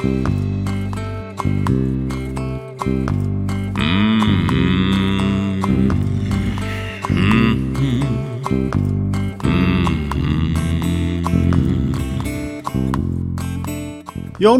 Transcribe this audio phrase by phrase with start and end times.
[0.00, 0.12] Jón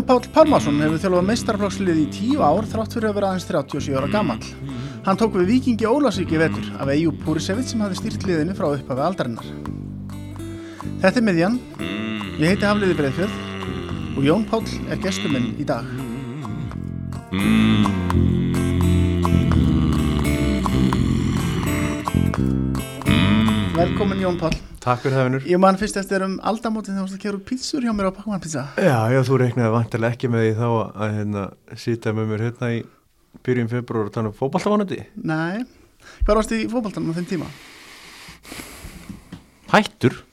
[0.04, 4.12] Páll Pálmarsson hefur þjálfað meistarflokslið í tíu ár þrátt fyrir að vera aðeins 37 ára
[4.12, 4.36] gammal.
[5.08, 8.74] Hann tók við vikingi Ólasvík í vetur af Eyjú Púrisevit sem hafði stýrt liðinu frá
[8.74, 9.48] upphafi aldarinnar.
[11.00, 11.62] Þetta er miðjan,
[12.36, 13.39] ég heiti Hafliði Breiðfjörð
[14.20, 15.86] og Jón Páll er gestur minn í dag.
[23.78, 24.58] Velkomin Jón Páll.
[24.84, 25.48] Takk fyrir vinnur.
[25.48, 28.18] Ég man fyrst eftir um aldamótin þegar þú varst að kera pítsur hjá mér á
[28.18, 28.68] Pakman pizza.
[28.76, 31.48] Já, já, þú reiknaði vantilega ekki með því þá að hérna
[31.80, 32.80] sýta með mér hérna í
[33.40, 35.04] byrjun februar og tala um fótballtafánandi.
[35.16, 35.64] Nei,
[36.26, 37.52] hvað varst í fótballtanum á þeim tíma?
[39.72, 40.24] Hættur?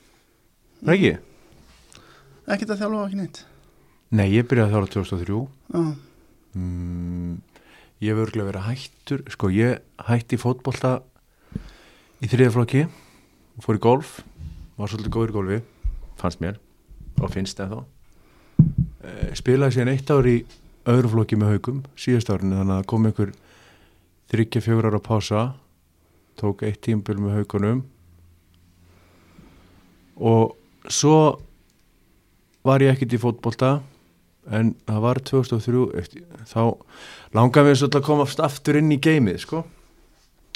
[0.84, 1.20] Það ekki?
[2.48, 3.47] Ekkert að þjálfa ekki neitt.
[4.16, 5.42] Nei, ég byrjaði þá ára 2003.
[5.74, 5.82] Já,
[6.58, 7.36] Mm,
[8.02, 9.20] ég hef örgulega verið hættur.
[9.30, 11.04] Sko, ég hætti í fótballta
[12.24, 12.88] í þriðaflokki
[13.62, 14.14] fór í golf.
[14.78, 15.58] Var svolítið góður í golfi,
[16.18, 16.58] fannst mér
[17.22, 17.84] og finnst það þá.
[19.04, 20.38] Eh, spilaði síðan eitt ár í
[20.88, 23.32] öðru flokki með haugum síðast árinu þannig að kom einhver
[24.32, 25.42] þryggja fjögur ára pása
[26.40, 27.84] tók eitt tímbil með haugunum
[30.18, 30.56] og
[30.90, 31.38] svo
[32.66, 33.72] var ég ekkert í fótbolta
[34.54, 36.62] en það var 2003 eftir, þá
[37.36, 39.64] langaði mér svolítið að koma aftur inn í geimið sko.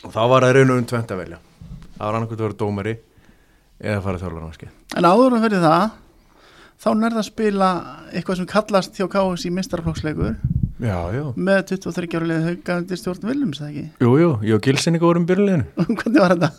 [0.01, 1.41] Og þá var það raun og um tvent að velja.
[1.97, 2.95] Það var annarkvæmt að vera dómari
[3.81, 5.83] eða að fara að þjálfa náski En áður en fyrir það,
[6.81, 7.69] þá nærða að spila
[8.11, 9.05] eitthvað sem kallast hjá
[9.45, 10.35] í mistarflokksleikur
[10.81, 13.85] já, já, með 23 ára liðið hauga undir stjórn Viljums, það ekki?
[14.01, 15.65] jú, jú, ég og Gilsinni vorum byrjuleginu
[16.01, 16.51] Hvernig var þetta?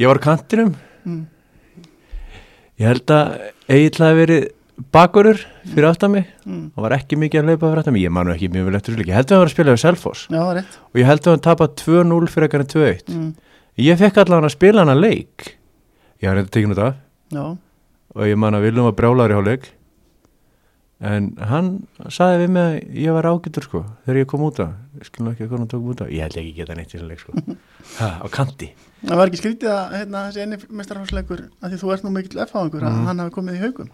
[0.00, 0.72] ég var kantinum.
[1.04, 1.20] Mm.
[2.80, 3.34] ég held að
[4.10, 4.48] hafi verið
[4.92, 5.38] bakurur
[5.74, 6.26] fyrir aftan mig.
[6.46, 6.70] Mm.
[6.76, 8.02] það var ekki mikið að leipa fyrir aftan mig.
[8.06, 9.08] Ég manu ekki mjög vel eftir þessu leik.
[9.10, 10.26] ég held að það var að spila við Selfoss.
[10.30, 10.78] Já, það var rétt.
[10.90, 13.34] og ég held að hann tapað 2-0 fyrir ekkert 2-1 Mm.
[13.78, 15.56] ég fekk allavega að spila hana leik.
[16.22, 16.74] Ég har reynda tekinu
[17.30, 17.44] Já,
[18.14, 19.70] og ég man að Viljum var brjálar í hálfleik
[21.00, 21.68] en hann
[22.12, 25.30] saði við mig að ég var ágætur sko þegar ég kom út af, ég skilum
[25.32, 27.22] ekki að hvernig hann tók út af ég held ekki geta neitt í þessu leik
[27.22, 27.32] sko
[28.00, 28.68] ha, á kanti
[29.06, 32.42] það var ekki skrítið að hérna, þessi eini mistarflokksleikur að því þú ert nú mikill
[32.44, 33.06] að Mm.
[33.06, 33.88] hann hafi komið í haugum.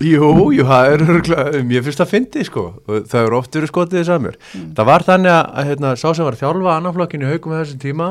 [0.00, 3.98] Jú, jú, það er mér finnst það fyndi sko og það eru oft verið skotið
[4.00, 4.70] þess að mér Mm.
[4.78, 7.82] það var þannig að, að hérna, sá sem var að þjálfa annarflokkinu í haugum þessum
[7.84, 8.08] tíma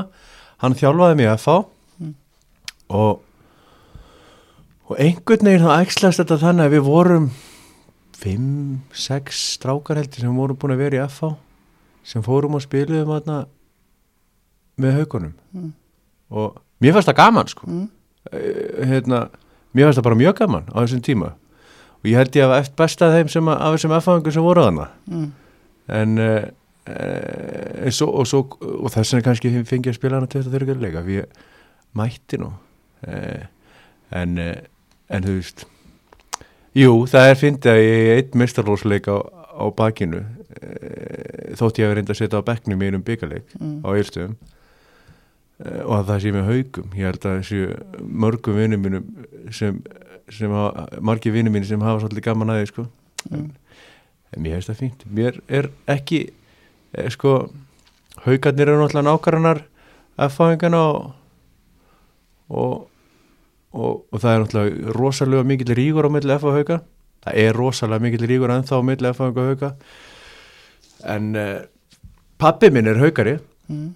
[0.62, 1.56] hann þjálfaði mig að fá
[2.00, 2.14] Mm.
[2.90, 3.22] og
[4.90, 7.28] og einhvern veginn þá ægslast þetta þannig að við vorum
[8.20, 11.34] 5-6 strákar heldur sem vorum búin að vera í FH
[12.10, 13.40] sem fórum og spiluðum aðna
[14.80, 15.72] með haugunum Mm.
[16.32, 17.90] og mér fannst það gaman sko Mm.
[18.32, 19.30] Eh, hérna,
[19.74, 21.32] mér fannst það bara mjög gaman á þessum tíma
[22.00, 24.62] og ég held ég að eftir besta þeim sem að, af þessum F-fangum sem voru
[24.68, 25.32] þarna Mm.
[25.90, 26.44] en uh,
[26.90, 31.26] uh, svo, og, svo, og þess vegna kannski fengi að spila hana 23 leika ég
[31.96, 32.52] mætti nú
[33.08, 33.44] uh,
[34.12, 34.38] en
[35.10, 35.66] en þú veist
[36.78, 41.88] jú, það er fyndið að ég er einn mistarlósleik á, á bakinu uh, þótt ég
[41.90, 43.80] hef reynda að setja á bekknum í einum byggarleik Mm.
[43.84, 44.36] á Eilstöðum
[45.66, 47.62] uh, og að það sé með haugum ég held að þessu
[48.26, 49.08] mörgum vinnum mínum
[49.52, 49.82] sem,
[50.32, 52.86] sem hafa, margir vinnum mínum sem hafa svolítið gaman að því sko.
[53.30, 53.50] Mm.
[54.34, 56.22] en mér finnst það fínt mér er ekki
[56.94, 57.50] eh, sko,
[58.26, 59.64] haugarnir eru náttúrulega nákvæmnar
[60.20, 61.12] F-fáingana og,
[62.50, 62.89] og,
[63.74, 66.80] og, og það er náttúrulega rosalega mikill rígur á milli F og hauga
[67.26, 69.74] það er rosalega mikill rígur ennþá á milli F og hauga
[71.10, 71.62] en uh,
[72.42, 73.94] pappi minn er haugari Mm.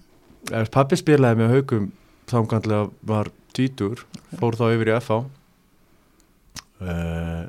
[0.70, 1.86] Pappi spilaði með haugum
[2.30, 4.04] þángandlega var tvítur
[4.38, 5.16] fór þá yfir í FH
[6.84, 7.44] uh,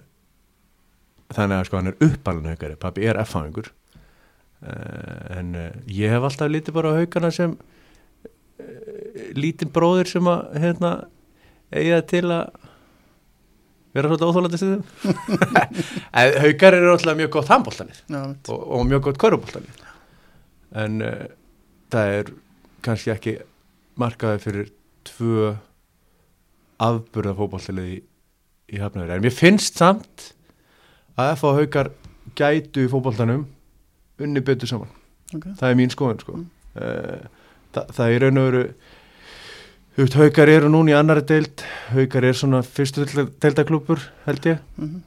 [1.36, 6.25] þannig að sko hann er uppalinn haugari pappi er FH-ingur uh, en uh, ég hef
[6.25, 8.66] alltaf lítið bara á haugana sem uh,
[9.38, 10.96] lítinn bróðir sem að hérna
[11.81, 12.62] eiga til að
[13.96, 14.84] vera svolítið óþólandi stuðum
[16.19, 19.83] en haugar eru alltaf mjög gott handbóltanir og, og mjög gott körubóltanir
[20.75, 21.27] en uh,
[21.94, 22.33] það er
[22.86, 23.38] kannski ekki
[24.01, 24.74] markaði fyrir
[25.07, 25.54] tvö
[26.83, 28.00] afburða fótballtalið í,
[28.75, 30.31] í hafnaður en mér finnst samt
[31.16, 31.54] að F.A.
[31.62, 31.94] Haukar
[32.36, 33.45] gætu í fótballtanum
[34.19, 34.92] unni betur saman
[35.33, 35.48] Ok.
[35.57, 36.36] það er mín skoðun sko.
[36.38, 36.50] Mm.
[36.77, 38.66] uh, það, það er raun og veru
[40.03, 41.63] veist, Haukar eru núna í annari deild.
[41.94, 44.59] Haukar er svona fyrstu deildaklúpur held ég.
[44.77, 45.03] Mhm.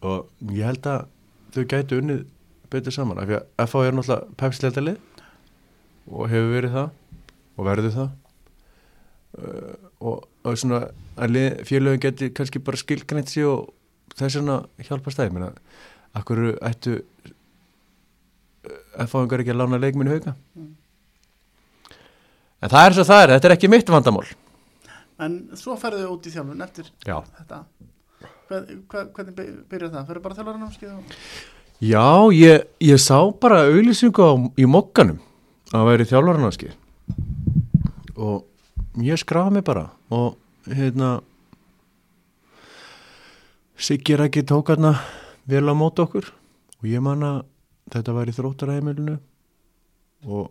[0.00, 1.06] og ég held að
[1.52, 2.26] þau gætu unnið
[2.70, 4.98] betur saman af því að FH er náttúrulega pepsleldalið
[6.06, 6.90] og hefur verið það
[7.56, 8.10] og verður það.
[9.38, 10.78] Uh, og, og svona
[11.18, 13.72] að félögin geti kannski bara skilgrænt sig og
[14.14, 15.50] þess vegna hjálpa stæði menna
[16.16, 17.00] akkur ættu
[18.98, 20.34] að fáingar ekki að lána leikminu hauka
[22.62, 24.26] en það er svo það er, þetta er ekki mitt vandamál.
[25.18, 27.62] En svo ferðu út í þjálfun eftir já, þetta.
[28.48, 30.04] Hvað, hvað, Hvernig by- byrjar það?
[30.08, 31.16] Ferðu bara þjálfaranámskeið og...
[31.84, 34.28] já ég, ég sá bara auðlýsingu
[34.58, 35.18] í mokkanum
[35.76, 36.70] að væri þjálfarnarski
[38.16, 41.18] og ég skrafa mig bara og hérna
[43.78, 44.94] Siggi Rækki tók hérna
[45.46, 46.32] vel á mót okkur
[46.80, 47.38] og ég man að
[47.92, 49.18] þetta var í þróttaræðimilinu
[50.26, 50.48] og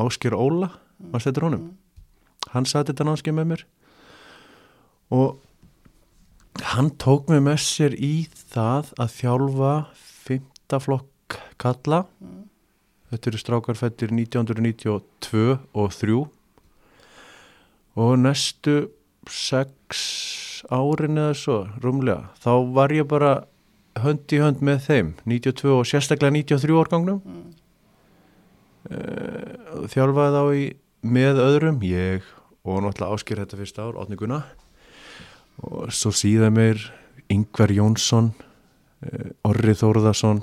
[0.00, 1.70] Ásker Óla var settur honum.
[2.52, 3.66] Hann satt þetta námskeið með mér
[5.14, 5.38] og
[6.74, 9.72] hann tók mig með sér í það að þjálfa
[10.26, 12.04] fymtaflokk kalla
[13.12, 16.18] þetta eru strákarfættir 1992 og 3
[17.98, 18.76] og næstu
[19.28, 20.02] sex
[20.70, 23.32] árin eða svo rúmlega, þá var ég bara
[24.02, 27.22] hönd í hönd með þeim 92 og sérstaklega 93 árgangnum.
[27.24, 27.48] Mm.
[28.92, 30.66] uh, þjálfaði þá í
[31.02, 32.26] með öðrum, ég
[32.66, 34.42] og náttúrulega ásker þetta fyrsta ár, Átni Gunna
[35.64, 36.82] og svo síðan meir
[37.32, 40.42] Yngvar Jónsson uh, Orri Þórðarsson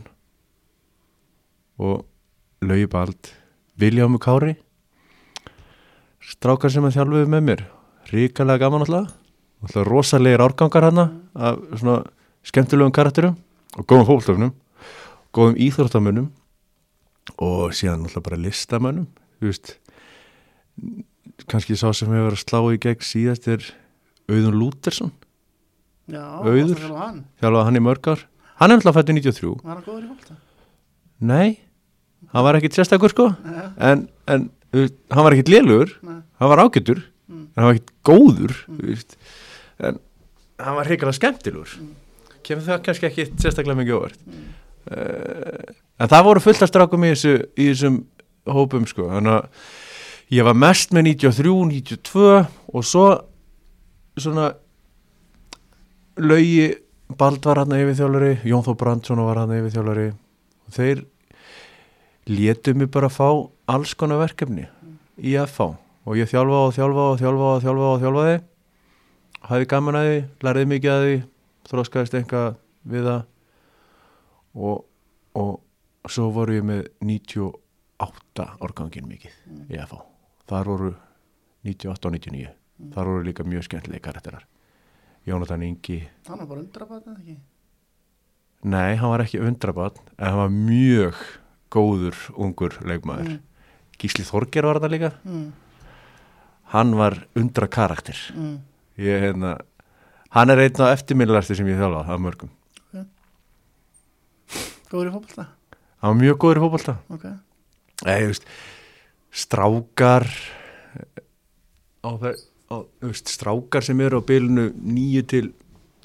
[1.80, 2.06] og
[2.66, 3.32] Laugi Bald
[3.80, 4.56] Viljámu Kári.
[6.24, 7.66] Strákar sem að þjálfuðu með mér
[8.12, 9.14] ríkalega gaman alltaf
[9.66, 12.04] alltaf rosalegir árgangar hana af svona
[12.46, 13.38] skemmtilegum karakterum
[13.78, 14.54] og góðum fólktöfnum
[15.36, 16.28] góðum íþróttamönnum
[17.42, 19.08] og síðan alltaf bara listamönnum
[19.40, 19.76] þú veist
[21.52, 23.66] kannski sá sem hefur verið að slá í gegn síðast er
[24.32, 25.12] Auðun Lútersson.
[26.10, 26.80] Já, Auður.
[26.90, 27.20] að hann?
[27.42, 28.24] Þjálfaði hann í mörg ár.
[28.62, 30.36] Hann er alltaf fættu 93 Var hann góður í fólta?
[31.26, 31.58] nei,
[32.34, 33.28] hann var ekkit sérstakur sko.
[33.46, 35.94] Nei, en, en veist, hann var ekkit lélugur.
[36.06, 36.20] Nei.
[36.42, 37.48] Hann var ágættur Mm.
[37.56, 38.52] en hann var ekkit góður
[38.86, 39.16] veist.
[39.82, 39.96] en
[40.62, 41.72] hann var hrikalega skemmtilegur.
[42.46, 44.20] Kemur það kannski ekki sérstaklega mikið óvart.
[44.30, 44.44] Mm.
[44.94, 47.98] uh, en það voru fullt af strákum í, þessu, í þessum
[48.46, 49.08] hópum sko.
[49.10, 49.50] Þannig að
[50.34, 52.30] ég var mest með 93, 92
[52.74, 53.06] og svo
[54.18, 54.54] svona
[56.18, 56.74] laugi
[57.06, 60.08] Bald var hann yfir þjálfari Jón Þó Brandsson var hann yfir þjálfari
[60.66, 61.04] og þeir
[62.26, 63.28] létu mig bara fá
[63.70, 64.66] alls konar verkefni
[65.18, 65.76] í FH
[66.06, 68.36] og ég þjálfa og þjálfa og þjálfa og þjálfa og þjálfaði.
[69.46, 71.16] Hafði gaman að því, lærði mikið að því
[71.70, 72.50] þróskaðist eitthvað
[72.94, 73.22] við það.
[74.56, 74.82] Og,
[75.42, 79.40] og svo voru ég með 98 organgin mikið
[79.70, 80.15] í FH
[80.50, 80.92] þar voru
[81.66, 82.54] 98 og 99
[82.94, 84.46] þar voru líka mjög skemmtilegi karakterar.
[85.26, 86.02] Jónatan Ingi.
[86.28, 87.38] Hann var bara undrabat eða ekki?
[88.66, 91.22] Nei, hann var ekki undrabann en hann var mjög
[91.74, 93.32] góður ungur leikmaður.
[93.36, 93.40] Mm.
[94.00, 95.12] Gísli Þorger var þetta líka.
[95.26, 95.54] Mm.
[96.74, 98.60] hann var undra karakter Mm.
[98.98, 99.60] ég, hérna,
[100.32, 102.50] hann er einn af eftirminnilegasti sem ég þjálfaði af mörgum.
[104.90, 105.46] Góður í fólta
[106.02, 106.96] hann var mjög góður í fótbolta.
[107.10, 107.24] Ok.
[108.06, 108.46] Nei, þú veist,
[109.36, 110.26] strákar
[112.06, 112.36] á það
[112.72, 115.52] á, veist, strákar sem eru á bylunu 9 til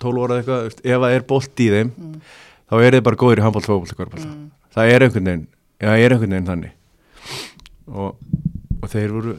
[0.00, 2.20] 12 ára eða eitthvað, veist, ef það er bolt í þeim Mm.
[2.70, 4.50] þá er þið bara góður í handbólt, fótbolt, kvörbólt Mm.
[4.74, 5.46] það er einhvern veginn
[5.80, 6.72] já, það er einhvern veginn þannig
[7.90, 8.16] og,
[8.82, 9.36] og þeir voru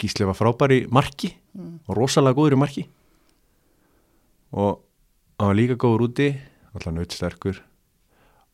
[0.00, 1.78] Gísli var frábær í marki Mm.
[1.88, 2.86] og rosalega góður í marki
[4.54, 4.80] og
[5.38, 6.28] hann var líka góður úti
[6.74, 7.60] alltaf nautsterkur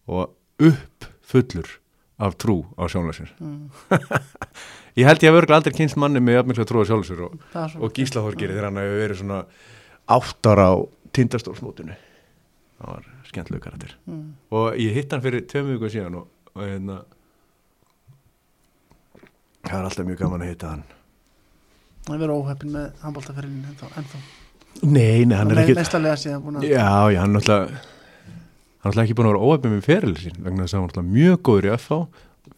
[0.08, 1.79] og upp fullur
[2.20, 3.70] af trú á sjálfsir Mm.
[5.00, 7.38] ég held ég að örgla aldrei kynst manni með jafnmikla trú á sjálfsir og,
[7.80, 9.40] og Gísla Þorgeri þegar hann hefur verið svona
[10.10, 10.72] áttar á
[11.16, 11.96] tindastólsmótinu.
[12.80, 13.96] Það var skemmtilegu karakter.
[14.10, 14.26] Mm.
[14.50, 17.00] og ég hitt hann fyrir tveim viku síðan og, og hérna
[19.68, 20.84] það er alltaf mjög gaman að hitta hann.
[22.06, 24.20] Það er verið óheppin með handbóltaferilin ennþá,
[24.82, 25.74] nei, nei, hann er ekki
[26.64, 27.80] já, já, hann er náttúrulega
[28.80, 31.12] hann er ekki búin að vera óöfnum með feril sín vegna þess að hann er
[31.14, 31.98] mjög góður í FH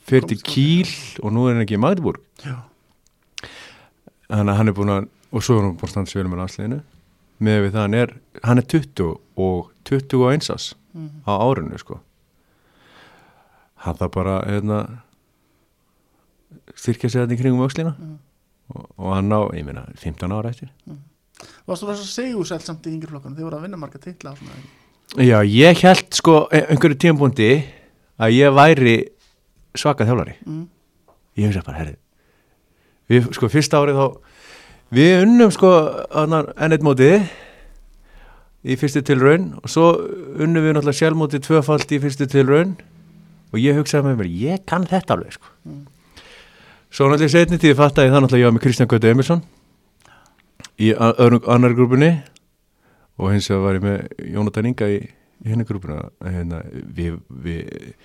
[0.07, 2.23] fyrir til á Kíl og nú er hann ekki í Magdeburg.
[4.33, 6.43] Þannig að hann er búin að og svo er hann búin að standa sér með
[6.43, 6.81] landsliðinu.
[7.43, 8.15] Með við það hann er
[8.47, 9.15] hann er 20
[9.47, 11.09] og 20 og einsás mm.
[11.27, 11.99] á árinu sko.
[13.83, 14.83] Hann það bara hérna
[16.79, 17.97] styrkja sig þetta í kringum öxlina.
[17.99, 18.21] Mm.
[18.77, 20.71] og, og hann á, ég meina, 15 ára eftir.
[21.67, 23.35] Varstu það svo segusælt samt í yngri flokkunum?
[23.35, 24.61] Þið voru að vinna marga titla og svona
[25.21, 27.51] Já, ég held sko e- einhverju tímpúndi
[28.23, 28.95] að ég væri
[29.77, 30.63] svaka þjálfari mm.
[31.37, 31.97] ég hugsa bara, herri
[33.13, 34.07] við, sko, fyrsta árið þá
[34.97, 35.73] við unnum sko
[36.57, 37.27] ennett mótið
[38.63, 39.87] í fyrstu tilraun og svo
[40.41, 42.77] unnum við náttúrulega sjálfmótið tvöfalt í fyrstu tilraun
[43.53, 45.85] og ég hugsaði með mér, ég kann þetta alveg sko Mm.
[46.91, 49.43] svo náttúrulega setni tíði fattaði það náttúrulega ég var með Kristján Gauti Emilsson
[50.83, 52.09] í öðrum annar grúpunni
[53.19, 55.01] og hins vegar var ég með Jónatan Inga í,
[55.45, 55.99] í henni grúpuna.
[56.25, 56.63] Hérna,
[56.97, 57.97] við, við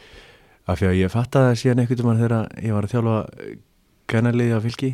[0.68, 3.18] af því að ég fattaði síðan einhvern veginn þegar ég var að þjálfa
[4.12, 4.90] gænaliði á fylki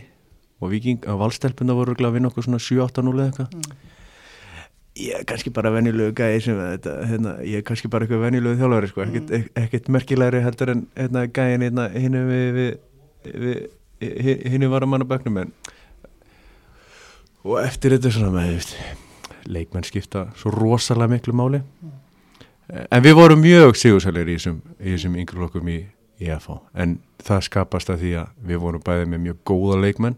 [0.63, 3.57] og viking á valstelpuna voru að vinna okkur svona 7-8-0 eða eitthvað.
[3.57, 3.89] Mm.
[5.03, 8.59] ég er kannski bara venjulegu gæði sem þetta, hérna, ég er kannski bara eitthvað venjulegu
[8.61, 12.59] þjálfari sko, ekkert, ek- ekkert merkilegri heldur en hérna, gæðin hérna, hinnu við,
[13.25, 13.63] við,
[13.97, 15.53] við hinnu var að manna böknum en
[17.43, 18.75] og eftir þetta svona með veist,
[19.47, 21.61] leikmenn skipta svo rosalega miklu máli.
[22.91, 25.79] En við vorum mjög sigursælir í þessum, þessum yngri flokkum í,
[26.23, 30.15] í FH en það skapast að því að við vorum bæðið með mjög góða leikmenn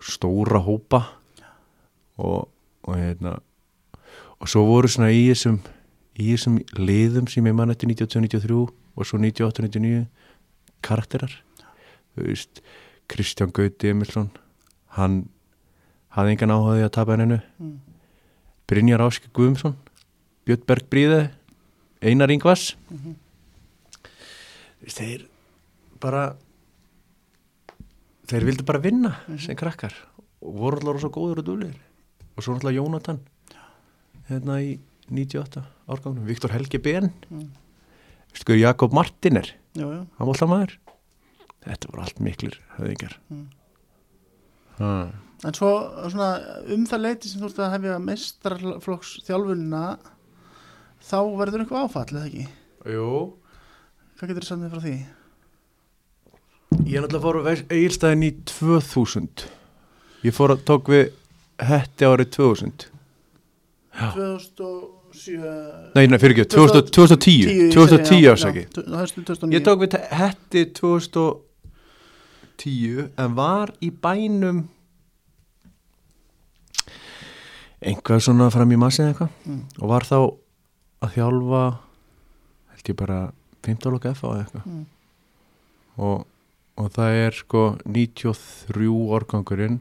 [0.00, 1.02] stóra hópa
[2.16, 2.48] og,
[2.88, 3.36] og hérna
[4.40, 5.60] og svo voru svona í þessum
[6.20, 10.06] í þessum liðum sem ég mann eftir 92-93 og svo 98-99
[10.84, 11.32] karakterar.
[12.16, 12.62] Þú veist,
[13.08, 14.30] Kristján Gauti Emilsson
[14.96, 15.22] hann
[16.16, 17.78] hafði engan áhugaði að tapa henninu Mm.
[18.70, 19.74] Brynjar Áski Guðumsson
[20.46, 21.20] Björn Berg Bríði
[22.00, 22.76] Einar Ingvars.
[22.88, 23.16] Mhm.
[24.80, 25.26] Þú veist, þeir
[26.00, 26.22] bara
[28.30, 29.38] þeir vildu bara vinna Mhm.
[29.40, 29.92] sem krakkar.
[30.40, 31.74] Og voru alltaf svo góður og dúlir
[32.36, 33.18] og svo alltaf Jónatan
[34.30, 34.78] hérna í
[35.10, 37.12] 98 árgangunum Viktor Helgi Ben.
[37.30, 37.50] Mm.
[38.32, 39.44] Skur Jakob Martiner
[39.76, 40.76] hann var alltaf maður.
[41.66, 45.12] Þetta voru allt miklir höfðingar Mm.
[45.40, 45.70] En svo
[46.12, 46.30] svona,
[46.68, 49.84] um það leiti sem þú ert að hefja meistarflokks þjálfunina
[51.00, 52.44] þá verður einhver áfall, eða ekki?
[52.92, 53.12] Jú.
[54.20, 54.98] Hvað getur þú sagt mér frá því?
[56.86, 57.42] Ég er náttúrulega fór á
[57.72, 59.44] Egilstaðin í 2000
[60.26, 61.04] Ég fór að tók við
[61.70, 62.78] Hetti árið 2000
[63.90, 64.08] Já.
[64.14, 70.62] 2007 Nei, nei, fyrir ekki, 2000 2010 2010 ásaki Höstu 2009 Ég tók við Hetti
[70.78, 74.58] 2010 en var í bænum
[77.82, 79.60] einhvað svona fram í massi eða eitthvað Mm.
[79.80, 80.16] og var þá
[81.02, 81.62] að þjálfa
[82.74, 83.32] held ég bara
[83.62, 84.84] 15 loka F á eða eitthvað Mm.
[85.98, 86.26] og,
[86.76, 89.80] og það er sko 93 organgurinn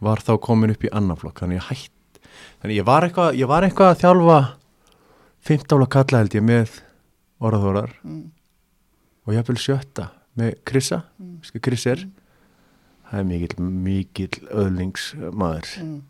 [0.00, 2.20] var þá komin upp í annan flokk þannig ég hætt
[2.62, 4.38] þannig ég var eitthvað, ég var eitthvað að þjálfa
[5.48, 6.80] 15 loka kalla held ég með
[7.40, 8.30] orðaþórar Mm.
[9.26, 11.38] og ég hafði sjötta með Krissa, Mm.
[11.42, 11.96] sko Kriss er
[13.10, 16.00] það er mikill, mikill öðlingsmaður Mm.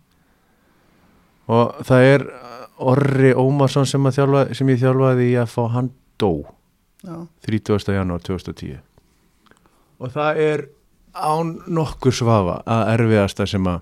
[1.48, 2.26] Og það er
[2.78, 5.88] Orri Ómarsson sem, þjálfa, sem ég þjálfaði í að fá hann
[6.20, 6.44] dó.
[7.02, 7.94] Já, 30.
[7.94, 8.80] janúar 2010
[9.98, 10.64] og það er
[11.14, 13.78] án nokkur svafa að erfiðasta sem að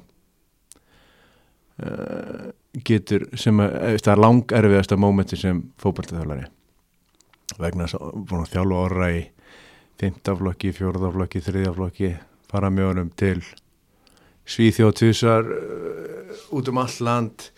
[1.85, 2.51] uh,
[2.87, 6.47] getur sem að, eh, það er lang erfiðasta mómenti sem fótballtæðalari
[7.61, 9.23] vegna þess að þjálfa orra í
[10.01, 12.11] fymtaflokki, fjórðaflokki, þriðaflokki
[12.51, 13.41] fara með honum til
[14.47, 17.49] Svíþjóð tvisar uh, út um all land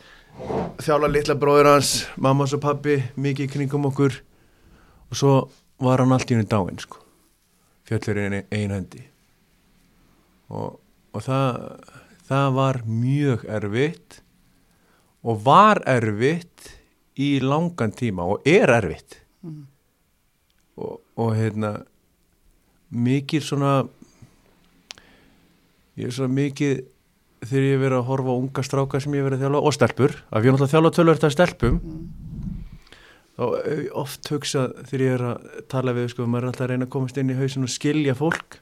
[0.82, 4.18] þjálfa litla bróður hans mammas og pappi, mikið kringum okkur.
[5.08, 5.34] Og svo
[5.82, 7.00] var hann allt í henni dáin sko.
[7.88, 9.04] Fjöllur í einu hendi.
[10.48, 10.76] Og,
[11.12, 11.62] og það
[12.28, 14.20] það var mjög erfitt
[15.24, 16.74] og var erfitt
[17.18, 19.22] í langan tíma og er erfitt.
[19.42, 19.66] Mm.
[20.82, 21.76] og, og hérna
[22.90, 23.72] mikið svona
[25.98, 26.80] ég er svona mikið
[27.44, 30.14] þegar ég verið að horfa á unga stráka sem ég verið að þjálfa og stelpur,
[30.32, 32.08] af ég náttúrulega að þjálfa tölvöld að stelpum Mm.
[33.38, 36.70] þá ég oft hugsað þegar ég er að tala við sko, maður er alltaf að
[36.72, 38.58] reyna að komast inn í hausin og skilja fólk.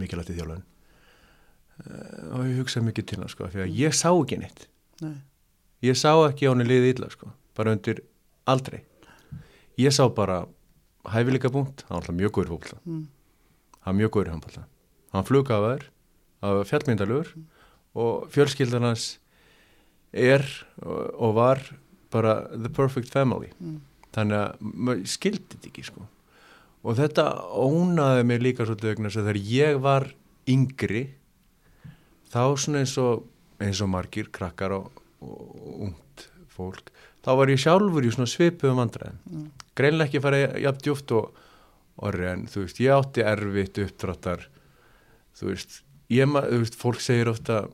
[0.00, 0.62] Mikilvægt í þjálfun.
[1.76, 4.62] Uh, og ég hugsaði mikið til hann sko, fyrir að ég sá ekki neitt.
[5.04, 5.16] Nei.
[5.84, 7.98] ég sá ekki á henni liðið illa sko, bara undir
[8.48, 8.78] aldrei
[9.76, 10.46] ég sá bara
[11.12, 13.02] hæfileika punkt, hann var alltaf mjög góður í fólkla Mm.
[13.84, 14.62] var mjög góður í handbólta
[15.12, 15.95] hann flugaður, hann
[16.42, 17.30] var fjallmyndalugur
[17.96, 19.06] og fjölskyldan hans
[20.12, 20.44] er
[20.82, 21.62] og, var
[22.12, 23.80] bara the perfect family Mm.
[24.12, 26.06] þannig að maður skildi þetta ekki sko
[26.86, 30.06] og þetta ónaði mig líka svolítið vegna þess að þegar ég var
[30.48, 31.02] yngri
[32.32, 33.24] þá svona eins og
[33.60, 34.90] eins og margir krakkar og,
[35.20, 36.92] og ungt fólk
[37.24, 39.48] þá var ég sjálfur í svona svipuðum vandræðum Mm.
[39.76, 41.34] greinlega ekki fara jafn djúft og
[42.06, 44.46] orri en þú veist, ég átti erfitt uppdráttar
[45.36, 45.82] þú veist,
[46.12, 47.68] ég, ma- þú veist fólk segir ofta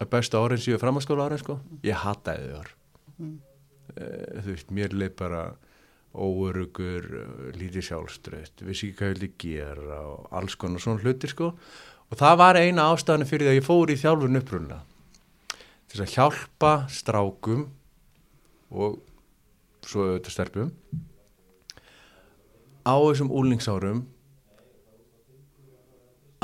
[0.00, 2.72] að besta árin séu framhanskóla árin sko, ég hataði þau ár.
[3.18, 3.36] Mm.
[3.94, 5.42] Eh, þú veist, mér leið bara
[6.14, 11.30] óörugur, eh, lítið sjálfströðt vissi ekki hvað ég vildi gera og alls konar svona hlutir
[11.30, 11.52] sko.
[12.10, 14.80] Og það var eina ástæðan fyrir því að ég fór í þjálfun upprunna.
[15.88, 17.68] Til að hjálpa strákum
[18.70, 18.98] og
[19.86, 20.70] svo auðvitað stelpum
[22.84, 24.04] á þessum úlingsárum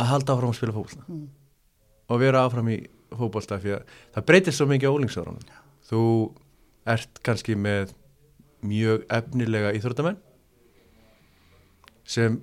[0.00, 1.04] að halda áfram að spila fótbolta.
[1.08, 1.28] Mm.
[2.10, 2.78] og vera áfram í
[3.10, 5.56] fótbolta því að það breytist svo mikið á úlingsárunum
[5.90, 6.04] þú
[6.88, 7.94] ert kannski með
[8.66, 10.18] mjög efnilega íþróttamenn
[12.10, 12.40] sem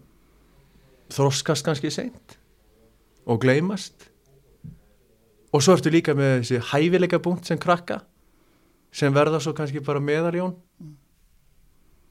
[1.13, 2.37] þroskast kannski seint
[3.27, 4.07] og gleymast.
[5.51, 8.01] Og svo ertu líka með þessi hæfileika búnt sem krakka
[8.95, 10.55] sem verða svo kannski bara meðaljón.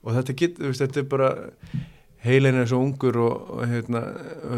[0.07, 1.31] Og þetta getur, þetta er bara
[2.25, 4.03] heilin er svo ungur og, og, hérna,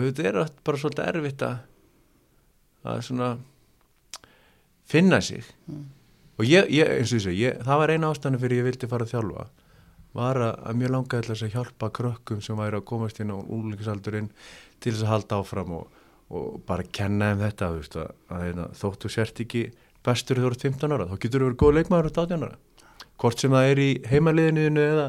[0.07, 1.57] þetta er bara svolítið erfitt að,
[2.89, 3.31] að svona
[4.89, 5.87] finna sig mm.
[6.39, 9.17] og ég, ég, eins og þessu, það var eina ástæðan fyrir ég vildi fara að
[9.17, 9.49] þjálfa
[10.19, 13.39] var að, að mjög langaði þess að hjálpa krökkum sem væri að komast inn á
[13.39, 14.31] úrleiksaldurinn
[14.81, 18.71] til þess að halda áfram og, og bara kenna um þetta veist, að, að, hérna,
[18.79, 19.67] þóttu sért ekki
[20.07, 22.59] bestur þú ert 15 ára, þá getur þú verið góð leikmaður á 18 ára,
[23.21, 25.07] hvort sem það er í heimaliðinu eða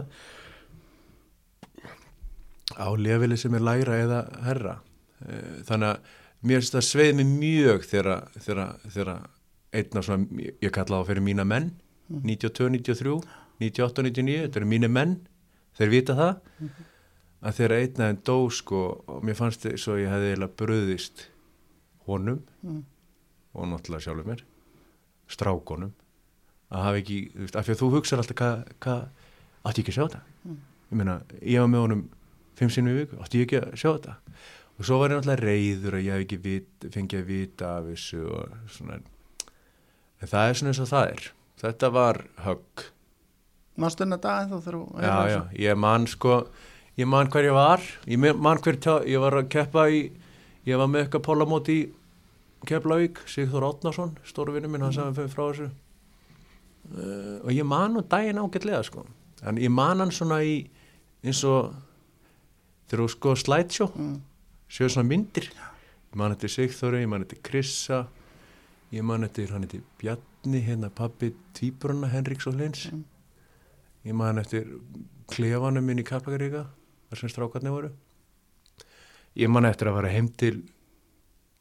[2.78, 4.76] á lefili sem er læra eða herra
[5.26, 9.14] eh, þannig að mér finnst það sveið mig mjög þegar
[9.70, 11.74] einna svona, ég kalla það fyrir mína menn
[12.10, 13.18] 92, 93
[13.60, 15.18] 98, 99, þetta eru mínu menn
[15.78, 16.70] þeir vita það
[17.40, 21.26] að þegar einna en dó sko og mér fannst þetta svo ég hefði eiginlega bröðist
[22.08, 22.42] honum
[23.54, 24.46] og náttúrulega sjálfur mér
[25.30, 25.94] strákonum
[26.70, 29.30] að hafa ekki, þú veist, af því að þú hugsaður alltaf hvað, hvað,
[29.66, 30.22] átti ég ekki sjá þetta?
[30.90, 32.04] Ég meina, ég var með honum
[32.60, 34.16] fimm sinni við viku, átti ég ekki að sjá þetta?
[34.80, 37.90] Og svo var ég náttúrulega reyður að ég hef ekki vit, fengið að vita af
[37.90, 39.00] þessu og svona.
[40.20, 41.28] En það er svona eins og það er.
[41.60, 42.86] Þetta var högg.
[43.80, 46.40] Mástu hennar dag þá þurfu Já, já, ég man sko
[47.00, 47.84] ég man hver ég var.
[48.08, 50.02] Ég man hver, ég var að keppa í
[50.68, 51.80] ég var með eitthvað pólamót í
[52.68, 55.70] Keflavík, Sigþór Átnarsson stórvinni minn, hann sagði fyrir frá þessu.
[56.90, 59.06] Uh, og ég man hún daginn ágætlega sko,
[59.48, 60.58] en ég man hann svona í
[61.24, 61.72] eins og
[62.90, 64.16] þegar þú sko slætsjó mm.
[64.70, 68.02] séu svona myndir ég man þetta Sigþóri, ég man þetta Krissa
[68.94, 73.06] ég man þetta hann þetta Bjarni, hérna pabbi Tvíbrunna, Henriks og Lins mm.
[74.10, 74.66] ég man þetta
[75.30, 76.66] klefanum minn í Kaplakaríka
[77.10, 77.92] þar sem strákarnir voru
[79.40, 80.56] ég man eftir að fara heim til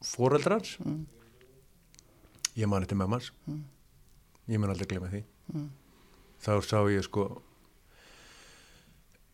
[0.04, 1.02] fóreldrans mm.
[2.60, 3.30] ég man þetta með manns
[4.48, 5.68] ég man aldrei glemja því mm.
[6.44, 7.28] þá sá ég sko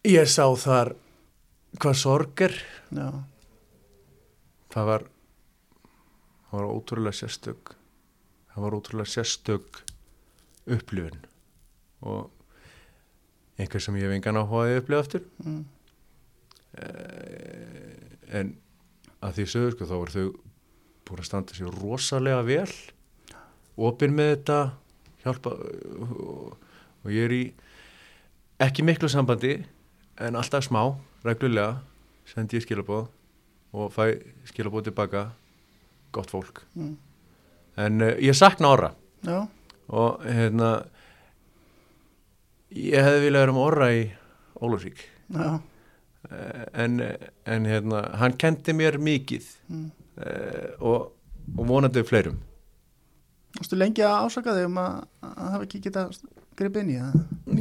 [0.08, 0.94] ég sá þar
[1.80, 2.54] hvað sorg er
[2.94, 3.08] Já.
[4.74, 5.06] það var
[6.48, 7.74] það var ótrúlega sérstök
[8.54, 9.80] það var ótrúlega sérstök
[10.70, 11.24] upplifun
[12.04, 12.30] og
[13.58, 15.62] einhver sem ég hef engan áhugaði upplifa eftir mm.
[16.82, 18.54] eh, en
[19.24, 20.26] að því sögur sko þá voru þau
[21.04, 22.70] búin að standa sér rosalega vel
[23.74, 24.58] opinn með þetta
[25.24, 26.54] hjálpa og,
[27.04, 27.42] og ég er í
[28.62, 29.56] ekki miklu sambandi
[30.22, 30.82] en alltaf smá
[31.24, 31.80] reglulega
[32.28, 33.08] sendi ég skilabóð
[33.74, 34.14] og fæ
[34.48, 35.26] skilabóð tilbaka
[36.14, 36.94] gott fólk mm.
[37.84, 38.92] en uh, ég sakna orra
[39.24, 39.46] Já.
[39.88, 40.70] og hérna
[42.74, 44.04] ég hefði viljað vera um orra í
[44.60, 45.58] Ólafsvík uh,
[46.72, 47.00] en,
[47.44, 49.86] en hérna hann kendi mér mikið mm.
[50.20, 51.14] uh, og,
[51.56, 52.40] og vonandi fleirum
[53.54, 56.14] Þú stu lengi að ásaka þig um að það hefði ekki getað
[56.58, 57.12] gripið inn í það?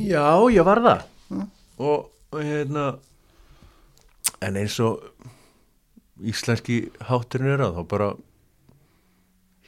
[0.10, 1.50] Já, ég var það mm.
[1.86, 2.86] og, og hérna
[4.44, 5.02] en eins og
[6.24, 6.78] íslenski
[7.10, 8.10] hátturinn er að þá bara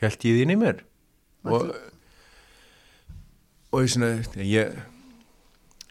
[0.02, 0.84] held ég þín í mér.
[1.46, 1.72] Og
[3.76, 4.78] og ég svona ég,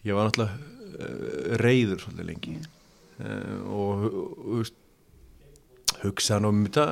[0.06, 2.54] ég var náttúrulega uh, reyður svolítið lengi.
[3.20, 6.86] Uh, og, og, og hugsaðan um þetta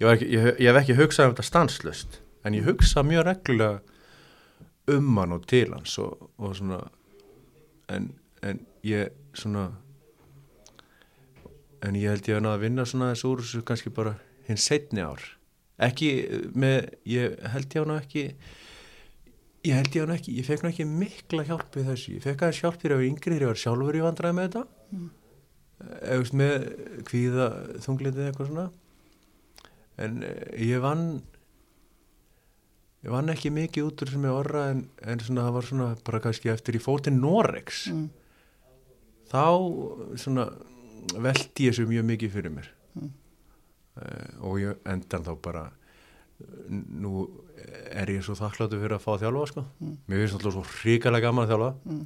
[0.00, 3.80] ég, ekki, ég, ég hef ekki hugsað um þetta stanslust en ég hugsa mjög reglulega
[4.94, 6.82] um hann og til hans og, og svona
[7.90, 8.12] en,
[8.44, 9.70] en ég svona
[11.84, 14.14] en ég held ég að ná að vinna svona þessu úr þessu kannski bara
[14.48, 15.24] hins setni ár.
[15.84, 16.10] Ekki
[16.54, 18.24] með, ég held ég að ná ekki
[19.64, 22.24] ég held ég að ná ekki, ég fekk ná ekki mikla hjálp við þessu, ég
[22.24, 24.64] fekk aðeins hjálp ég var yngri þegar ég var sjálfur í vandræði með þetta.
[24.94, 25.12] Mm.
[26.14, 26.66] eða með
[27.08, 27.46] kvíða
[27.84, 28.66] þunglitið eitthvað svona.
[30.04, 31.06] En eh, ég vann
[33.04, 35.88] ég vann ekki mikið út úr sem ég orra en, en svona það var svona
[36.06, 38.06] bara kannski eftir fór til Norex mm.
[39.32, 39.44] þá
[40.20, 40.46] svona
[41.12, 43.10] veldi ég þessu mjög mikið fyrir mér mm.
[44.00, 45.64] uh, og ég endan þá bara
[46.68, 47.28] nú
[47.94, 49.62] er ég svo þakkláttu fyrir að fá að þjálfa sko.
[49.80, 49.96] mm.
[50.08, 52.04] mér finnst alltaf svo hríkalega gaman að þjálfa mm.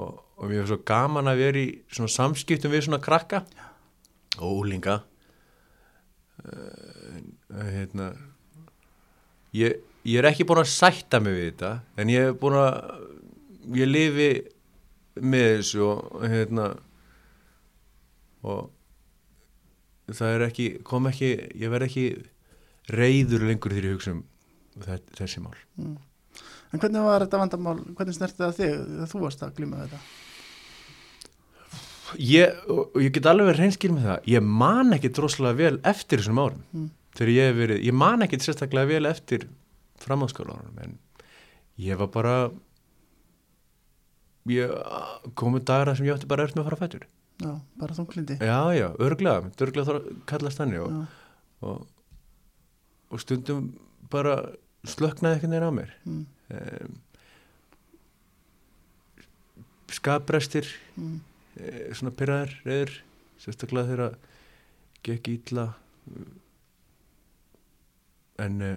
[0.00, 3.38] og, og mér finnst svo gaman að vera í svona samskiptum við svona krakka
[4.38, 4.96] og úlinga
[6.46, 7.18] uh,
[7.72, 8.10] hérna
[9.56, 12.74] ég, ég er ekki búin að sætta mig við þetta en ég er búin að
[13.76, 14.30] ég lifi
[15.16, 16.66] með þessu og hérna
[18.46, 22.06] og það er ekki, kom ekki ég verð ekki
[22.94, 24.24] reyður lengur þegar ég hugsa um
[25.16, 25.96] þessi mál mm.
[26.74, 29.84] En hvernig var þetta vandamál, hvernig snerti það þig þegar þú varst að glíma við
[29.86, 30.00] þetta?
[32.22, 32.58] ég,
[33.02, 36.62] ég get alveg verið reynskil með það ég man ekki droslega vel eftir þessum árum
[36.76, 36.90] Mm.
[37.16, 39.46] þegar ég hef verið, ég man ekki sérstaklega vel eftir
[40.02, 40.98] framháskólanum en
[41.80, 42.36] ég var bara
[44.46, 44.70] ég
[45.34, 48.38] komið dagar þar sem ég átti bara eftir með að fara fætur Já, bara þunglindi.
[48.40, 50.94] já, já, örglega, örglega þarf að kallast þannig og,
[51.68, 51.82] og,
[53.12, 53.66] og stundum
[54.12, 54.38] bara
[54.88, 55.92] slöknaði einhvern veginn á mér.
[56.06, 56.24] Mm,
[56.56, 56.96] um,
[59.92, 61.20] skapbrestir mm,
[61.60, 62.96] eh, svona pyrraðir reyður
[63.42, 64.16] sérstaklega þegar
[65.06, 65.68] gekk ítla
[68.42, 68.76] en uh,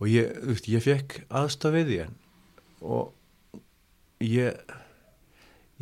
[0.00, 2.16] og ég, þú veist, ég fekk aðstof við því en
[2.84, 3.14] og
[4.24, 4.74] ég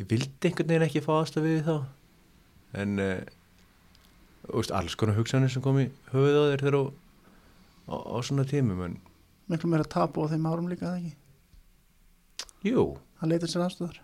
[0.01, 1.77] ég vildi einhvern veginn ekki fá aðstof við þá.
[2.83, 3.19] En uh,
[4.47, 6.85] þú veist, alls konar hugsanir sem kom í höfuð á þér þegar á,
[7.93, 8.97] á, á svona tímum en
[9.53, 11.17] miklu meira tapu á þeim árum líka, eða ekki?
[12.73, 12.87] jú,
[13.21, 13.99] Hann leita sér aðstöðar.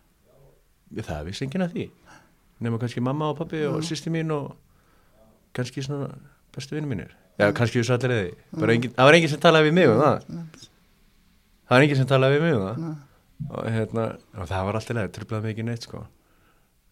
[0.95, 1.85] Ég, það vissi enginn að því.
[2.63, 3.89] Nema kannski mamma og pappi og Já.
[3.91, 4.53] sýsti mín og
[5.57, 6.13] kannski svona
[6.55, 7.11] bestu vinnu mínir.
[7.39, 10.25] Já, kannski þessu allir eði það var enginn sem talaði við mig um það.
[11.69, 12.81] Það var enginn sem talaði við mig um það.
[13.47, 16.05] Og, hérna, og það var alltaf leið, tröflaði mig ekki neitt sko.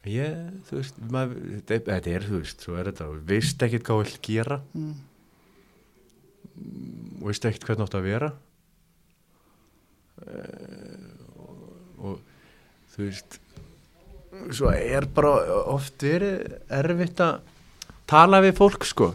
[0.07, 0.35] Ég,
[0.69, 4.21] þú veist maður, þetta, er- þú veist, svo er þetta veist ekkit hvað þú vilt
[4.29, 4.59] gera.
[4.79, 4.93] Mm,
[7.19, 8.31] og veist ekkit hvernig átt að vera.
[10.17, 11.65] Uh, og,
[11.99, 12.15] og
[12.95, 13.37] þú veist
[14.57, 15.33] svo er bara
[15.75, 17.43] oft verið erfitt að
[18.09, 19.11] tala við fólk sko.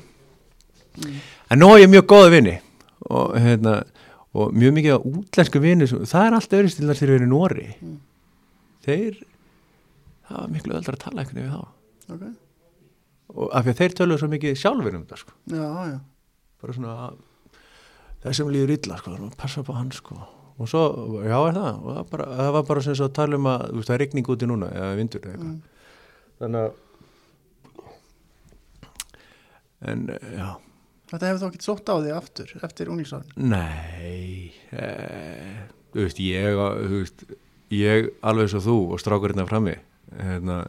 [1.00, 1.18] Mm,
[1.56, 2.58] en nú er ég mjög góða vini.
[3.10, 3.80] Og hérna
[4.34, 5.60] og mjög mikið á útlensku
[5.92, 7.98] sem- það er allt öðru stilnar þegar við erum í Nóri Mm.
[8.86, 9.14] þeir
[10.28, 12.24] það var miklu öllur að tala einhvern veginn við þá ok.
[13.36, 16.00] og af því að þeir töluðu svo mikið sjálfur um þetta sko Já, já.
[16.62, 17.14] bara svona
[18.24, 20.16] þessum líður illa sko, það að passa upp á hann sko
[20.62, 20.82] og svo,
[21.26, 23.76] já er það og það, bara, það var bara sem að tala um að þú
[23.76, 25.62] veist, það er rigning úti núna eða vindur eða eitthvað Mm.
[26.40, 26.74] þannig að
[29.82, 30.50] en já
[31.12, 33.32] Þetta hefur þá ekki sótt á því aftur, eftir unglingsárin.
[33.52, 34.90] nei e,
[35.92, 37.26] þú veist, ég þú veist,
[37.76, 39.74] ég alveg svo þú og strákur hérna frammi
[40.16, 40.62] hérna,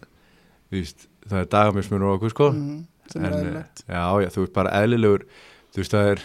[0.71, 2.51] þú veist, það er dagamismunur á okkur sko.
[2.57, 2.81] Mm,
[3.13, 3.85] sem er En, aðeinlegt.
[3.87, 5.25] já, já, þú veist bara eðlilegur
[5.73, 6.25] þú veist það er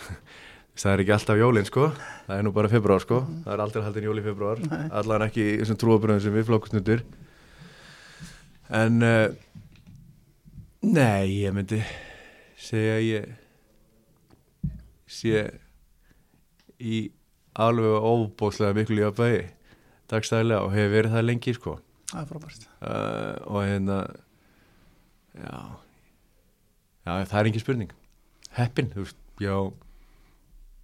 [0.77, 1.85] það er ekki alltaf jólinn sko.
[2.27, 3.21] Það er nú bara februar sko.
[3.45, 4.59] Það er aldrei haldin jól í februar
[5.01, 7.01] allan ekki í þessum trúabröðum sem við flokkusnundur
[8.77, 9.27] en uh,
[10.83, 11.79] nei, ég myndi
[12.59, 13.29] segja ég
[15.07, 15.43] sé
[16.77, 17.07] í
[17.57, 19.47] alveg óbóðslega miklu lífabæði
[20.11, 21.73] dagstæðilega og hefur verið það lengi sko.
[22.11, 22.67] Það er frábært.
[22.79, 23.97] uh, og hérna
[25.37, 25.55] já
[27.07, 27.97] já, það er engin spurning.
[28.57, 29.55] Heppin, þú veist, já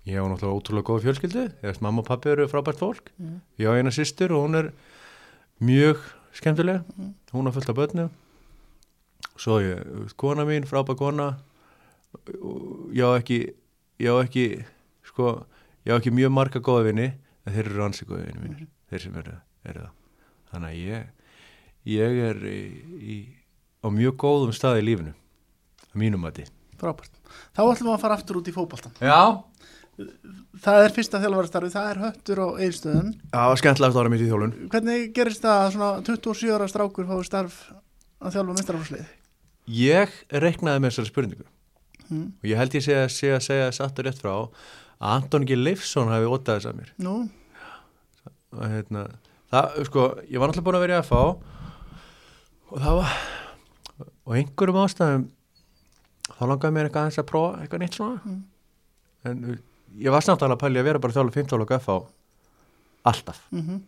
[0.10, 1.46] ég á náttúrulega ótrúlega góða fjölskyldu.
[1.64, 3.14] Ég veist, mamma og pappi eru frábært fólk.
[3.18, 3.40] Mm.
[3.60, 4.74] ég á eina systur og hún er
[5.64, 6.04] mjög
[6.36, 6.84] skemmtileg.
[6.98, 7.16] Mm.
[7.32, 8.10] hún á fullt af börnu
[9.40, 9.82] svo ég,
[10.20, 11.28] kona mín, frábært kona.
[12.14, 13.40] Og ég á ekki
[14.04, 14.46] ég á ekki
[15.10, 15.34] sko,
[15.88, 19.06] ég á ekki mjög marga góða vini en þeir eru ansi góða vini mínir þeir
[19.06, 19.38] sem eru,
[19.70, 19.94] eru það
[20.54, 21.08] þannig að ég
[21.94, 22.60] ég er í,
[23.00, 23.16] í,
[23.84, 26.46] á mjög góðum stað í lífinu á mínum mati
[26.84, 27.16] Frábært.
[27.56, 28.96] Þá ætlum við að fara aftur út í fótboltan.
[29.00, 29.40] Já,
[29.94, 33.10] Það er fyrsta þjálfarastarfi, það er höttur á eilstöðun.
[33.52, 37.28] var skemmtilegt ára mitt í þjólun Hvernig gerist það að svona 27 ára strákur fái
[37.28, 37.60] starf
[38.18, 39.12] að þjálfa mestrarflóðslið?
[39.78, 41.46] Ég reiknaði með þessari spurningu
[42.14, 42.26] Mm.
[42.38, 45.46] og ég held ég sé að sé að segja satt og rétt frá að Anton
[45.50, 45.58] G.
[45.58, 46.92] Leifsson hafi ótaði þess að mér.
[47.04, 47.16] Nú,
[48.54, 49.06] og hérna,
[49.52, 51.22] það, sko, ég var náttúrulega búin að vera í að fá
[52.74, 53.16] og það var
[54.24, 55.26] og einhverjum ástæðum
[56.34, 58.22] þá langaði mér eitthvað aðeins að prófa eitthvað nýtt svona.
[58.24, 58.44] Mm.
[59.30, 59.58] en uh,
[60.04, 61.98] ég var samt alveg að pæli að vera bara þjálfur 15 ára FH
[63.04, 63.42] alltaf.
[63.52, 63.82] Mm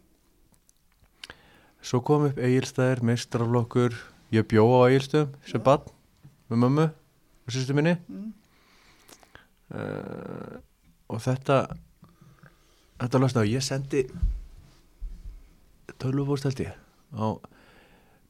[1.86, 3.94] svo kom upp eigilstæðir, mestrarflokkur
[4.34, 5.84] ég bjó á eigilstöðum sem bann
[6.50, 6.86] með mömmu
[7.46, 7.96] og sýstu minni.
[8.10, 8.32] Mm.
[9.76, 10.58] uh,
[11.10, 11.60] og þetta
[13.02, 14.06] þetta losna og ég sendi
[16.02, 16.74] tölvupóst held ég
[17.16, 17.28] á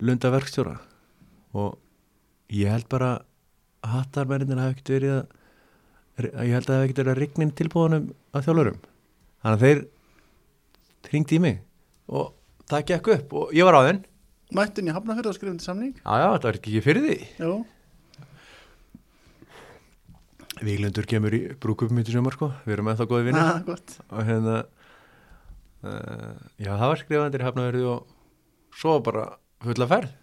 [0.03, 0.75] lunda verkstjóra.
[1.55, 1.77] Og
[2.51, 3.11] ég held bara
[3.85, 7.53] að hattarmennir hafi ekkert verið að ég held að það hafi ekkert verið að rignin
[7.59, 8.81] tilbúðunum að þjálfurum.
[9.45, 9.85] Þannig að þeir
[11.09, 11.61] hringdi í mig
[12.09, 12.33] og
[12.69, 14.03] það gekk upp og ég var á þenn
[14.55, 14.93] mættin í
[15.25, 15.31] til
[15.65, 15.95] samning.
[16.05, 17.17] já já, þetta var ekki fyrir því.
[17.41, 17.53] Jú,
[20.63, 23.57] Víglundur kemur í brúkupum í sumar sko, við erum ennþá góði vinnir ah,
[24.15, 24.59] og hérna
[25.83, 28.05] uh, já það var skrifandir hafnaverði og
[28.75, 29.25] svo bara
[29.65, 30.13] fulla ferð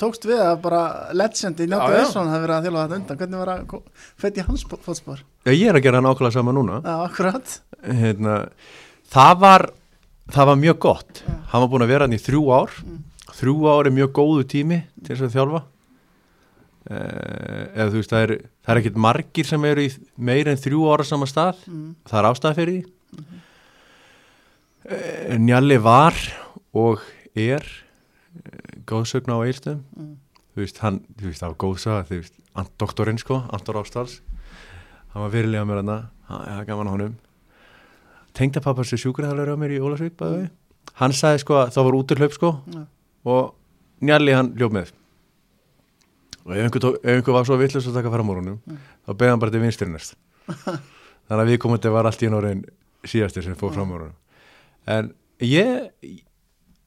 [0.00, 0.78] Tókst við að bara
[1.14, 1.76] legendi já.
[1.84, 3.18] Eilsson hafi verið að þjálfa þetta undan.
[3.20, 3.74] Hvernig var að
[4.22, 5.20] fætt í hans fótspor?
[5.44, 7.52] já, ég er að gera nákvæmlega sama núna Já, akkurat.
[7.84, 8.36] hérna,
[9.12, 9.66] það var
[10.32, 11.34] það var mjög gott Já.
[11.52, 12.74] hann var búin að vera hann í þrjú ár
[13.36, 15.62] þrjú ár er mjög góðu tími til þess að þjálfa
[16.92, 18.32] eða þú veist það er,
[18.64, 21.62] það er ekkit margir sem eru í meira en þrjú ára saman stað.
[21.68, 21.94] Mm.
[22.10, 22.82] það er ástæða fyrir því.
[23.18, 23.40] Mm
[25.38, 26.16] Njalli var
[26.74, 27.02] og
[27.38, 30.16] er eh, góðsögn á eilstöðum Mm.
[30.54, 32.34] þú veist, hann, þú veist, það var góðsaga þú veist,
[32.78, 34.20] doktorinn sko, Anton Ástals
[35.12, 35.92] hann var fyrirlega mér hann
[36.28, 37.14] það gaman á honum.
[38.34, 40.50] Tengdapappa sér sjúkraþjálfur á mér í Ólasvík bæði
[40.98, 42.50] hann sagði sko að það var útirhlaup sko.
[42.72, 42.82] Já.
[43.24, 43.54] og
[44.02, 44.92] Njalli hann hljóp með
[46.44, 48.78] og ef einhver, ef einhver var svo villus að taka fram úr honum Mm.
[49.06, 50.14] þá beði hann bara til vinstri næst.
[51.28, 52.64] Þannig að við komandi var allt í einn
[53.06, 54.18] síðastir sem fór fram úr honum
[54.86, 55.90] en ég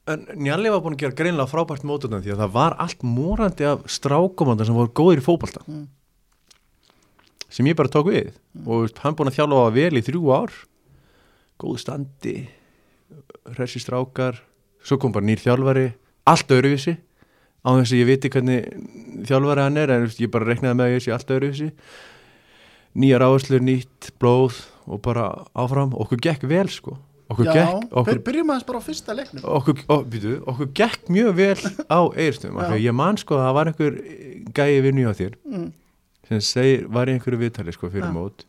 [0.08, 3.66] en Njalli var búin að gera greinlega frábært mótunan því að það var allt morandi
[3.66, 5.64] af strákomandar sem voru góðir í fótbolta.
[5.66, 5.88] Mm.
[7.50, 8.34] sem ég bara tók við.
[8.66, 10.54] Og veist, hann búin að þjálfa á vel í þrjú ár.
[11.62, 12.36] Góð standi
[13.56, 14.42] hressi strákar.
[14.84, 15.94] Svo kom bara nýr þjálfari
[16.28, 16.98] allt öðruvísi
[17.66, 18.70] á þess að ég viti hvernig
[19.26, 21.72] þjálfari hann er en ég bara reknaði með að ég sé allt öðruvísi.
[22.96, 25.26] Nýjar áherslur, nýtt blóð og bara
[25.58, 25.92] áfram.
[25.98, 26.96] Okkur gekk vel sko.
[27.26, 29.46] Okkur Já, gekk okkur, byr, byrjum aðeins bara á fyrsta leiknum.
[29.58, 29.80] Okkur,
[30.12, 31.58] býtu, okkur gekk mjög vel
[31.90, 33.96] á eirstum ég man sko að það var einhver
[34.60, 35.66] gæi vinnu á þér mm.
[36.30, 38.14] sem segir, var í einhverju viðtali sko fyrir Já.
[38.14, 38.46] mót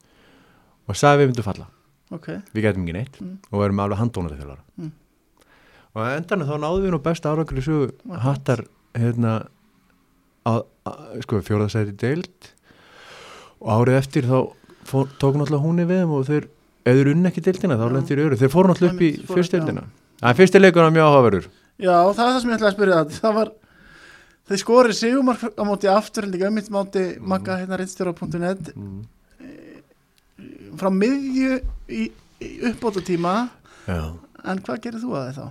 [0.87, 1.66] og sagði við myndum falla.
[2.12, 3.38] Ok, við gætum ekki neitt Mm.
[3.50, 4.92] og erum alveg handónari þjálfara Mm.
[5.96, 9.37] og að endanum þá náðum við nú besta árangur í sögu hattar hérna
[11.24, 12.50] sko fjóraðsæti deild
[13.61, 14.37] og árið eftir þá
[14.87, 16.46] fór, tók náttúrulega húnni við og þeir
[16.87, 19.38] eður unni ekki deildina þá lendir í öru þeir fóru náttúrulega upp í Einmitt, fóru-
[19.40, 19.82] fyrst deildina.
[20.22, 21.48] En fyrsti leikur var mjög áhugaverður.
[21.82, 23.50] Já það er það sem ég ætlaði að spyrja það Það var,
[24.46, 27.26] þeir skorið sigumark á móti aftur líka ömmitt móti Mm.
[27.35, 29.02] magga hérna reyndstjóra.net mm.
[30.78, 31.59] frá miðju
[31.90, 32.06] í,
[32.40, 33.35] í uppbóta tíma
[33.88, 34.00] já,
[34.46, 35.46] en hvað gerir þú að þið þá?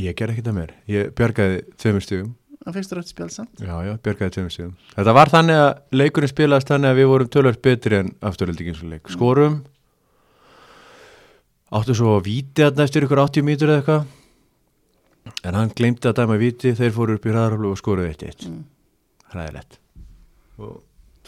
[0.00, 0.74] ég ger ekki það mér.
[0.90, 2.34] Ég bjargaði tveimur stugum
[2.68, 4.72] Finnst þér öll spjál samt Já, já, björgaði tveimur síðan.
[4.92, 8.88] Þetta var þannig að leikurinn spilaðist þannig að við vorum tölvöld betri en afturöldingin svo
[8.90, 9.08] leik.
[9.14, 9.54] Skorum,
[11.72, 14.10] áttu svo að víti að eftir ykkur 80 mítur eða eitthvað,
[15.48, 18.44] en hann glemdi að dæma víti, þeir fóru upp í ræðarhólu og skoruði 1-1.
[18.50, 18.58] Mm.
[19.32, 19.78] Hræðilegt.
[20.60, 20.74] Og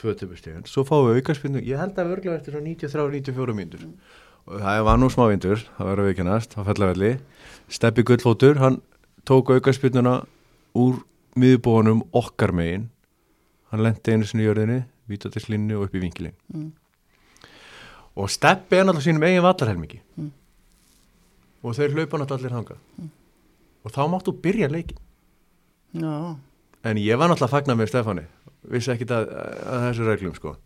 [0.03, 0.67] tvö töpustegun.
[0.69, 3.87] Svo fáum við aukarspinnu, ég held að við örglega eftir svo 93-94 mítur.
[4.51, 7.13] Og það var nú smávindur, það var að fellavelli.
[7.73, 8.81] Steppi Gullfótur, hann
[9.25, 10.19] tók aukarspinnuna
[10.77, 11.01] úr
[11.39, 12.89] miðbónum okkar megin.
[13.71, 16.73] Hann lendi einu sinni í jörðinni vítatislinnu og upp í vinkilin Mm.
[18.17, 20.31] og steppi er náttúrulega sínum eigin vallarhelmingi Mm.
[21.65, 22.77] og þeir hlaupa náttúrulega allir hanga
[23.85, 24.99] og þá máttu byrja leikin
[25.95, 26.37] Já,
[26.85, 28.23] en ég var náttúrulega að fagna með Stefáni.
[28.71, 29.27] Vissi ekki að,
[29.67, 30.57] að þessu reglum sko.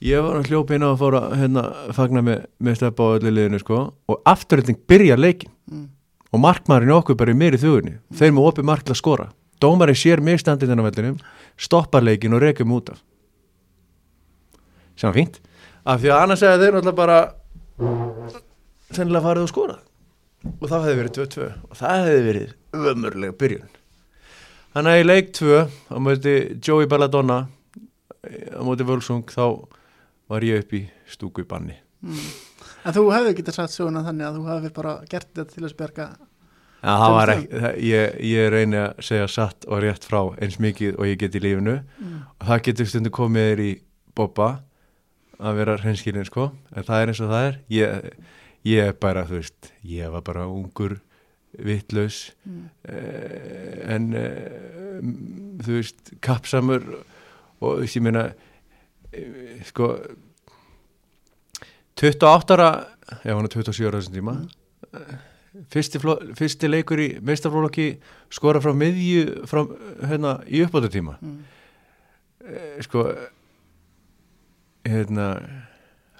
[0.00, 3.30] Ég var að hljópa inn á að fóra hérna fagna með, með Stefá og öllu
[3.34, 3.92] liðinu sko.
[4.08, 5.88] Og afturölding byrja leikin mm.
[6.32, 9.28] og markmaðurinn okkur bara í mér í þugunni þeir með opið mark til að skora
[9.66, 11.18] dómari sér mig standið þennan vellinum
[11.60, 13.02] stoppar leikin og rekum út af.
[14.96, 15.40] Sem var fínt.
[15.86, 17.18] Af því að annars segja þeir náttúrulega bara
[18.96, 19.78] sennilega farið og skora
[20.46, 22.52] og það hefði verið 2-2 og það hefði verið
[22.92, 23.72] ömurlega byrjun.
[24.76, 29.66] Þannig að í leik 2 á móti Joey Belladonna á móti Völsung þá
[30.30, 32.26] var ég upp í stúku í banni Mm.
[32.86, 35.72] En þú hefði getað sagt söguna þannig að þú hefði bara gert þetta til að
[35.72, 36.08] Já,
[36.86, 40.98] það var ekki, það, ég, ég reyni að segja satt og rétt frá eins mikið
[41.00, 41.78] og ég get í lífinu.
[41.98, 42.20] Mm.
[42.38, 43.72] og það getur stundu komið þér í
[44.16, 44.48] bobba
[45.40, 46.50] að vera hreinskilin sko.
[46.76, 47.58] En það er eins og það er.
[47.76, 48.06] Ég,
[48.70, 50.98] ég er bara, þú veist, ég var bara ungur
[51.56, 52.64] vittlaus Mm.
[52.84, 55.00] eh, en eh,
[55.64, 56.82] þú veist, kappsamur
[57.64, 58.26] og ég meina
[59.12, 59.94] eh, sko
[61.96, 62.68] 28 ára
[63.24, 64.34] já, hann er 27 ára þessum tíma
[65.72, 67.88] fyrsti, fló, fyrsti leikur í meistaflólokki
[68.34, 69.62] skora frá miðju frá,
[70.10, 71.38] hérna, í uppbóta tíma Mm.
[72.46, 73.06] eh, sko
[74.86, 75.28] hérna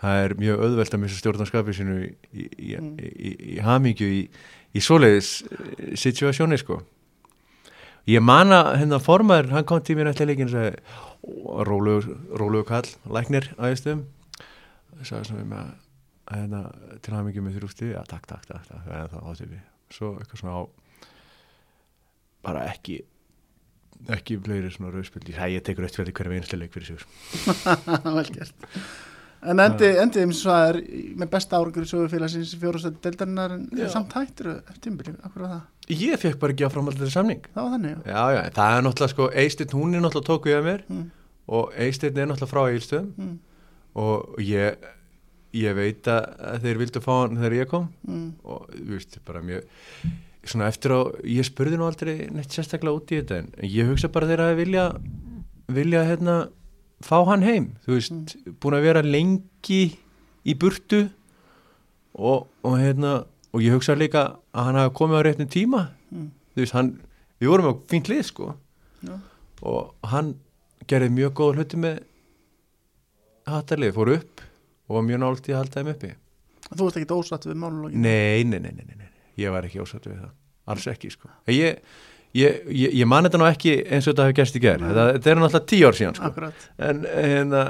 [0.01, 2.11] það er mjög auðvelt að missa stjórnarskapið sinu í,
[2.59, 2.96] í, Mm.
[3.01, 4.29] í, í, hamingju í,
[4.77, 6.81] í svoleiðis eh, situasjóni sko
[8.07, 10.77] ég man að hérna formaður hann kom til mér eftir leikin og sagði
[11.66, 14.05] rólugur kall, læknir aðeistum
[15.03, 15.75] sagði svona að að
[16.30, 16.62] hérna,
[17.02, 19.60] til hamingju með þrjústi já takk, takk, takk, takk, það áttu við.
[19.94, 20.62] Svo eitthvað svona á
[22.46, 23.00] bara ekki
[24.12, 27.04] ekki fleiri svona rauðspildi það ég tekur eftir hverju einslega leik fyrir sig
[28.16, 28.66] Vel gert.
[29.46, 30.78] En endi, endi þeim svo að er
[31.20, 33.54] með besta árangur í sögufélagsins í fjórastætti deildarinnar
[33.92, 35.64] samt hættur eftir tímbili, akkur að það?
[35.92, 37.44] Ég fekk bara ekki áfram alltaf samning.
[37.54, 38.00] Það var þannig, já.
[38.10, 41.04] Já, já, það er náttúrulega sko Eistinn, hún er náttúrulega tókuð af mér mm.
[41.58, 43.36] og Eistinn er náttúrulega frá Eilstöðum Mm.
[44.02, 44.88] og ég
[45.54, 48.28] ég veit að, að þeir vildu fá hann þegar ég kom mm.
[48.44, 49.68] og þú veist, bara mjög
[50.46, 54.11] svona eftir á, ég spurði nú aldrei neitt sérstaklega út í þetta en ég hugsa
[54.12, 54.85] bara þeir að vilja
[55.66, 56.37] vilja hérna
[57.02, 59.80] fá hann heim þú veist, búin að vera lengi
[60.46, 61.09] í burtu
[62.14, 66.28] og, og hérna og ég hugsa líka að hann hafi komið á réttin tíma Mm.
[66.54, 66.90] þú veist, hann
[67.42, 68.52] við vorum á fínt lið sko
[69.02, 69.16] Já.
[69.66, 70.37] og hann
[70.87, 71.96] gerði mjög góð hluti með
[73.50, 74.44] hattarlið, fór upp
[74.88, 76.12] og mjög nált að halda þeim uppi.
[76.66, 79.83] Þú veist ekki ósatt við málulogin Nei, nei, nei, nei, nei, nei, ég var ekki
[79.83, 80.33] ósattu við það,
[80.72, 81.31] alls ekki sko.
[81.53, 81.83] ég,
[82.35, 85.31] ég, ég, ég man þetta nú ekki eins og þetta hefur gerst í gerð, þetta,
[85.31, 86.31] er náttúrulega tíu ár síðan sko.
[86.33, 86.66] Akkurat.
[86.88, 87.62] En hérna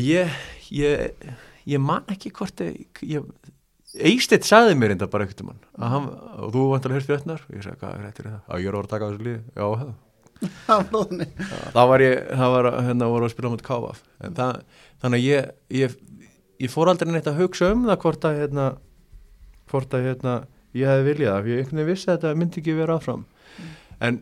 [0.00, 0.38] ég,
[0.72, 1.28] ég,
[1.68, 3.52] ég man ekki hvort ég, ég
[3.94, 6.06] Eistedd sagði mér enda bara ekkert um hann að
[6.42, 8.32] og þú vantilega hörst fréttnar og ég sagði, hvað er þetta?
[8.40, 9.92] Já, ég er orðið að taka á þessu líði Já, það
[11.74, 13.64] Það var var ég, það var hérna voru að spila mot
[14.24, 14.58] en það,
[15.04, 15.52] þannig að ég,
[15.82, 15.96] ég
[16.64, 18.66] ég fór aldrei neitt að hugsa um það hvort að hérna
[19.72, 20.34] hvort að hérna
[20.74, 23.24] ég hefði viljað fyrir ég einhvern veginn vissi að þetta myndi ekki vera áfram.
[24.04, 24.20] En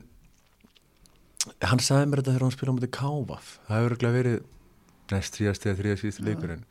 [1.66, 4.38] hann sagði mér þetta þegar hann spila mot KVF það hefur örugglega verið
[5.12, 6.64] næst þrjast eða þrjast síðustu leikur en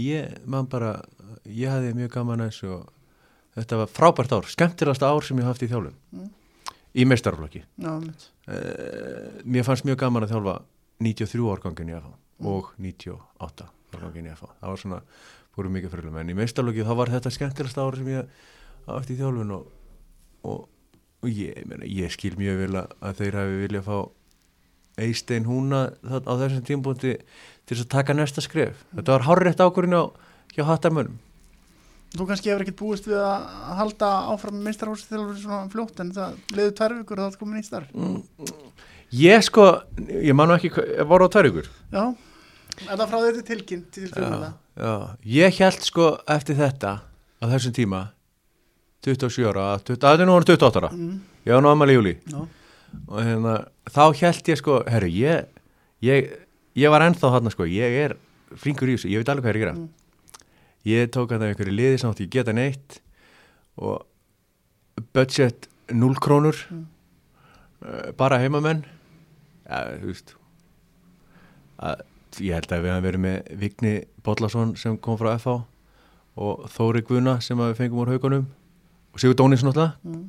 [0.00, 0.94] ég, man bara
[1.44, 2.86] ég hefði mjög gaman að þessu og
[3.58, 6.30] þetta var frábært ár, skemmtilegasta ár sem ég hafði í þjálfum Mm.
[6.94, 7.26] Í mitt
[8.44, 10.58] Uh, mér fannst mjög gaman að þjálfa
[11.02, 12.10] 93 árgangin í FH
[12.50, 15.00] og 98 árgangin í FH það var svona,
[15.54, 18.36] fóru mikið fyrirlum en í meistarlokki þá var þetta skemmtilegast ári sem ég
[18.94, 19.70] átti í þjálfun og,
[20.44, 20.66] og,
[21.24, 23.96] og ég, meina, ég skil mjög vel að þeir hafi viljað fá
[25.04, 27.16] Eistein húna á þessum tímbúndi
[27.66, 28.84] til að taka næsta skref.
[28.94, 30.04] Þetta var hárrétt ákvörðin á
[30.54, 31.16] hjá hattarmönnum
[32.14, 33.46] Þú kannski hefur ekkert búist við að
[33.80, 37.32] halda áfram minnstarhúsi til að vera svona fljótt en það leiði tvær vikur og það
[37.32, 37.88] er komin í starf.
[39.14, 39.64] Ég sko,
[40.10, 42.04] ég man nú ekki ég voru á tverjugur Já,
[42.86, 44.94] er það frá þetta tilkinn til fjölmjöla já,
[45.36, 48.00] ég held sko eftir þetta á þessum tíma
[49.06, 50.90] 27 ára, 20, að þetta er nú hann 28 ára.
[50.96, 51.20] Mm.
[51.46, 52.40] ég var nú ammali í júli Já,
[53.04, 53.54] og hérna,
[53.90, 55.62] þá held ég sko herru, ég,
[56.02, 56.32] ég
[56.74, 58.16] ég var ennþá þarna sko, ég er
[58.58, 59.76] flinkur í þessu, ég veit alveg hvað ég er að gera.
[59.78, 60.03] Mm.
[60.88, 62.98] Ég tók að það einhverju liði sem átti ég geta neitt
[63.80, 64.04] og
[65.16, 66.86] budget 0 krónur Mm.
[67.84, 68.84] uh, bara heimamenn
[69.68, 70.34] ja, þú veist
[71.78, 72.04] að,
[72.40, 73.94] ég held að við hefum verið með Vigni
[74.24, 75.56] Bollason sem kom frá FH
[76.34, 78.46] og Þóri Guðna sem við fengum úr haugunum
[79.14, 80.24] og Sigur Dónis náttúrulega mm.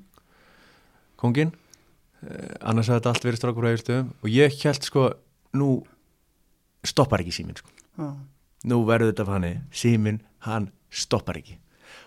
[1.21, 5.09] kongin uh, annars hafði þetta allt verið strákur á eilstöðum og ég held sko
[5.55, 5.69] nú
[6.85, 7.71] stoppar ekki síminn sko.
[7.97, 8.11] Já,
[8.69, 11.57] nú verður þetta fanni síminn, hann stoppar ekki.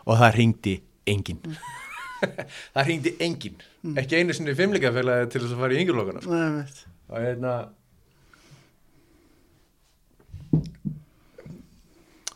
[0.08, 0.74] Og það ringdi
[1.08, 1.42] enginn.
[2.74, 3.60] Það ringdi enginn.
[4.00, 6.38] Ekki einu sinni fimmleikafélagi til þess að fara í yngjurlokana sko.
[7.08, 7.52] Og hérna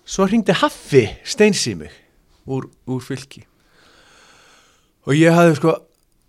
[0.07, 1.91] svo ringdi Haffi Steinsi mig
[2.47, 3.43] úr, úr fylki.
[5.03, 5.75] Og ég hafði sko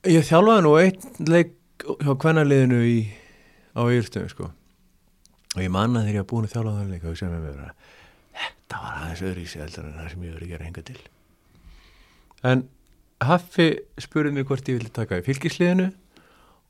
[0.09, 2.99] ég þjálfaði nú einn leik hjá kvennaliðinu í,
[3.75, 4.49] á yfirstöðum sko.
[5.53, 7.43] Og ég manna þegar ég var búin að þjálfa það leik og ég sem með
[7.45, 7.91] mér að
[8.33, 10.85] þetta var aðeins öðru í sig heldur en það sem ég verið að gera henga
[10.89, 11.01] til
[12.51, 12.63] en
[13.23, 13.67] Haffi
[14.03, 15.85] spurði mér hvort ég vildi taka í fylgisliðinu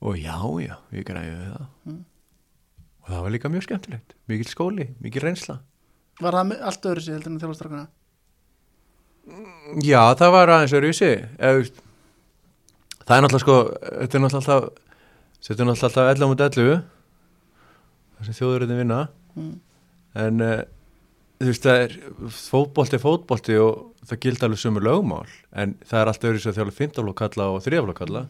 [0.04, 0.36] og já,
[0.68, 2.02] já, ég græði það Mm.
[3.04, 5.58] og það var líka mjög skemmtilegt mikil skóli, mikil reynsla
[6.22, 7.88] Var það allt öðru sér heldur en þjálfastrakana?
[9.84, 11.82] já, það var aðeins öðru í sig Eða, veist,
[13.08, 13.58] það er náttúrulega sko
[14.04, 14.70] þetta er náttúrulega alltaf
[15.44, 16.82] þetta er náttúrulega alltaf 11 mot 11
[18.14, 19.02] það sem þjóðurinn vinna
[19.34, 19.54] Mm.
[20.22, 20.60] en uh,
[21.44, 21.94] þú veist það er
[22.38, 26.56] fótbolti er fótbolti og það gildi alveg sömur lögmál en það er alltaf öðru sér
[26.58, 28.24] þjálfur fintaflokk kalla og þriðaflokk kalla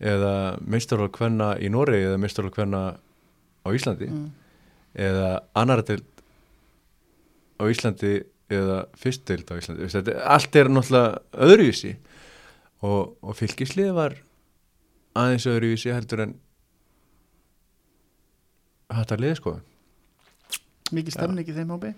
[0.00, 0.32] eða
[0.64, 2.82] meistarflokk hvenna í Noregi eða meistarflokk hvenna
[3.60, 4.30] á Íslandi Mm.
[4.96, 6.06] eða annar deild
[7.60, 8.12] á Íslandi
[8.50, 9.86] eða fyrst deild á Íslandi.
[9.92, 11.92] Þetta, allt er náttúrulega öðruvísi
[12.82, 14.16] og, og fylgislið var
[15.14, 16.34] aðeins öðruvísi heldur en
[18.90, 19.52] hætt að liða sko.
[20.90, 21.92] Mikið stemning í þeim hópi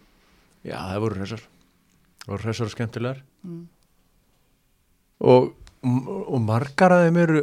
[0.65, 1.43] já það voru hressar
[2.23, 3.63] það voru hressar og skemmtilegar mm.
[5.33, 7.43] og, og margar að þeim eru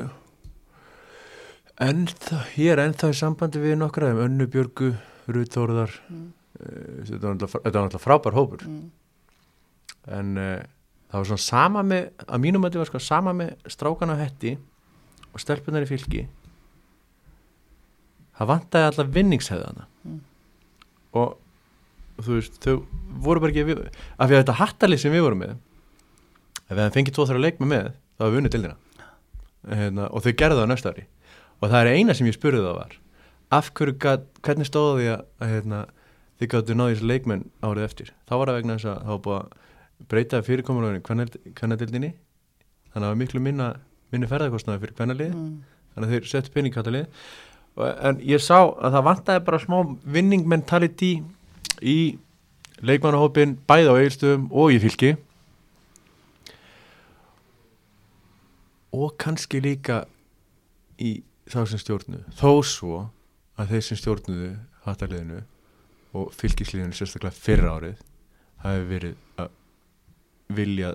[1.79, 4.93] ennþá, ég er ennþá í sambandi við nokkra af þeim, Önnu Björgu,
[5.31, 6.27] Rúð Þóruðar Mm.
[6.59, 8.89] Eh, þetta var náttúrulega- frábær hópur Mm.
[10.11, 10.59] en uh,
[11.11, 14.21] það var svona sama með að mínum að þetta var sko sama með strákana á
[14.25, 14.57] hetti
[15.33, 16.25] og stelpunar í fylki
[18.39, 20.19] það vantaði alltaf vinningshefðana Mm.
[21.13, 21.37] og
[22.19, 22.83] þú veist, þau
[23.25, 23.81] voru bara ekki við,
[24.17, 25.55] af því að þetta hattalið sem við vorum með
[26.69, 28.75] ef við hefum fengið tvo þrjá leikmi með þá hefum við vunnið dildina
[29.69, 31.05] hérna, og þau gerðu það næsta ári.
[31.59, 32.97] Og það er eina sem ég spurði það var
[33.49, 35.79] af hverju gat, hvernig stóða því að, að hérna,
[36.39, 38.11] þið gáttu náðu þessi leikmenn árið eftir?
[38.29, 39.67] Þá var það vegna þess að það var búið að
[40.09, 41.01] breyta fyrirkomulegni
[41.57, 43.69] kvennadildinni þannig að það var miklu minna
[44.13, 45.49] minni ferðarkostnaði fyrir kvennalið mm.
[45.95, 47.25] þannig að þeir settu peningkatalið
[47.79, 49.77] en ég sá að það vantaði bara smá
[50.15, 51.11] winning mentality
[51.81, 51.97] í
[52.85, 55.13] leikmannahópin bæði á eigilstöðum og í fylki.
[58.95, 60.03] Og kannski líka
[60.99, 61.19] í
[61.49, 62.99] þá sem stjórnu þó svo
[63.59, 64.51] að þeir sem stjórnuðu
[64.85, 65.41] hattarliðinu
[66.19, 68.05] og fylgisliðinu sérstaklega fyrra árið
[68.63, 69.51] hafi verið að
[70.57, 70.93] vilja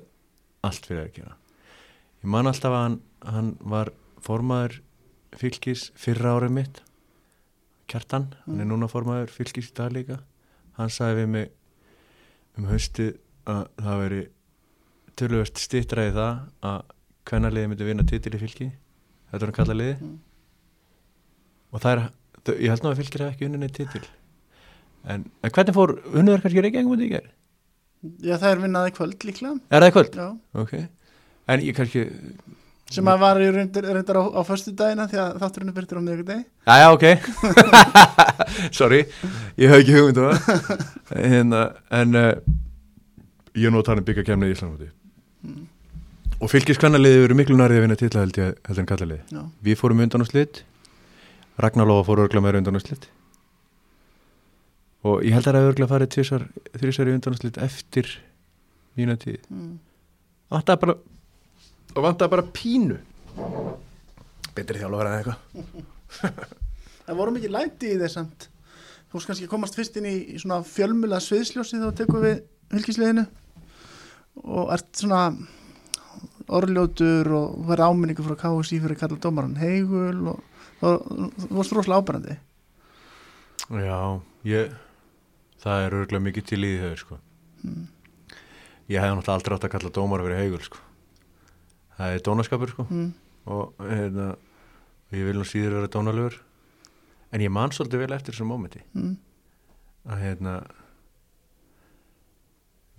[0.64, 1.36] allt fyrir að gera.
[2.24, 3.92] Ég man alltaf að hann, hann var
[4.24, 4.80] formaður
[5.38, 6.82] fylgis fyrra árið mitt
[7.90, 10.16] Kjartan, hann er núna formaður fylgis í dag líka.
[10.78, 11.50] Hann sagði við mig
[12.58, 13.12] um haustið
[13.50, 14.20] að það veri
[15.20, 16.38] tölvöst stittraði það
[16.70, 16.82] að
[17.30, 18.68] hvernarliði myndi vinna titil í fylki
[19.32, 20.18] þetta hann kallað liði Mm.
[21.74, 22.02] og það er,
[22.44, 24.02] þau- ég held nú að fylgir hafa ekki unninni titil
[25.04, 27.26] en, en hvernig fór unnuður kannski reykjengum út í gær?
[28.20, 30.18] Já, það er vinnaði kvöld líklega Er það kvöld?
[30.20, 30.28] Já.
[30.62, 30.72] Ok,
[31.48, 32.04] en ég kannski
[32.94, 36.02] sem að var í reyndar, á, á föstu dagina því að þátturinn er byrtur á
[36.06, 37.06] miðvík degi Jæja, ok.
[38.78, 39.00] Sorry,
[39.60, 40.28] ég hef ekki hugmynd um
[41.14, 42.32] hérna, En uh,
[43.54, 44.90] Ég er nú að tala um byggja kemni í Íslandmóti
[45.44, 45.66] Mm.
[46.40, 49.42] Og fylgiskvennaliði eru miklu nærið að vinna titla held ég heldur en kallaliði Já.
[49.66, 50.62] Við fórum undan á slitt
[51.60, 53.04] Ragnar Lófa fór örgla meira undan á slitt
[55.04, 56.46] Og ég held að það er örgla farið tvisar,
[56.80, 58.08] þrísar í undan á slitt eftir
[58.96, 59.74] mína tíð Mm.
[60.54, 60.96] Vantaði bara
[61.94, 62.98] Og vantaði bara pínu
[64.54, 65.38] Betri þjálfur en eitthvað
[67.04, 68.48] Það voru mikið læti í þess samt
[69.08, 72.40] Þú veist kannski að komast fyrst inn í, í svona fjölmjöla sviðsljósi þá tekur við
[72.72, 73.26] fylgisliðinu
[74.44, 75.20] og ert svona
[76.50, 80.42] orðljótur og verið áminningu frá KSI fyrir Karl Dómaran Heigul og
[80.82, 82.34] þú varst rosalega ábærandi
[83.70, 84.74] Já, ég
[85.62, 87.18] það er örgulega mikið til í þau sko.
[87.64, 87.84] Mm.
[88.92, 90.82] ég hefði náttúrulega aldrei átt að kalla dómar að vera heigul sko.
[91.98, 92.86] Það er dónaskapur sko.
[92.90, 93.12] mm.
[93.46, 94.28] og hérna,
[95.14, 96.38] ég vil nú síður vera dónalegur
[97.34, 99.16] en ég man svolítið vel eftir þessum mómenti Mm.
[100.08, 100.54] að hérna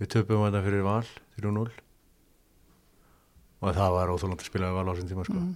[0.00, 1.04] við töpum þetta fyrir val
[1.40, 1.68] 3-0
[3.64, 5.40] og það var óþólandi að spila við val á þessum tíma sko.
[5.40, 5.54] Mm.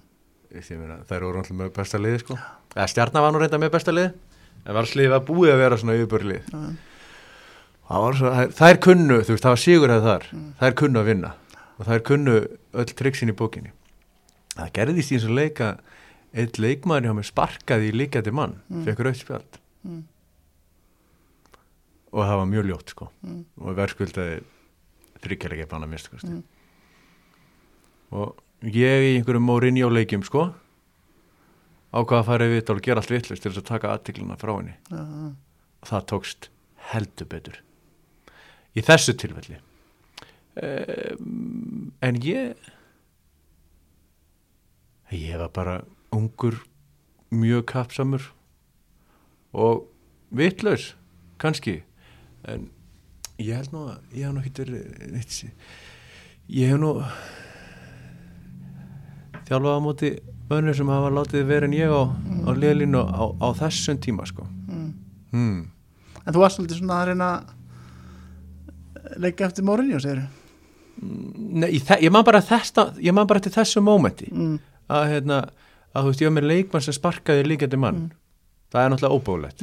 [0.51, 2.37] Meina, það eru orðanlega með besta liði sko.
[2.75, 4.13] eða stjarnar var nú reynda með besta liði
[4.67, 9.45] en valsliði var búið að vera svona yfirbörlið það, það, það er kunnu, þú veist,
[9.45, 10.49] það var sigur að þar Mm.
[10.59, 11.31] það er kunnu að vinna
[11.81, 12.35] og það er kunnu
[12.77, 13.73] öll triksin í bókinni
[14.55, 15.71] það gerðist í eins og leika
[16.37, 18.85] eitt leikmaður hjá mig sparkaði í líkjandi mann Mm.
[18.85, 20.03] fekk rautt spjald Mm.
[22.13, 23.45] og það var mjög ljótt sko Mm.
[23.61, 24.41] og verðskuldaði
[25.23, 26.43] þryggjarleiki banna mist kosti Mm.
[28.13, 30.53] og ég í einhverjum Mourinho leikjum sko
[31.95, 34.57] ákvað að fara í vitt og gera allt vittlust til þess að taka aðtikluna frá
[34.57, 35.35] henni Já, já.
[35.83, 36.49] og það tókst
[36.93, 37.57] heldur betur
[38.77, 39.63] í þessu tilfelli um,
[40.61, 42.55] en ég
[45.11, 45.77] ég var bara
[46.15, 46.59] ungur
[47.31, 48.23] mjög kapsamur
[49.53, 49.87] og
[50.31, 50.95] vitlaus
[51.41, 51.79] kannski
[52.45, 52.69] en
[53.41, 55.53] ég held nú að ég hef nú sí-
[56.49, 56.93] ég hef nú
[59.49, 60.11] þjálfað á móti
[60.51, 62.03] mönnur sem hafa látið verið en ég á,
[62.47, 64.93] á liðlínu á, á þessum tíma sko Mm.
[65.33, 65.71] hmm.
[66.27, 67.29] En þú varst svolítið svona að reyna
[69.19, 70.21] leggja eftir Mourinho, segir
[71.01, 74.29] Nei, ég, ég man bara þesta, ég man bara til þessu mómenti.
[74.33, 74.59] Mm.
[74.91, 75.37] að hérna,
[75.95, 78.01] að þú veist, ég var með leikmann sem sparkaði líkjandi mann.
[78.01, 78.17] Mm.
[78.71, 79.63] það er náttúrulega óbúlegt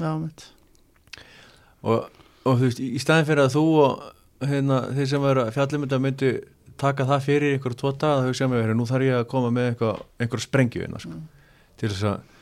[1.87, 2.07] og,
[2.43, 5.99] og þú veist, í staðin fyrir að þú og hérna, þeir sem var fjallum þetta
[6.03, 6.31] myndi
[6.77, 9.51] taka það fyrir ykkur tvo daga þá hugsa ég með, nú þarf ég að koma
[9.53, 11.19] með eitthvað, einhver sprengju hérna, sko,
[11.79, 12.35] til þess að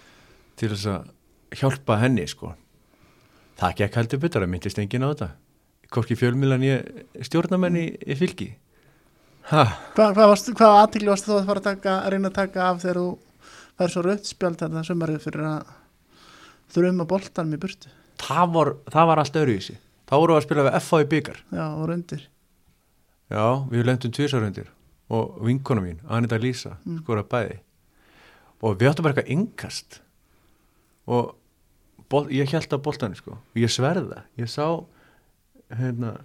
[0.59, 2.53] til þess að hjálpa henni sko.
[3.59, 5.29] það gekk heldur betur að myndist enginn á þetta.
[5.93, 8.64] Hvorki fjölmiðlan ég stjórnamenn í, í fylki ha
[9.45, 9.65] Hva,
[9.95, 13.07] hvað, aðtikli varstu þú að fara að, taka, að reyna að taka af þegar þú
[13.77, 15.73] fær svo rautt spjald þarna sömarið fyrir að
[16.75, 17.91] þrjuma boltanum í burtu?
[18.25, 21.01] Það var, það var allt öðru í sig þá voru við að spila við FH
[21.03, 22.23] í byggar Já, og rundir
[23.29, 24.71] já, við lendum tvisarundir
[25.13, 27.03] og vinkona mín, Anita Lísa Mm.
[27.03, 27.59] skora bæði.
[28.65, 29.99] Og við áttum bara eitthvað yngast
[31.05, 31.35] og
[32.09, 33.37] bol, ég held á boltanum sko.
[33.37, 34.65] Og ég sverða, ég sá
[35.69, 36.15] hérna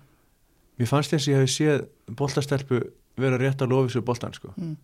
[0.79, 1.85] mér fannst þess að ég hefði séð
[2.17, 2.81] boltastelpu
[3.25, 4.55] vera rétt að lofi svo boltan sko.
[4.57, 4.77] Mm.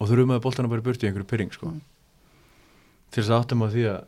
[0.00, 1.70] og þú rumaði boltana bara í burti í einhverju pyrring sko.
[1.70, 1.80] Mm.
[3.10, 4.02] til þess að áttum á því að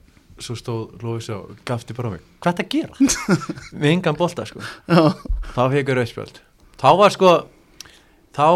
[0.47, 2.25] svo stóð Lófis og gafti bara á mig.
[2.45, 3.39] Hvað er þetta að gera?
[3.81, 4.61] við engan bolta sko.
[5.55, 6.43] Þá fekk ég rauðspjöld
[6.77, 7.31] þá var sko
[8.37, 8.49] þá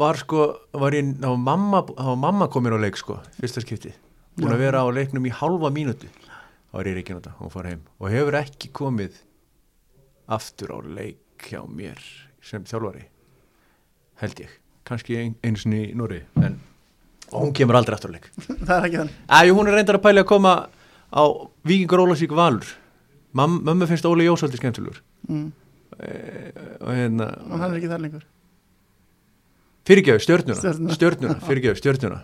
[0.00, 0.46] var sko
[0.80, 3.92] var ég, þá var mamma, þá var mamma komin á leik sko fyrsta skipti
[4.38, 6.08] búin að vera á leiknum í halva mínútu.
[6.70, 7.80] Þá var ég reikin á þetta og fór heim.
[8.00, 9.18] Og hefur ekki komið
[10.30, 12.00] aftur á leik hjá mér
[12.44, 13.08] sem þjálfari
[14.20, 14.58] held ég,
[14.88, 16.58] kannski ein, einu sinni í Núri en
[17.30, 18.26] og hún kemur aldrei aftur á leik.
[18.66, 19.18] Það er ekki þannig.
[19.30, 20.54] Æ, hún er reyndar að pæli að koma
[21.14, 21.22] á
[21.66, 22.66] Víkingur Ólasík Valur.
[23.38, 25.02] Mam, mömmu finnst Óli Jósaldi skemmtilegur.
[25.28, 25.50] Mm.
[26.00, 28.22] og hérna og hann er ekki þar lengur.
[29.90, 30.94] Fyrirgjöðu stjörnuna, Stjörnuna.
[30.96, 32.20] stjörnuna fyrirgjöðu stjörnuna.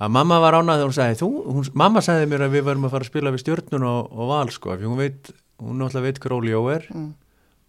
[0.00, 2.86] Að mamma var ánað þegar hún sagði þú, hún, mamma sagði mér að við varum
[2.88, 5.30] að fara að spila við stjörnuna og, og val sko, af því hún veit
[5.60, 7.08] hún náttúrulega veit hver Óli Jó er mm.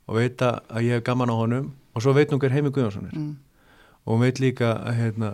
[0.07, 2.71] og veit að, að ég hef gaman á honum og svo veit hún hver Heimi
[2.73, 3.15] Guðjónsson er.
[3.17, 3.31] Mm.
[4.05, 5.31] og hún veit líka að, hérna,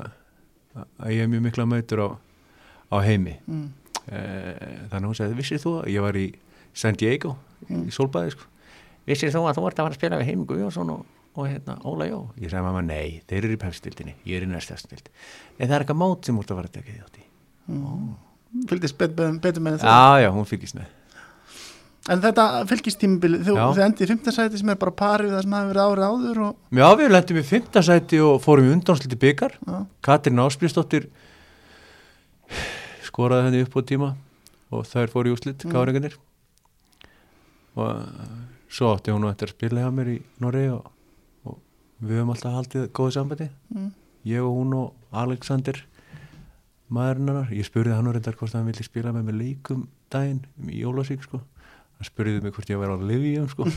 [0.99, 2.09] að ég hef mjög mikla mætur á,
[2.91, 3.37] á Heimi.
[3.47, 3.67] Mm.
[4.07, 6.27] Eh, þannig að hún sagði, vissir þú að ég var í
[6.77, 7.35] San Diego,
[7.67, 8.49] í Solbæði sko.
[9.07, 11.05] vissir þú að þú ert að fara að spila við Heimi Guðjónsson og,
[11.35, 12.19] og hérna, Óla Jó?
[12.39, 15.09] Ég sagði mamma, nei, þeir eru í pefstildinni ég er í næstafstild,
[15.57, 17.27] en það er eitthvað mót sem út að fara að tekja því átti
[18.67, 20.91] fylgdist bet, bet, betur með þetta já, já, hún fylgist með
[22.07, 25.55] en þetta fylgistímabili, þú, þið endið í 15 sæti sem er bara parið það sem
[25.57, 29.57] hafi verið árið áður og, Já, við lendum í fimmtasæti og fórum í undansliti byggar
[30.05, 31.09] Katrin Ásbjörnsdóttir
[33.07, 34.13] skoraði henni upp á tíma
[34.73, 35.73] og þær fóru í úslit, mm.
[35.73, 36.17] káringarnir.
[37.77, 38.31] Og eh,
[38.73, 40.89] svo átti hún nú eftir að spila hjá mér í Noregi og,
[41.47, 41.59] og
[42.01, 43.49] við höfum alltaf haldið góðu sambandi.
[43.73, 43.93] Mm.
[44.27, 45.79] ég og hún og Alexander
[46.91, 50.43] maðurinn hennar, ég spurði hann og reyndar hvort hann vildi spila með mig leikum daginn
[50.67, 51.41] í Jólasík sko
[51.97, 53.67] hann spurði mig hvort ég var á Livium sko.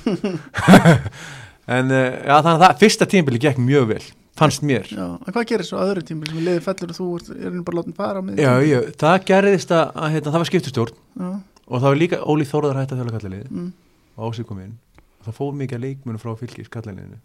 [1.71, 4.01] En uh, já, þannig að það, fyrsta tímbili gekk mjög vel
[4.41, 4.89] fannst mér.
[4.91, 6.33] Já, hvað gerir svo öðru tímabili?
[6.33, 9.17] Sem liðið fellur og þú er henni bara látin fara á miðju Já, já, það
[9.29, 13.03] gerðist að, að hérna, það var skiptustjórn og það var líka Óli Þórðar hætt að
[13.03, 13.69] þjóla kallaliði mm,
[14.17, 14.73] og ásið kom inn.
[15.21, 17.21] Og það fóð mikið leikmunum frá fylgis kallaliðinu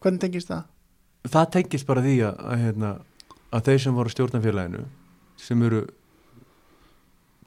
[0.00, 0.62] hvernig tengist það?
[1.28, 2.92] það tengist bara því að, að, hérna,
[3.52, 4.84] að þeir sem voru stjórnafélaginu
[5.40, 5.82] sem eru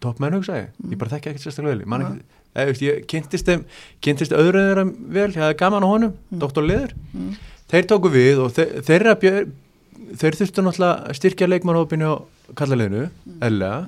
[0.03, 2.13] toppmenn hugsa ég, ég bara þekki ekkert sérstaklega vel.
[2.53, 3.63] Ekki, veist, ég kynntist þeim
[4.05, 4.83] kynntist öðru þeirra
[5.15, 7.35] vel, ég hafði gaman á honum doktor Leður, Mm.
[7.71, 9.47] þeir tóku við og þeir, þeirra björ,
[10.21, 12.15] þeir þurftu náttúrulega að styrkja leikmannhópinu á
[12.59, 13.07] kallaliðinu,
[13.41, 13.87] eðlega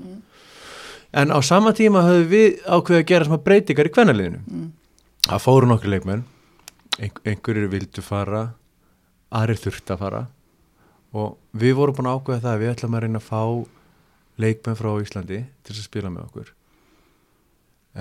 [1.16, 4.39] en á sama tíma höfðu við ákveðið að gera smá breytingar í kvennaliðinu.
[4.51, 4.72] Mm.
[5.30, 6.24] það fóru nokkru leikmenn.
[6.99, 8.41] Ein, einhverjir vildu fara
[9.36, 10.22] aðrir þurftu að fara.
[11.16, 13.41] Og við vorum búin að ákveða það að við ætlum að reyna að fá
[14.42, 16.54] leikmenn frá Íslandi til að spila með okkur.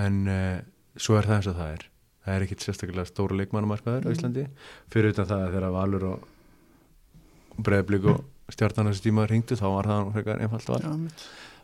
[0.05, 0.59] En uh,
[0.97, 1.89] svo er það eins og það er.
[2.25, 4.47] Það er ekkit sérstaklega stóru leikmannumarkaður á Íslandi.
[4.93, 6.31] Fyrir utan það að þegar Valur og
[7.65, 8.23] Breiðblík og
[8.53, 10.95] stjartan þessi tíma ringdu þá var það frekar einfalt val.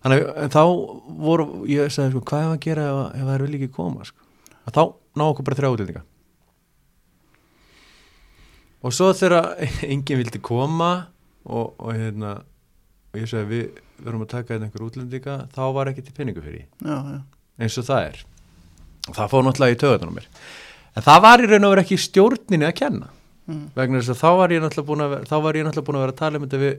[0.01, 0.62] Þannig að þá
[1.21, 4.07] voru, ég sagði sko, hvað er að gera ef, ef það er vil ekki koma
[4.09, 4.29] sko?
[4.71, 4.83] að þá
[5.18, 6.05] ná okkur bara þrjá útlendinga.
[8.81, 9.51] Og svo þegar
[9.93, 10.93] enginn vildi koma
[11.45, 12.39] og, og hérna
[13.11, 16.42] og ég sagði við verum að taka hérna einhver útlendinga þá var ekki til pinningu
[16.44, 17.20] fyrir já, já,
[17.61, 18.20] eins og það er.
[19.11, 20.28] Og það fór náttúrulega í töðunum mér.
[20.96, 23.08] En það var í raun og vera ekki stjórninni að kenna.
[23.50, 26.20] Mm, vegna þess að þá var ég náttúrulega búin var náttúrulega búin að vera að
[26.20, 26.74] tala um þetta við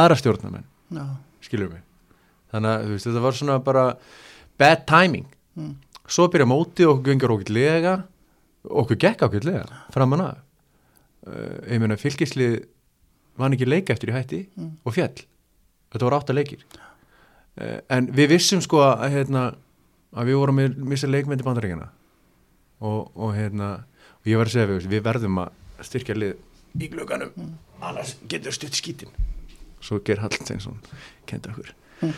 [0.00, 0.66] aðra stjórnarmenn.
[0.98, 1.04] Já,
[1.46, 1.82] skilur mig?
[2.54, 3.84] Þannig að veist, þetta var svona bara
[4.58, 5.26] bad timing.
[5.58, 5.74] Mm,
[6.08, 7.94] svo byrja mótið og okkur gengur okkur lega
[8.64, 10.34] okkur gekk okkur lega framan að
[11.28, 12.58] uh, ég meina fylgislið
[13.40, 14.76] vann ekki leika eftir í hætti Mm.
[14.84, 15.24] og fjall
[15.94, 16.64] þetta voru átta leikir.
[17.54, 19.44] Uh, en við vissum sko að, hérna,
[20.14, 21.90] að við vorum að missa leikmyndi bandaríkjana
[22.84, 23.76] og, og hérna
[24.24, 26.34] og ég var að segja við, við verðum að styrkja lið
[26.74, 27.32] í glöganum
[27.84, 29.12] annars getur stutt skítin.
[29.84, 30.80] Svo ger Hallsteinsson
[31.28, 31.72] kenda okkur.
[32.00, 32.14] Mm.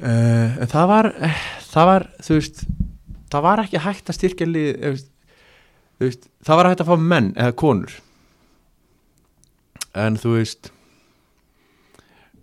[0.00, 2.62] uh, en það var eh, það var, þú veist
[3.30, 5.02] það var ekki hægt að styrkja lið eh,
[5.98, 7.96] þú veist, það var hægt að fá menn eða konur.
[9.98, 10.70] En þú veist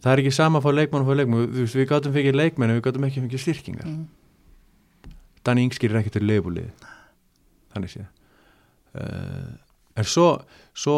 [0.07, 2.39] það er ekki sama að fá leikmann og fá leikmann þú veist, við gátum fengið
[2.39, 3.91] leikmenn en við gátum ekki fengið styrkingar.
[3.91, 5.15] Mm,
[5.47, 6.87] Danni Yngskir er ekki til leifbúlið
[7.75, 8.03] þannig sé
[8.97, 9.53] uh,
[9.97, 10.29] en svo,
[10.77, 10.97] svo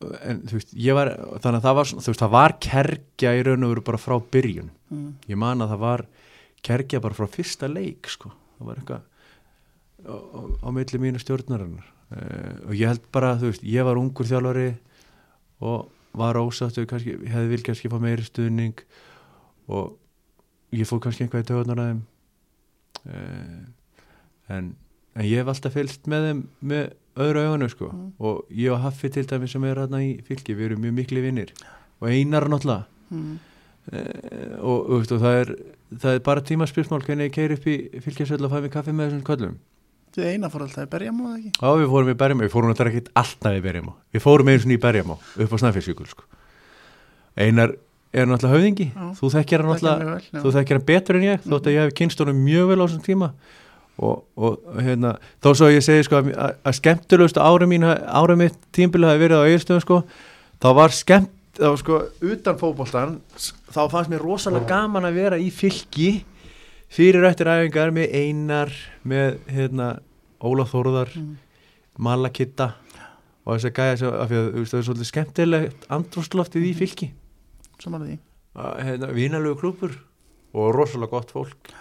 [0.00, 1.12] en veist, var
[1.42, 4.70] þannig að það var, veist, það var kergja í raun og veru bara frá byrjun.
[4.88, 6.04] Mm, ég man að það var
[6.64, 8.32] kergja bara frá fyrsta leik sko.
[8.58, 9.02] það var eitthvað
[10.08, 11.88] á, á, á milli mínu stjórnarinnar.
[12.10, 14.70] Uh, og ég held bara, þú veist, ég var ungur þjálfari
[15.60, 18.84] og var ég hefði vil kannski fá meiri stuðning
[19.70, 19.96] og
[20.74, 22.00] ég fór kannski eitthvað í töðunar að þeim.
[23.00, 23.60] Uh,
[24.50, 24.72] en,
[25.16, 26.40] en ég hef alltaf fylgst með þeim
[26.72, 26.88] með
[27.20, 27.92] öðru augunum sko.
[27.92, 28.08] Mm.
[28.18, 31.22] og ég og Haffi til dæmi sem er hérna í fylki, við erum mjög mikli
[31.24, 31.54] vinnir
[32.00, 32.86] og einar náttúrulega.
[33.10, 33.38] Mm,
[33.92, 35.50] Eh, og, og, og það, er,
[35.98, 39.08] það er bara tímaspyrsmál hvernig ég keir upp í fylgjasöld og fæ mig kaffi með
[39.08, 39.56] þessum köllum
[40.16, 41.52] þið eina fór alltaf í berjamóð ekki?
[41.60, 44.62] Já, við fórum í Berjamó, við fórum náttúrulega ekkert alltaf í Berjamó við fórum einu
[44.64, 46.26] svona í Berjamó upp á Snæfellsvíkul sko.
[47.40, 47.74] Einar
[48.12, 48.86] er náttúrulega höfðingi.
[48.90, 49.08] Já.
[49.20, 51.42] þú þekkir hann náttúrulega þú þekkir hann betur en ég.
[51.46, 53.28] Þótt að ég hef kynst honum mjög vel á þessum tíma.
[54.00, 55.10] Og, og hérna
[55.44, 59.42] þó svo ég segi sko að, að- skemmtilegustu ára mín ára mitt tímbil hafi verið
[59.44, 59.98] á eiginstöðum sko.
[60.60, 61.98] Þá var skemmt þá var sko
[62.32, 63.16] utan fótboltan
[63.74, 66.10] þá fannst mér rosalega gaman að vera í fylki
[66.90, 68.72] fyrir eftir æfingar með Einar
[69.06, 69.90] með hérna
[70.40, 71.36] Ólaf Þórðar Mm.
[72.00, 72.70] Malakitta
[73.44, 77.08] og þess að gæja sem, af því að það er svolítið skemmtilegt andrústloftið í fylki.
[77.82, 78.14] Saman því.
[78.56, 79.96] Hérna, vinalegu klúpur
[80.54, 81.72] og rosalega gott fólk.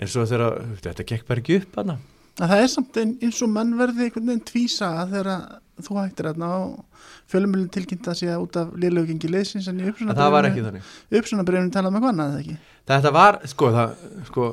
[0.00, 1.98] En svo þegar þetta gekk bara ekki upp hana
[2.40, 6.28] að það er samt ein, eins og menn verði einhvern veginn tvísa þegar þú hættir
[6.30, 7.02] þarna og
[7.32, 12.26] fjölumilin tilkynnt að sé út af liðlaugengi liðsins en í það uppsunabrifinu talað með hvað
[12.32, 12.56] eða ekki?
[12.92, 13.94] Þetta var, sko það,
[14.28, 14.46] sko,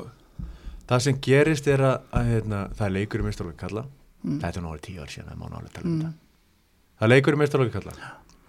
[0.89, 3.85] það sem gerist er að, að hérna, það er leikur í mestarlóki kalla.
[4.19, 4.39] Mm.
[4.41, 5.43] þetta er náður tíu ár síðan það um
[5.89, 6.15] Mm.
[6.99, 7.93] það er leikur í mestarlóki kalla.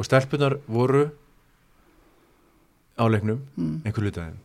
[0.01, 1.05] Og stelpunar voru
[2.99, 3.83] á leiknum Mm.
[3.85, 4.39] einhver hlutaðin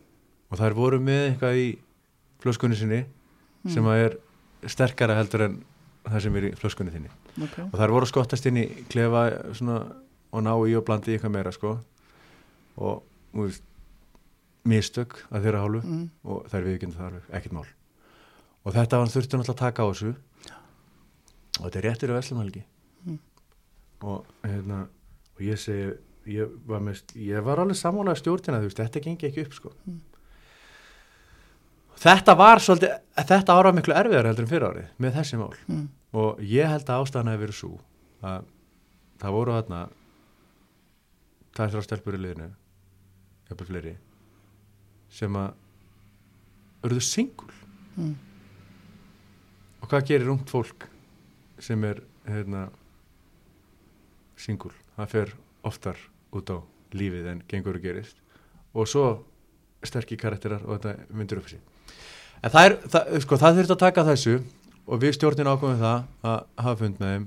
[0.50, 1.66] og þær voru með eitthvað í
[2.42, 3.04] flöskunni sinni
[3.66, 4.16] sem að er
[4.72, 5.56] sterkara heldur en
[6.06, 7.10] það sem er í flöskunni þinni
[7.42, 7.66] okay.
[7.66, 9.24] og þær voru skottast inn í klefa
[9.56, 9.80] svona,
[10.30, 11.76] og ná í og blandi í eitthvað meira sko.
[12.76, 13.02] og
[13.34, 13.64] veist,
[14.66, 16.06] mistök að þeirra hálfu mm.
[16.26, 17.66] og þær viðkynna það alveg, ekkert mál
[18.66, 20.14] og þetta var þurfti náttúrulega að taka á þessu
[21.56, 22.64] og þetta er réttur í Veslumalgi
[23.06, 23.18] Mm.
[24.02, 24.88] og hérna
[25.36, 25.92] og ég segi
[26.26, 29.72] ég var, mest, ég var alveg sammálaði stjórnina þú veist, þetta gengi ekki upp sko
[29.86, 30.00] Mm.
[32.00, 32.96] Þetta var svolítið
[33.30, 35.52] þetta ára miklu erfiðar heldur en fyrir árið með þessi mál.
[35.66, 35.86] Mm.
[36.16, 37.72] og ég held að ástæðan hefur verið svo
[38.26, 38.48] að
[39.20, 39.80] það voru þarna
[41.56, 42.48] er þrjá stelpur í liðinu
[43.48, 43.94] jafnvel fleiri
[45.16, 45.54] sem að
[46.86, 47.52] urðu singul.
[47.96, 48.16] Mm.
[49.80, 50.88] og hvað gerir ungt fólk
[51.64, 52.66] sem er hérna
[54.36, 55.32] singul, það fer
[55.64, 56.02] oftar
[56.36, 56.60] út á
[56.92, 58.20] lífið en gengur og gerist.
[58.76, 59.06] Og svo
[59.86, 61.62] sterkir karakterar og þetta myndur upp sig
[62.42, 64.36] en það er, það, sko, það þurft að taka þessu
[64.86, 67.26] og við stjórnin ákvæmum það að hafa fund með þeim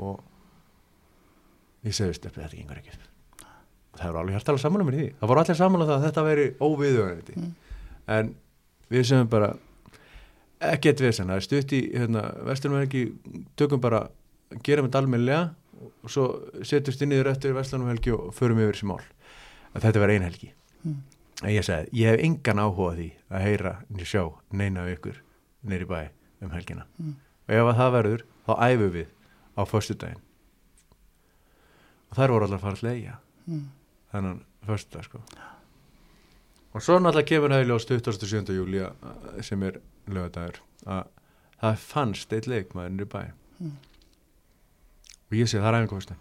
[0.00, 0.20] og
[1.86, 3.06] ég segi steppi þetta gengur ekki upp.
[4.00, 5.06] Það voru alveg hærtalega saman um í því.
[5.20, 7.50] Það voru allir saman um það að þetta veri óviðugandi Mm.
[8.16, 8.34] en
[8.90, 9.50] við sem bara
[10.60, 13.02] ekkert vesen, það er stutt í hérna, vestlunum helgi,
[13.56, 14.08] tökum bara
[14.66, 15.54] gerum þetta almennilega
[16.04, 16.24] og svo
[16.66, 19.00] setjumst inn í þér eftir vestlunum helgi og förum yfir þessi mál.
[19.74, 20.50] Að þetta verði ein helgi.
[20.84, 20.98] Mm.
[21.42, 25.20] En ég segi, ég hef engan áhuga því að heyra niður sjá neina af ykkur
[25.64, 26.08] neyri bæ
[26.42, 27.14] um helgina Mm.
[27.48, 29.06] og ef að það verður, þá æfum við
[29.56, 30.20] á föstudaginn
[32.10, 33.70] og þær voru allar að leia Mm.
[34.12, 35.20] þennan föstudag sko
[36.74, 38.52] og svo náttúrulega kemur það í ljós 27.
[38.54, 41.06] júli að- sem er lögadagur að
[41.62, 43.76] það fannst eitt leikmaður niður í bæ Mm.
[45.30, 46.16] og ég segi það er æfingu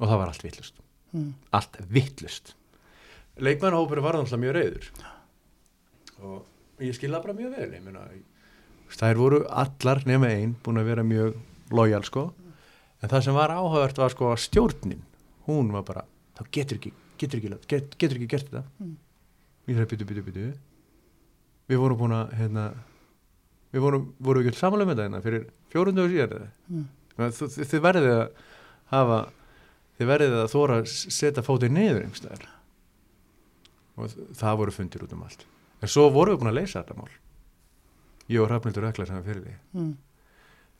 [0.00, 0.74] og það var allt vittlust
[1.14, 1.34] Mm.
[1.52, 2.54] allt vittlust
[3.42, 4.90] leikmannahópur var náttúrulega mjög reyður
[6.24, 8.04] og ég skilða bara mjög vel meina,
[8.94, 11.38] þær voru allar nema einn búin að vera mjög
[11.74, 12.28] lojal sko.
[13.02, 15.02] En það sem var áhugavert var sko að stjórnin
[15.48, 16.04] hún var bara,
[16.38, 18.64] þá getur ekki getur ekki, get, getur ekki gert þetta.
[18.80, 18.96] Mm.
[19.68, 20.46] ég þarf byttu, byttu, byttu
[21.70, 22.64] við vorum búin að hérna,
[23.72, 26.84] við vorum, vorum ekki samanlega með þetta hérna fyrir fjórundu og síðan Mm.
[27.16, 28.28] þið, þið, verðið að
[28.90, 29.18] hafa
[29.98, 32.46] þið verðið að þóra að setja fótið niður einhverstaðar
[33.96, 35.44] og það voru fundir út um allt
[35.82, 37.10] en svo vorum við búin að leysa þetta mál
[38.28, 39.96] ég og Hrafnildur Ökla sem er fyrir því Mm.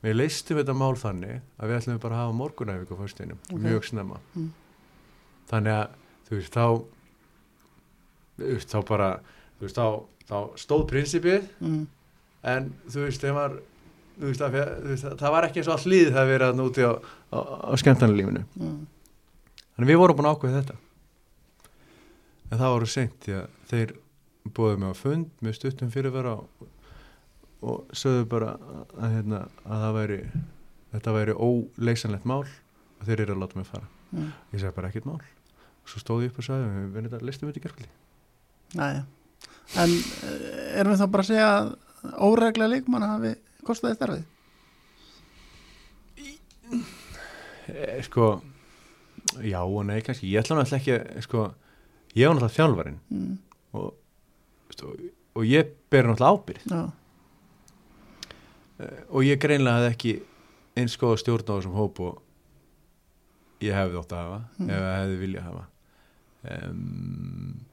[0.03, 3.59] við leystum þetta mál þannig að við ætlum bara að hafa morgunæfing á föstinum Ok.
[3.61, 4.51] mjög snemma Mm.
[5.49, 5.87] þannig að
[6.29, 6.65] þú veist þá
[8.39, 9.09] þú veist þá bara
[9.59, 9.87] þú veist þá,
[10.29, 11.87] þá stóð prinsipið Mm.
[12.43, 13.49] en þú veist, þeim var
[14.19, 14.51] þú veist, að,
[14.83, 16.91] þú veist það var ekki eins og all líð það að núti á,
[17.31, 17.37] á,
[17.71, 18.87] á skemmtanalífinu Mm.
[19.77, 20.75] þannig við vorum búin að ákveða þetta
[22.51, 23.93] en það voru seint því að þeir
[24.55, 26.67] búið mig á fund með stuttum fyrirvara og,
[27.65, 30.19] og sögðu bara að, hérna, að það væri
[30.95, 34.29] þetta væri óleysanlegt mál og þeir eru að láta mig fara Mm.
[34.53, 37.25] ég segi bara ekkert mál og svo stóð ég upp og sagði við verðum þetta
[37.25, 37.89] listum þetta í gerkvöldi
[38.79, 39.01] Næja.
[39.81, 39.91] En
[40.29, 41.71] eh, erum við þá bara að segja að
[42.29, 43.31] óregla leikmann hafi
[43.65, 44.23] kostaði starfið?
[47.67, 48.29] e, sko
[49.41, 51.45] já og nei kannski, ég ætla náttúrulega ekki að, sko,
[52.15, 53.37] ég var náttúrulega þjálfarinn Mm.
[53.73, 53.93] og,
[54.71, 54.93] stu,
[55.35, 56.83] og ég ber náttúrulega ábyrð Já.
[58.79, 60.13] Eh, og ég greinlega hafði ekki
[60.75, 62.21] eins góða stjórn á þessum hóp og
[63.63, 64.69] ég hefði ótt að hafa Mm.
[64.69, 65.65] ef ég hefði viljað hafa
[66.69, 67.65] um,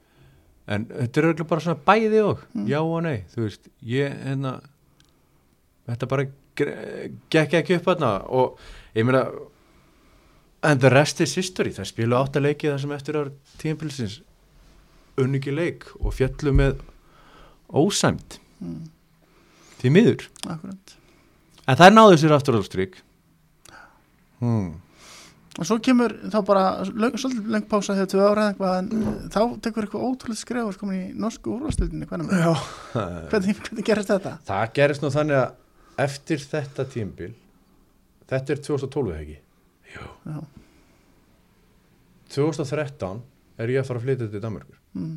[0.72, 2.66] en þetta er auðvitað bara svona bæði og Mm.
[2.70, 4.60] já og nei, þú veist ég hérna
[5.88, 8.58] þetta bara gekk ekki upp þarna og
[8.94, 9.24] ég meina
[10.62, 14.20] en the rest is history það spilu átt að leiki það sem eftir ára tímpilsins
[15.20, 16.80] unningi leik og fjallu með
[17.72, 18.80] ósæmt mm,
[19.80, 20.96] því miður akkurat
[21.66, 22.96] en það er náðu sér aftur á strík
[24.42, 24.70] hmm.
[25.58, 28.90] og svo kemur þá bara löng, svolítið lengt pása þegar tvö ára eða eitthvað en
[28.98, 32.52] uh, þá tekur eitthvað ótrúlega skref og komin í norsku úrvastildinni hvernig, Já.
[33.32, 34.36] hvernig, hvernig gerist þetta?
[34.48, 37.32] það gerist nú þannig að eftir þetta tímbil
[38.32, 39.40] þetta er 2012 ekki
[39.92, 40.06] Jú.
[40.24, 40.38] Já.
[42.32, 43.20] 2013
[43.60, 45.16] er ég að fara að flytja til Danmarkur Mm,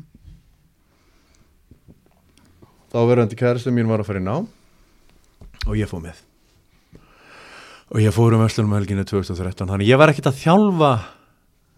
[2.92, 4.48] þá verðandi kæristu mín var að fara í nám.
[5.66, 6.22] Og ég fór með.
[7.92, 10.92] Og ég fór um Öslunum helginu 2013 þannig ég var ekkit að þjálfa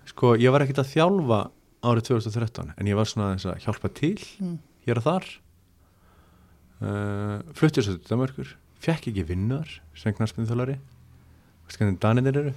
[0.08, 1.40] sko ég var ekkit að þjálfa
[1.84, 4.54] árið 2013 en ég var svona aðeins að hjálpa til mm,
[4.86, 5.28] hér og þar.
[6.78, 12.52] Uh, fluttið svo til Danmarkur fekk ekki vinnar sem knarsmyndþjálari veist hvernig danir eru?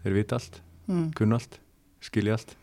[0.00, 1.58] Þeir vita allt, mm, kunna allt
[2.02, 2.56] skilja allt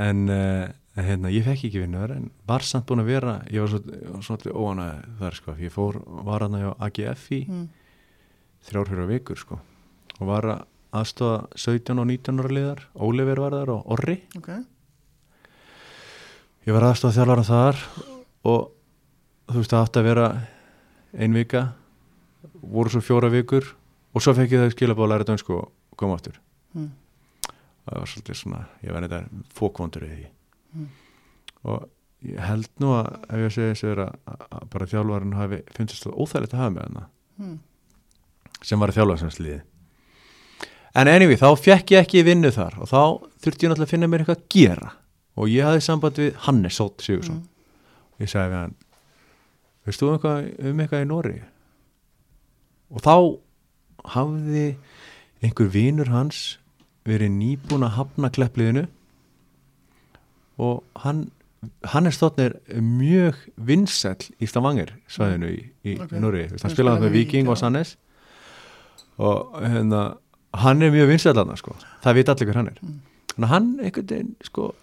[0.00, 0.66] en uh,
[0.98, 5.08] hérna, ég fekk ekki vinnar en var samt búin að vera ég var svolítið óanæð
[5.20, 7.66] þar sko ég fór, var hann á AGF í mm,
[8.68, 9.60] þrjárfjóra vikur sko
[10.20, 10.62] og var að
[10.94, 14.18] aðstofa 17 og 19 ára liðar Óliver var þar og Orri.
[14.38, 14.50] Ok,
[16.68, 17.80] ég var aðstofa þjálfara þar
[18.50, 18.60] og
[19.50, 20.28] þú veist það átti að vera
[21.14, 21.64] ein vika
[22.62, 23.66] voru svo fjóra vikur
[24.14, 26.38] og svo fekk ég það skilabá að læra dönsku og koma aftur.
[26.74, 26.92] Mm,
[27.84, 30.24] það var svolítið svona, ég var þetta fókvondur í því.
[30.74, 30.88] Mm.
[31.70, 31.84] og
[32.24, 34.16] ég held nú að ef ég segi þessu er að,
[34.72, 37.04] bara þjálfarinn hafi finnst það óþægilegt að hafa með hana
[37.38, 37.54] mm,
[38.64, 39.60] sem var að þjálfa sem sliði
[40.94, 43.00] en anyway, þá fekk ég ekki vinnu þar og þá
[43.44, 44.90] þurfti ég náttúrulega að finna mér eitthvað að gera.
[45.34, 47.48] Og ég hafði samband við Hannes Sótt Sigursson mm,
[48.22, 48.76] ég sagði við hann
[49.84, 51.38] veist þú um eitthvað, um eitthvað í Nóri
[52.94, 53.16] og þá
[54.14, 54.66] hafði
[55.44, 56.44] einhver vinur hans
[57.04, 58.86] verið nýbúin að hafna kleppliðinu
[60.64, 61.26] og hann
[61.94, 66.02] Hannes Þotn er mjög vinsæll í Stavanger svæðinu í, í Ok.
[66.10, 66.20] okay.
[66.20, 67.56] Nóri hann Hann spilaði með Viking og.
[67.60, 67.94] Sannes
[69.16, 70.02] og hérna
[70.60, 71.74] hann er mjög vinsæll hann sko.
[72.04, 73.00] það veit allir hver hann er Mm.
[73.50, 74.74] hann einhvern veginn sko,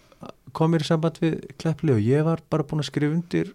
[0.54, 3.54] kom mér í samband við kleppli og ég var bara búin að skrifa undir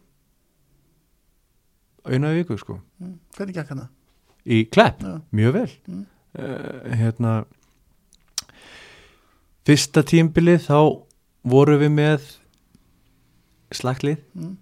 [2.06, 3.88] eina viku sko mm, hvernig gekk hana?
[4.46, 6.04] í klepp, Já, mjög vel mm,
[6.38, 7.32] uh, hérna
[9.66, 10.78] fyrsta tímbilið þá
[11.46, 12.28] voru við með
[13.74, 14.22] slaglið.
[14.38, 14.54] Mm,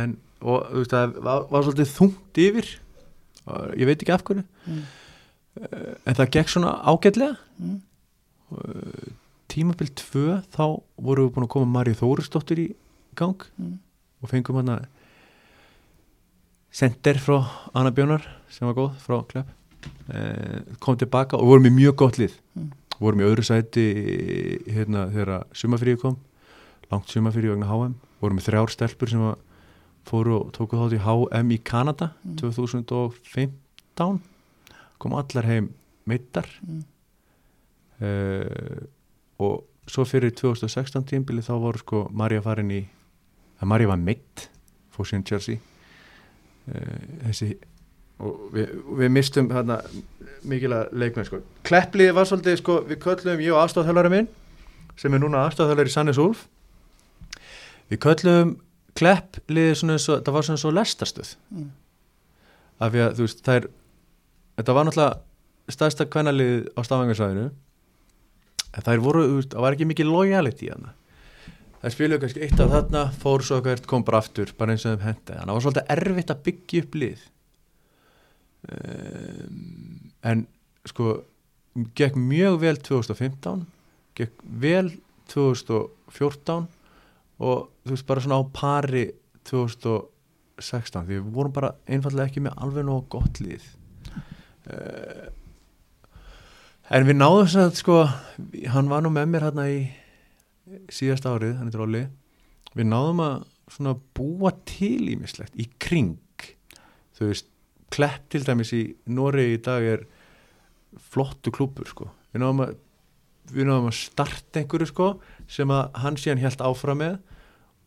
[0.00, 2.70] en og þú veist það var, var svolítið þungt yfir.
[3.50, 4.44] Og ég veit ekki af hverju.
[4.66, 4.82] Mm,
[5.60, 7.36] uh, en það gekk svona ágætlega.
[7.60, 7.80] Mm,
[9.50, 10.64] tímabil 2 þá
[10.96, 12.68] vorum við búin að koma Marju Þórisdóttir í
[13.18, 13.46] gang.
[13.60, 13.76] Mm,
[14.20, 14.88] og fengum hann að
[16.70, 17.40] sender frá
[17.74, 19.56] Anna Bjónar sem var góð frá Klepp.
[20.12, 22.34] Eh, kom tilbaka og vorum í mjög gott lið.
[22.54, 22.70] Mm.
[23.00, 23.84] Vorum í öðru sæti
[24.68, 26.18] hérna þegar sumafríu kom
[26.90, 29.38] langt sumafríu vegna HM vorum með þrjár stelpur sem að
[30.10, 32.36] fóru og tóku þátt í HM í Kanada Mm.
[32.40, 34.20] 2015
[35.00, 35.70] kom allar heim
[36.08, 36.82] meittar mm,
[38.04, 38.80] uh,
[39.40, 42.80] og svo fyrir 2016 tímbili þá voru sko Marja farin í
[43.60, 44.48] að Marja var meitt
[44.94, 45.60] fór síðan Chelsea.
[46.68, 47.54] Uh, þessi
[48.20, 49.80] og við, við mistum hérna
[50.48, 51.40] mikilvæg leikmenn sko.
[51.68, 54.28] Klepplið var svolítið sko við köllum ég og aðstofþjálfari minn
[55.00, 56.46] sem er núna aðstofþjálfari í Sannes Úlf
[57.90, 58.58] við köllum
[58.98, 61.66] Klepplið svona eins og það var svona svo lestastuð mm,
[62.82, 63.68] af því að þú veist það er
[64.60, 67.50] þetta var náttúrulega stærsta kvennalið á stafangarsvæðinu
[68.70, 70.94] en það voru, þú veist, það var ekki mikið lojality í hana
[71.80, 74.96] það spiluðu kannski eitt af þarna fór svo hvert, kom bara aftur bara eins og
[74.96, 77.28] þeim hendi, þannig að það var svolítið erfitt að byggja upp lið
[78.68, 80.46] um, en
[80.88, 81.20] sko
[81.96, 83.64] gekk mjög vel 2015
[84.18, 84.90] gekk vel
[85.30, 86.68] 2014
[87.40, 89.04] og þú veist bara svona á pari
[89.48, 93.64] 2016 því við vorum bara einfallega ekki með alveg nóg gott lið.
[94.68, 95.30] Uh,
[96.90, 98.00] en við náðum þess að sko
[98.74, 99.80] hann var nú með mér hérna í
[100.92, 102.02] síðast árið, hann er dróli
[102.76, 106.18] við náðum að svona búa til ímislegt í kring
[107.18, 107.49] þú veist,
[107.92, 110.06] klepp til dæmis í Nóri í dag er
[111.10, 112.08] flottu klúpur sko.
[112.32, 112.78] Við náðum að
[113.50, 115.10] við náðum að starta einhverju sko
[115.50, 117.16] sem að hann síðan helt áfram með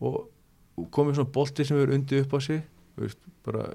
[0.03, 2.63] og komið svona bolti sem eru undir upp á sig.
[2.99, 3.69] Veist, bara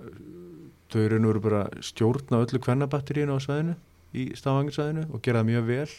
[0.93, 3.77] þau eru nú bara stjórna öllu kvennabatteríinu á sveðinu
[4.17, 5.91] í stafanginsveðinu og gera það mjög vel.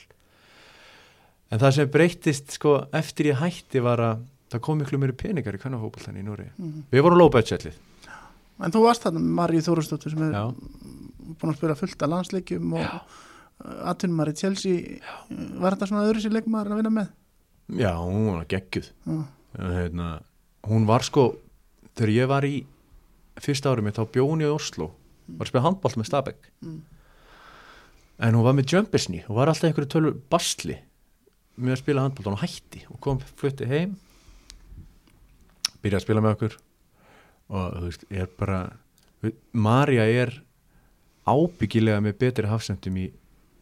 [1.49, 5.57] En það sem breyttist sko eftir ég hætti var að það kom miklu meiri peningar
[5.57, 6.89] í kvennafókbaltan í Núri mm.
[6.93, 7.77] við vorum low budgetlið
[8.59, 10.43] en þú varst þarna Maríu Þórustóttur sem er já,
[11.39, 12.87] búin að spila fullt af landsleikjum og
[13.91, 14.99] atvinnumar í Chelsea.
[15.29, 17.09] Var þetta svona öðru sér leikmaður að vinna með?
[17.79, 18.91] Já, hún var geggjuð.
[19.05, 19.19] Já.
[19.59, 20.07] hérna,
[20.69, 21.25] hún var sko
[21.97, 22.53] þegar ég var í
[23.39, 24.91] fyrsta árið mitt þá bjó hún í Oslo.
[25.29, 26.49] Var að spila handbólt með Stabæk.
[26.65, 26.79] Mm.
[28.19, 30.75] en hún var með Jumpersny og var alltaf einhverju tölvu basli
[31.55, 33.93] með að spila handbólt og hún hætti og kom flutti heim.
[35.79, 36.57] Byrjaði að spila með okkur
[37.49, 38.61] og þú veist, ég er bara
[39.51, 40.31] Marja er
[41.27, 43.09] ábyggilega með betri hafsendum í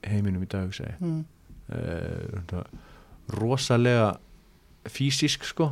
[0.05, 0.69] heiminum í dag,
[1.01, 1.23] mm.
[1.73, 2.61] uh,
[3.33, 4.11] rosalega
[4.88, 5.71] fysisk sko.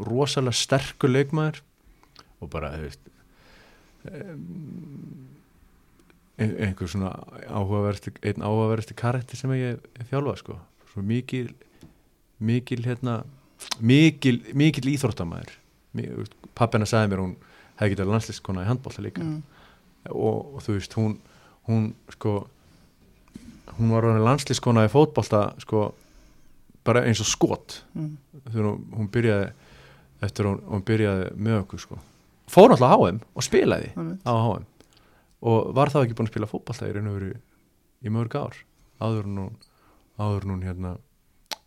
[0.00, 1.60] Rosalega sterkur leikmaður.
[2.40, 3.10] Og bara þú veist
[4.08, 5.26] um,
[6.40, 7.12] einhver svona
[7.44, 10.56] áhugaversti einn áhugaversti karakter sem ég hef þjálfað sko.
[10.94, 11.52] Svo mikil
[12.40, 13.20] mikil hérna
[13.84, 15.52] mikil, mikil íþróttamæður
[16.54, 17.36] pappina sagði mér hún
[17.80, 19.42] hefði getað landslískona í handbólta líka Mm.
[20.10, 21.18] og, og þú veist hún,
[21.68, 22.46] hún sko
[23.78, 25.90] hún var orðin landslískona í fótbolta sko
[26.84, 28.16] bara eins og skot Mm.
[28.50, 29.50] þegar hún, hún byrjaði
[30.22, 31.98] eftir að hún, hún byrjaði með okkur sko
[32.50, 34.22] fór náttúrulega á HM og spilaði Einmitt.
[34.26, 34.64] á HM
[35.42, 37.34] og var þá ekki búin að spila fótbolta í
[38.00, 38.56] í mörg ár
[39.00, 39.50] áður hún,
[40.18, 40.96] áður hún hérna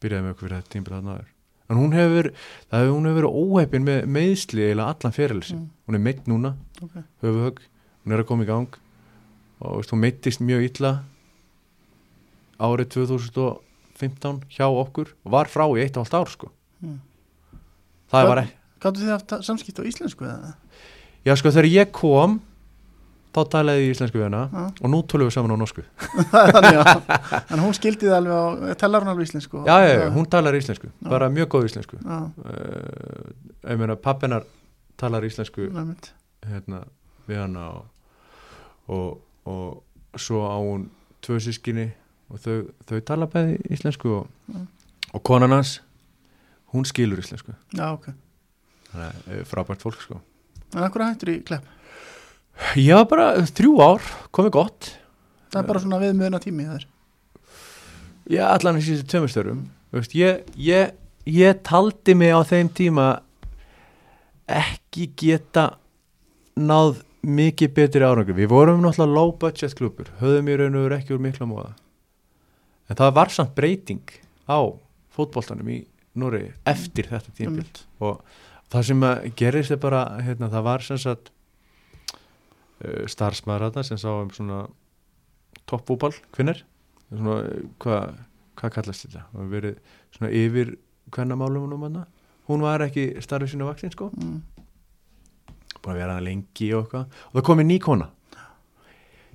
[0.01, 1.32] byrjaði með okkur fyrir þetta tímbil þarna áður
[1.69, 2.31] en hún hefur
[2.71, 5.69] það hefur hún hefur verið óheppin með meðsli eða allan fyrirlisi Mm.
[5.87, 7.03] hún er meitt núna, Ok.
[7.23, 7.59] höfuhögg
[8.05, 8.67] hún er að koma í gang
[9.61, 11.03] og veist, hún meittist mjög illa
[12.59, 16.51] árið 2015 hjá okkur og var frá í eitt og halvt ár sko
[16.83, 16.99] Mm.
[18.11, 18.53] það Hvað- var ekki
[18.83, 20.55] Gáttu þið haft samskipt á íslensku eða?
[21.25, 22.41] já sko þegar ég kom
[23.33, 24.63] þá talaði ég íslensku við hana Já.
[24.83, 25.83] og nú tölum við saman á norsku
[26.55, 26.89] þannig að
[27.55, 28.45] en hún skildi það alveg á,
[28.83, 29.63] talar hún alveg íslensku?
[29.67, 31.09] já, já, hún talar íslensku, Já.
[31.09, 33.31] bara mjög góð íslensku uh,
[33.69, 34.45] ég meina pappinar
[34.99, 35.69] talar íslensku
[36.45, 36.83] hérna
[37.27, 37.85] við hana og,
[38.91, 40.89] og, og svo á hún
[41.23, 41.87] tvö sískinni
[42.29, 42.57] og þau,
[42.89, 44.59] þau tala bæði íslensku og,
[45.13, 45.77] og konan hans
[46.73, 48.11] hún skilur íslensku Já, ok.
[48.91, 50.19] þannig eh, frábært fólk sko
[50.73, 51.65] En akkur hættur í klepp?
[52.79, 54.89] Ég var bara þrjú ár, komið gott.
[55.53, 56.89] Það er bara svona viðmjöðuna tími þar.
[58.31, 60.93] Já, allan í síðustu tömustörum veist, ég, ég,
[61.27, 63.07] ég taldi mig á þeim tíma
[64.47, 65.73] ekki geta
[66.55, 70.97] náð mikið betri árangur við vorum náttúrulega low budget klubur höfðum í raun og veru
[70.97, 71.73] ekki úr mikla móða
[72.87, 74.15] en það var samt breyting
[74.47, 74.59] á
[75.15, 75.81] fótboltanum í
[76.13, 77.79] Núri eftir þetta Einmitt.
[77.97, 78.19] og
[78.69, 81.31] það sem að gerist er bara hérna, það var sem sagt
[82.83, 84.63] uh, starfsmaður þarna sem sá um svona
[85.69, 86.63] toppfútball, hvinner
[87.09, 88.15] svona, uh, hvað
[88.59, 89.23] hva kallast þetta?
[89.33, 89.77] Og verið
[90.13, 90.75] svona yfir
[91.13, 92.05] hvernamálum hana
[92.49, 94.11] hún var ekki starfið sínu vaksin sko.
[94.17, 94.41] Mm.
[95.83, 97.15] búin að vera hana lengi og eitthvað.
[97.31, 98.05] Og það komið ný kona.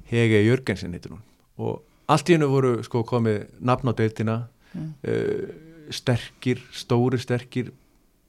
[0.09, 1.24] Hege Jörgensen heitir hún.
[1.61, 4.36] Og allt í hennu voru sko komið nafn á deildina.
[4.72, 4.92] Mm.
[5.05, 7.72] uh, sterkir, stóri sterkir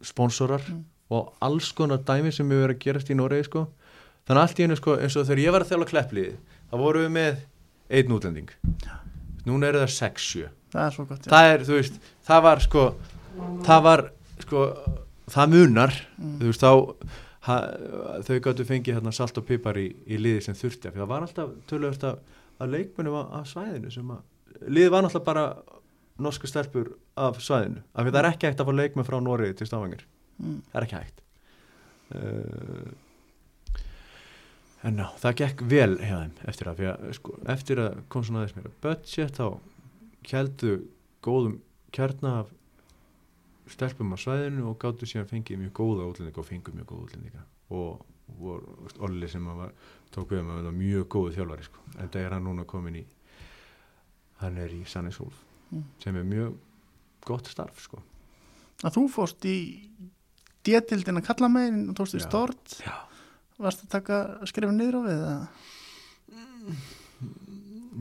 [0.01, 0.85] sponsorar Mm.
[1.09, 3.67] og alls konar dæmi sem við verið að gerast í Noregi sko
[4.29, 6.33] þannig að allt í hennu sko eins og þegar ég var að þjála kleppliði
[6.69, 7.39] þá vorum við með
[7.89, 8.49] einn útlending.
[9.49, 11.29] Núna eru það 6-7 Það er svo gott, já.
[11.33, 11.95] það er, þú veist,
[12.29, 12.83] það var sko
[13.65, 14.03] það var
[14.45, 14.65] sko
[15.33, 16.35] það munar, Mm.
[16.41, 16.95] þú veist, þá
[17.47, 17.55] ha,
[18.27, 21.49] þau gáttu fengið hérna salt og pipar í, í liði sem þurfti það var alltaf
[21.69, 22.19] tölvöld af,
[22.59, 24.21] af leikmennum af, svæðinu sem að,
[24.67, 25.45] liði var náttúrulega bara
[26.19, 27.81] norsku stelpur af svæðinu.
[27.95, 30.05] Af því það er ekki hægt að fá leikmenn frá Noregi til Stavanger,
[30.39, 30.61] Mm.
[30.71, 31.21] það er ekki hægt.
[32.13, 32.91] Uh,
[34.83, 38.23] en ná, það gekk vel hjá þeim eftir að, því að sko, eftir að kom
[38.23, 39.47] svona aðeins mér budget þá
[40.31, 40.71] heldu
[41.25, 41.57] góðum
[41.95, 42.53] kjarna af
[43.69, 47.43] stelpum á svæðinu og gáttu síðan fengið mjög góða útlendinga og fengið mjög góða útlendinga
[47.75, 48.05] og
[48.39, 49.73] voru, Olli sem að var,
[50.13, 51.83] tók við um að vera mjög góðu þjálfari sko.
[51.97, 53.03] en það er hann núna komin í
[54.39, 55.83] hann er í Sannes Hólf Mm.
[56.01, 56.55] sem er mjög
[57.27, 57.99] gott starf sko.
[58.81, 59.57] Að þú fórst í
[60.65, 62.79] détildin að kalla megin og tókst í stort.
[62.81, 62.95] Já.
[63.59, 65.41] Varst að taka skrifin niður á við það?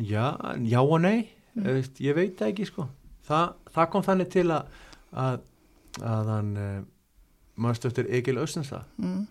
[0.04, 0.26] já,
[0.68, 1.28] já og nei
[1.58, 1.82] Mm.
[1.98, 2.84] ég veit það ekki sko.
[3.26, 3.38] Þa,
[3.74, 4.66] það kom þannig til að
[5.10, 5.40] að,
[6.06, 6.82] að hann uh,
[7.58, 9.24] maður stöftir Egil Östensla Mm.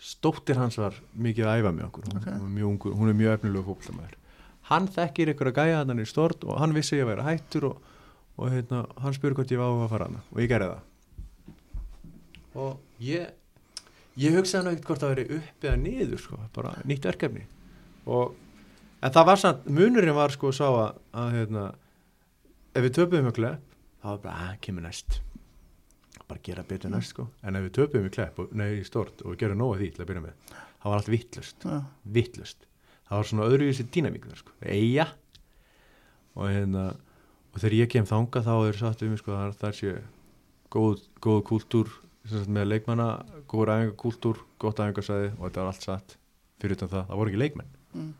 [0.00, 2.28] stóttir hans var mikið að æfa með okkur hún, Ok.
[2.30, 4.16] hún, er mjög ungur, hún er mjög efnilegu fólklamæður
[4.70, 7.64] hann þekkir ykkur að gæja hann í stort og hann vissi ég að vera hættur
[7.68, 7.76] og,
[8.38, 10.82] og hérna, hann spurði hvort ég var á að fara hana og ég gerði það
[12.54, 13.28] og ég
[14.20, 17.44] ég hugsaði ekkert hvort það veri upp eða niður sko, bara nýtt verkefni.
[18.04, 18.34] Og,
[19.00, 21.68] en það var samt munurinn var sko sá að, að hérna,
[22.74, 25.18] ef við töpuðum með klepp þá var bara, að, kemur næst.
[26.24, 27.26] Bara gera betur næst sko.
[27.44, 30.04] En ef við töpuðum í klepp, og, nei í stort og gerum nóga því til
[30.04, 31.76] að byrja með, það var allt vittlust Já.
[32.16, 32.70] vittlust
[33.08, 34.54] það var svona öðruvísi dýnamík þar sko.
[34.64, 35.06] Eiga
[36.34, 36.86] og hérna
[37.54, 39.92] og þegar ég kem þanga þá er satt um sko að það sé
[40.74, 43.08] góð, góð sem sagt, með leikmanna,
[43.50, 46.14] góður æfingakúltúr gott æfingasæði og þetta var allt satt
[46.62, 47.72] fyrir utan það, það voru ekki leikmenn.
[47.94, 48.12] Mm.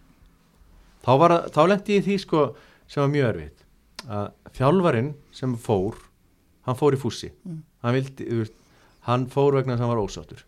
[1.04, 1.12] þá,
[1.54, 2.42] þá lendi ég því sko
[2.86, 3.64] sem var mjög erfitt
[4.04, 4.26] að
[4.58, 5.96] þjálfarinn sem fór
[6.68, 7.30] hann fór í fússi.
[7.44, 7.62] Mm.
[7.84, 8.58] hann, vildi, veist,
[9.08, 10.44] hann fór vegna þess að hann var ósáttur.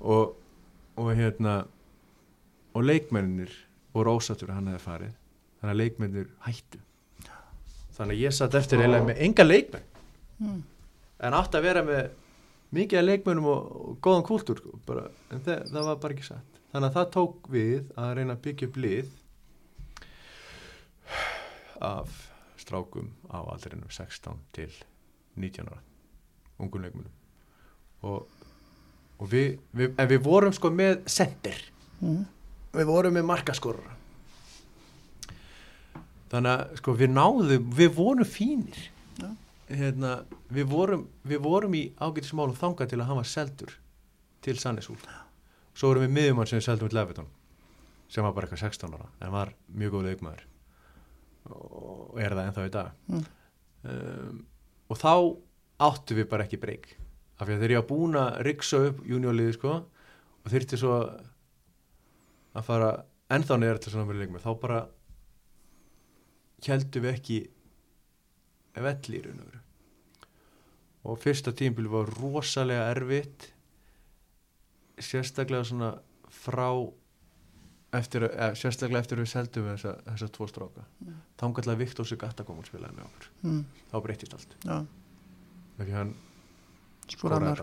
[0.00, 0.36] Og,
[0.96, 1.56] og hérna
[2.74, 3.52] og leikmennir
[3.94, 5.16] voru ósáttur að hann hefði farið
[5.60, 6.80] þannig að leikmennir hættu.
[7.96, 9.88] Þannig að ég satt eftir eiginlega með enga leikmenn.
[10.40, 10.60] Mm.
[11.20, 12.10] En átti að vera með
[12.76, 16.28] mikið af leikmennum og, og góðan kúltúr sko, bara, en það, það var bara ekki
[16.28, 19.08] satt þannig að það tók við að reyna að byggja upp lið
[21.80, 22.18] af
[22.60, 24.70] strákum á aldrinum 16 til
[25.40, 25.80] 19 ára
[26.60, 27.16] ungum leikmennum
[28.06, 28.28] og,
[29.20, 31.66] og við, við, en við vorum sko með sendir
[32.00, 32.22] Mm.
[32.72, 33.90] við vorum með markaskorra
[36.30, 38.78] þannig að sko við náðum, við vorum fínir.
[39.70, 40.12] Hérna,
[40.50, 43.74] við vorum við vorum í ágætismálum þangað til að hann var seldur
[44.44, 44.98] til Sannesúl.
[45.74, 47.28] Svo vorum við miðjumann sem við seldum til Leviton
[48.10, 50.46] sem var bara eitthvað 16 ára en var mjög góð leikmaður.
[51.50, 52.96] Og er það ennþá í dag.
[53.10, 53.28] Mm.
[53.90, 54.40] um,
[54.90, 55.12] og þá
[55.86, 56.90] áttu við bara ekki breyk
[57.40, 60.96] af því að var búin að riksa upp juniorliði sko og þyrfti svo
[62.50, 62.90] að fara
[63.32, 64.80] ennþá neður til svona með leikmaður þá bara
[66.66, 67.38] heldum við ekki
[68.74, 69.60] velli í raun og veru
[71.10, 73.48] og fyrsta tímbil var rosalega erfitt
[75.00, 75.94] sérstaklega svona
[76.30, 76.68] frá
[77.96, 81.14] eftir, að- eða, sérstaklega eftir að við seldum við þessa, þessa tvo stráka Mm.
[81.38, 83.64] þá kallar Viktor Sigata kom og spilaði með okkur Mm.
[83.92, 84.86] þá breytist allt Já,
[85.80, 86.14] Af því hann,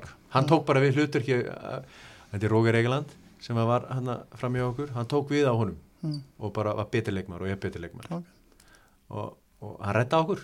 [0.01, 0.07] bara.
[0.29, 3.05] hann tók bara við hlutur þetta er Róger Egeland
[3.39, 6.21] sem að var hann fram í okkur hann tók við á honum mm.
[6.39, 8.23] og bara var betur leikmar og ég er betur leikmar Ok.
[9.11, 10.41] og, og hann redda okkur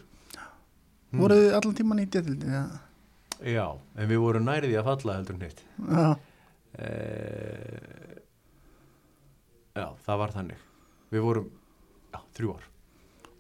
[1.14, 1.20] Mm.
[1.22, 2.54] Voruð þið allan tíman í detildin?
[2.58, 2.64] Já.
[3.54, 3.66] já,
[4.02, 5.60] en við vorum nærið í að falla heldur en hitt
[5.94, 6.08] Já.
[6.82, 6.88] e...
[9.78, 10.64] já, það var þannig
[11.14, 11.50] við vorum,
[12.14, 12.70] já, þrjú ár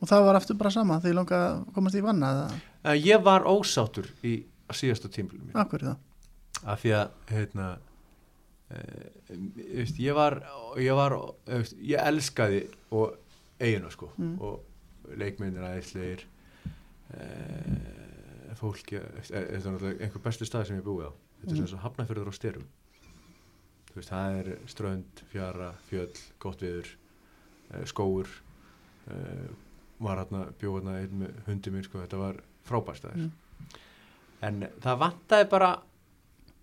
[0.03, 2.47] Og það var aftur bara sama þegar ég langa að komast í vanna eða
[2.91, 4.33] en ég var ósáttur í
[4.73, 5.97] síðasta tímbilum mínu akkur það?
[6.63, 7.67] af því að hérna,
[8.71, 8.81] e,
[9.79, 10.37] veist, ég var
[10.81, 11.15] ég var,
[11.47, 12.61] e, veist, ég elskaði
[12.95, 13.17] og
[13.63, 14.35] eiginu sko Mm.
[14.43, 16.21] og leikmyndir aðeinslegir
[17.17, 21.11] e, fólki e, þetta er náttúrulega einhver bestu stað sem ég búið á.
[21.43, 21.57] Þetta er Mm.
[21.59, 22.67] sem svo hafnafjörður á styrum
[23.93, 26.87] þú veist, það er strönd, fjara, fjöll, gott viður
[27.73, 28.27] e, skóur
[29.11, 29.17] e,
[29.99, 33.31] var hérna, bjóð hérna einn með hundi mín sko, þetta var frábærstæðir Mm.
[34.41, 35.69] en það vantaði bara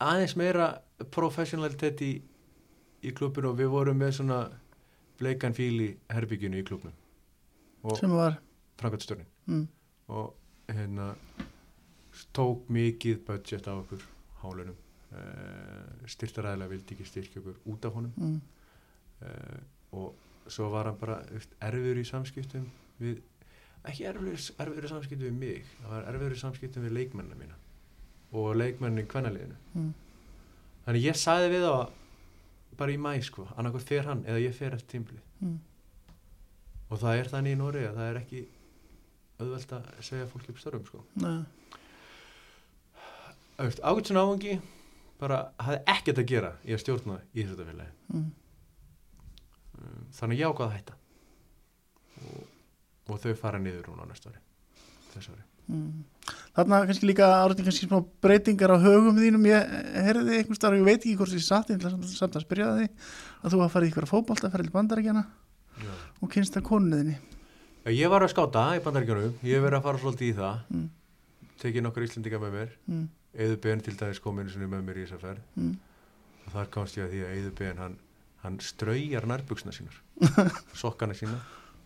[0.01, 0.81] aðeins meira
[1.11, 2.11] professionalitet í,
[3.05, 4.41] í klubinu og við vorum með svona
[5.21, 6.93] bleikan fíl í herbygginu í klubnum
[7.85, 8.39] og Sem var?
[8.81, 9.69] framkvæmstörnin mm.
[10.09, 10.35] og
[10.77, 11.15] hérna
[12.37, 14.03] tók mikið budget á okkur
[14.43, 14.77] hálunum
[15.13, 18.41] uh, styrtaræðilega vildi ekki styrkja okkur út af honum Mm.
[19.23, 19.61] uh,
[19.93, 20.15] og
[20.51, 21.21] svo var hann bara
[21.61, 22.67] erfiður í samskiptum
[23.01, 23.21] við,
[23.85, 27.59] ekki erfiður, erfiður í samskiptum við mig það var erfiður í samskiptum við leikmennina mína
[28.33, 29.93] og leikmennin kvennaliðinu Mm.
[30.87, 31.77] þannig ég sagði við á
[32.81, 35.59] bara í mæ sko, annarkoð fer hann eða ég fer eftir tímblið Mm.
[36.91, 38.41] og það er þannig í Nóri að það er ekki
[39.41, 41.45] auðvelt að segja fólki upp störfum sko Nei.
[43.61, 44.59] ágætsun áfangi
[45.21, 48.25] bara hafði ekkert að gera í að stjórna í þetta félagi Mm.
[49.81, 50.95] Um, þannig ég ákvað að hætta
[52.27, 52.41] og,
[53.15, 54.41] og þau fara niður núna næsta ári
[55.15, 56.03] þessu ári Mm.
[56.57, 59.69] Þarna kannski líka árið kannski smá breytingar á högum þínum ég
[60.03, 62.87] heyrði einhvers staðar, ég veit ekki hvort ég satt ég samt, samt að spyrja því
[62.91, 65.23] að þú hafa farið ykkur fótbolta, ferðið bandaríkjana
[65.79, 65.93] Já.
[66.19, 67.15] og kynst það konuðinni
[67.89, 69.39] ég var að skáta í bandaríkjunum.
[69.47, 70.59] Ég hef verið að fara svolítið í það.
[70.71, 70.89] Mm.
[71.61, 72.77] tekið nokkur íslendinga með mér.
[72.89, 73.07] Mm.
[73.45, 75.43] Eður Ben til dæmis kom einu sinni með mér í þessa ferð.
[75.57, 75.75] Mm.
[76.45, 77.97] og þar komst ég að því að Eður Ben hann,
[78.43, 79.99] hann straujar nærbuksna sínar
[80.83, 81.39] sokkana sína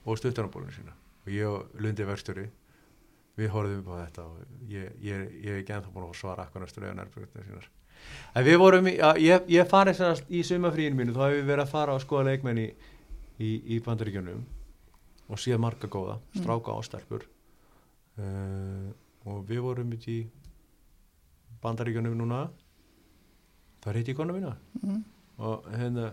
[0.04, 0.94] og stuttanabóluna sína.
[1.26, 2.48] Og ég og Lundi verkstjóri
[3.34, 6.46] við horfðum upp á þetta og ég, ég, ég er ekki ennþá búin að svara
[6.46, 7.70] að strauja nærbuksna sínar.
[8.34, 11.64] En við vorum, í, að, ég, ég farið í sumafríinu mínu, þá hefur við verið
[11.64, 12.66] að fara og skoða leikmenn í,
[13.40, 14.42] í, í bandaríkjunum
[15.28, 17.24] og síðan marga góða, stráka og stelpur.
[18.18, 18.92] Uh,
[19.24, 20.18] og við vorum í
[21.64, 22.44] bandaríkjunum núna.
[23.84, 24.54] Það reyti í konu mína.
[24.82, 25.02] Mm.
[25.42, 26.12] og hérna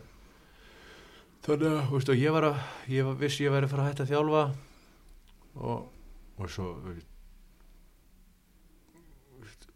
[1.45, 2.59] þannig að, þú veist, og ég var að
[2.91, 4.43] ég var, vissi ég væri að fara að hætta að þjálfa
[5.62, 5.80] og,
[6.38, 6.68] og svo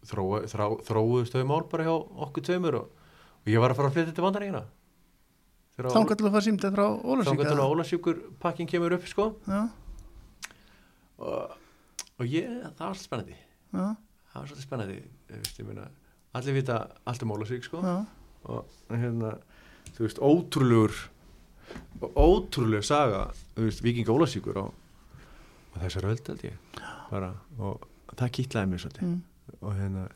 [0.06, 1.94] þrá, þróuðust þau mál bara hjá
[2.26, 3.06] okkur tveimur og,
[3.42, 4.62] og ég var að fara að flytja til vandaríkina
[5.76, 9.26] Þangar til að fara símtið frá þá Ólasík gætu að Ólasjúkur pakkin kemur upp sko.
[9.44, 9.58] Já,
[11.20, 11.56] og,
[12.16, 12.48] og ég,
[12.78, 13.36] það var svolítið spennandi.
[13.72, 13.84] Já,
[14.32, 14.96] það var svolítið spennandi
[15.60, 15.88] ég meina,
[16.36, 17.82] allir vita allt um Ólasvík sko.
[17.84, 17.96] Já,
[18.46, 19.34] og hérna,
[19.96, 20.96] þú veist, ótrúlegur
[22.16, 23.22] ótrúlega saga
[23.56, 28.84] þú veist, Víking Ólasvíkur á, á þessar öld held ég bara, og það kýtlaði mér
[28.84, 29.10] svolítið.
[29.10, 29.20] Mm,
[29.60, 30.06] og hérna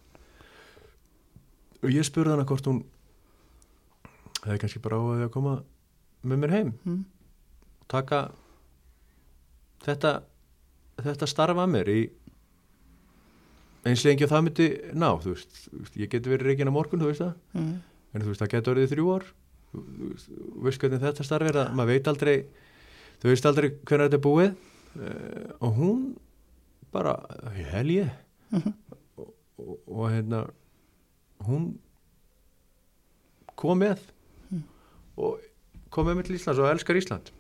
[1.81, 2.83] og ég spurði hana hvort hún
[4.45, 5.55] hefði kannski bara áhugaði að koma
[6.23, 6.73] með mér heim.
[6.85, 7.03] Mm,
[7.91, 8.23] taka
[9.85, 10.15] þetta
[11.01, 12.01] þetta starfa að mér í
[13.89, 14.67] eins lengi að það myndi
[15.01, 15.61] ná þú veist,
[15.97, 17.71] ég geti verið reygin á morgun þú veist það, mm,
[18.13, 19.29] en þú veist það geti orðið þrjú ár.
[19.71, 19.83] Þú,
[20.67, 22.35] veist, hvernig þetta starf er að maður veit aldrei
[23.23, 26.01] þú veist aldrei hvernig þetta er búið uh, og hún
[26.91, 27.15] bara,
[27.55, 28.11] hel ég.
[28.51, 28.73] Mhm.
[29.23, 29.29] og,
[29.63, 30.41] og, og hérna
[31.47, 31.71] hún
[33.55, 34.01] kom með.
[34.03, 34.20] Mm.
[35.21, 35.45] Og
[35.93, 37.31] kom með til Íslands og elskar Ísland.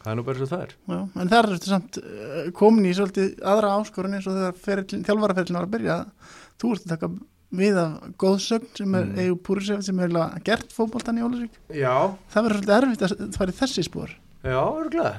[0.00, 0.74] Það er nú bara svo það er.
[0.86, 5.58] Já, en þar ertu samt uh, komin í svolítið aðra áskorun eins og þegar þjálfaraferðin
[5.58, 5.96] var að byrja.
[6.62, 7.10] Þú ert að taka
[7.56, 9.18] við af góðsögn sem er Mm.
[9.24, 11.94] EU Púrisef sem er gert fótboltan í Ólasvík já,
[12.32, 15.12] það verður svolítið erfitt að fara í þessi spór já, örgulega.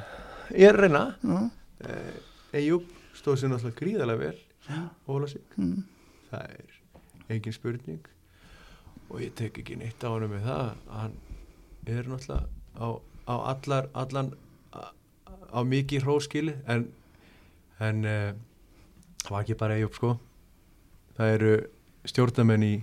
[0.51, 1.03] Ég er að reyna.
[1.87, 2.83] Eh, Eyjúb
[3.15, 5.79] stóð sér náttúrulega gríðarlega vel já, Ólasík mm,
[6.31, 6.77] það er
[7.35, 8.03] engin spurning.
[9.07, 10.71] Og ég tek ekki neitt á hann með það.
[10.91, 11.15] Hann
[11.93, 12.45] er náttúrulega
[12.77, 12.87] á,
[13.27, 14.33] á allar allan
[14.73, 14.91] á,
[15.53, 16.89] á mikið hróskili en
[17.79, 18.33] en uh,
[19.23, 20.13] það var ekki bara Eyjúb sko.
[21.17, 21.55] Það eru
[22.07, 22.75] stjórnamenn í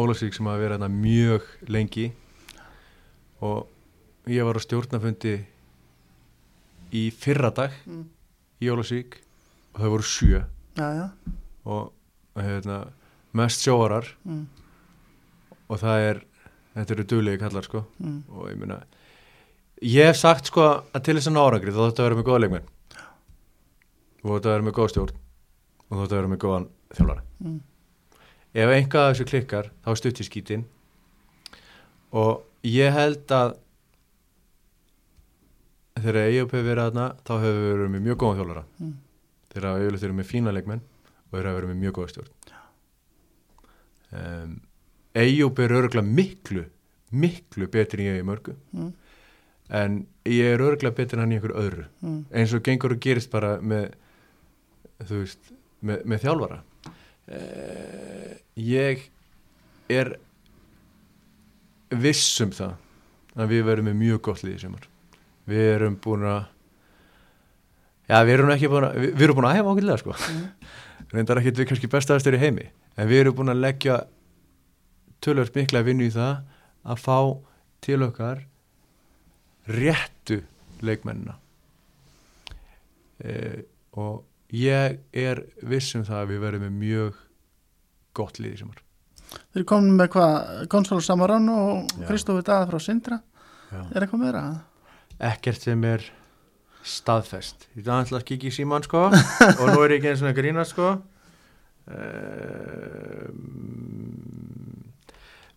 [0.00, 2.08] Ólasík sem hafa verið hérna mjög lengi.
[3.44, 5.36] Og ég var á stjórnafundi
[6.94, 8.04] í fyrra dag mm,
[8.64, 9.18] í Ólasík
[9.74, 10.42] og það voru sjö.
[10.78, 11.06] Já, já.
[11.64, 11.92] Og
[12.38, 12.78] hérna,
[13.36, 14.08] mest sjóarar.
[14.24, 14.46] Mm,
[15.68, 16.22] og það er,
[16.74, 17.84] þetta eru duglegi kallar sko.
[18.02, 18.80] Mm, og ég meina
[19.84, 22.28] ég hef sagt sko að til þess að ná árangri þá þóttu að vera með
[22.28, 22.70] góða leikmenn.
[24.24, 25.20] Og þóttu að vera með góða stjórn.
[25.84, 27.26] Og þóttu að vera með góðan þjálfara.
[27.44, 27.60] Mm,
[28.54, 30.66] ef einhvað af þessu klikkar þá stutt í skítin.
[32.14, 33.56] Og ég held að
[36.00, 38.66] þegar EIOP hefur verið aðna þá hefur við verið með mjög góðan þjálfara.
[38.80, 38.94] Mm,
[39.52, 42.32] þeir hafa yfirleitt verið með fína leikmenn og þeir hafa verið með mjög góða stjórn.
[44.14, 44.54] Um,
[45.14, 46.64] Eyjúb er örgulega miklu
[47.14, 48.54] miklu betri en ég í mörgu.
[48.74, 48.92] Mm,
[49.80, 49.98] en
[50.28, 51.86] ég er örgulega betri en hann í einhver öðru.
[52.02, 53.92] Mm, eins og gengur og gerist bara með
[55.04, 55.52] þú veist,
[55.84, 56.62] með, með þjálfara.
[57.24, 59.06] Uh, ég
[59.92, 60.14] er
[61.94, 62.74] viss um það
[63.40, 64.74] að við verum með mjög gott liði sem
[65.48, 66.42] við erum búin að
[68.10, 70.18] já, við erum ekki búin að við, við erum búin að æfa ákveðlega sko.
[70.18, 70.44] Mm,
[71.14, 72.68] reyndar ekki við kannski bestaðastur í heimi.
[72.94, 74.02] En við erum búin að leggja
[75.24, 76.42] tölvöld mikla vinnu í það
[76.84, 77.18] að fá
[77.84, 78.44] til okkar
[79.70, 80.42] réttu
[80.84, 81.38] leikmennina
[83.24, 83.64] e,
[83.96, 87.22] og ég er viss um það að við verðum með mjög
[88.14, 88.80] gott lið í sumar
[89.34, 90.34] Þeir eru komin með hvað,
[90.70, 91.88] Gonzalo Samarón og.
[92.06, 93.16] Kristófi Daða frá Sindra
[93.72, 93.80] Já.
[93.90, 94.42] Er eitthvað meira?
[95.18, 96.04] ekkert sem er
[96.84, 99.06] staðfest ég ætla alltaf að kikið í síman sko
[99.60, 100.88] og nú er ég ekki eins og að grína sko
[101.88, 103.38] um,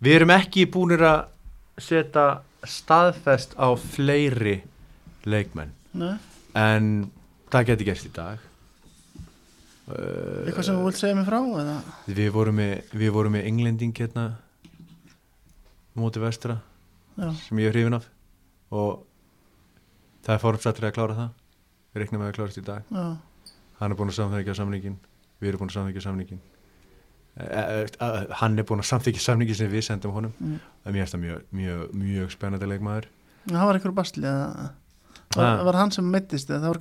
[0.04, 1.20] við erum ekki búinir að
[1.82, 2.26] setja
[2.68, 4.60] staðfest á fleiri
[5.28, 5.74] leikmenn.
[5.98, 6.16] Nei,
[6.58, 6.92] en
[7.54, 8.44] það geti gerst í dag.
[9.88, 11.40] Eitthvað sem þú vilt segja mig frá?
[11.40, 11.76] Eða?
[12.12, 16.58] við vorum með, við vorum með englending hérna á móti vestra
[17.16, 18.10] Já, sem ég er hrifin af.
[18.76, 19.06] Og
[20.28, 21.30] það er formsættir að klára það.
[21.94, 22.92] Við reiknum að klárast í dag.
[22.92, 23.06] Já,
[23.80, 25.00] hann er búin að samþykja samningin
[25.40, 26.44] við erum búin að samþykja samningin
[27.38, 30.58] hann er búin að samþykja samningin sem við sendum honum mm.
[30.84, 33.10] það mér finnst það mjög, mjög, mjög spennandi leikmaður
[33.48, 34.72] Það var einhver basli var,
[35.38, 35.64] Ah.
[35.68, 36.80] var hann sem mittist það var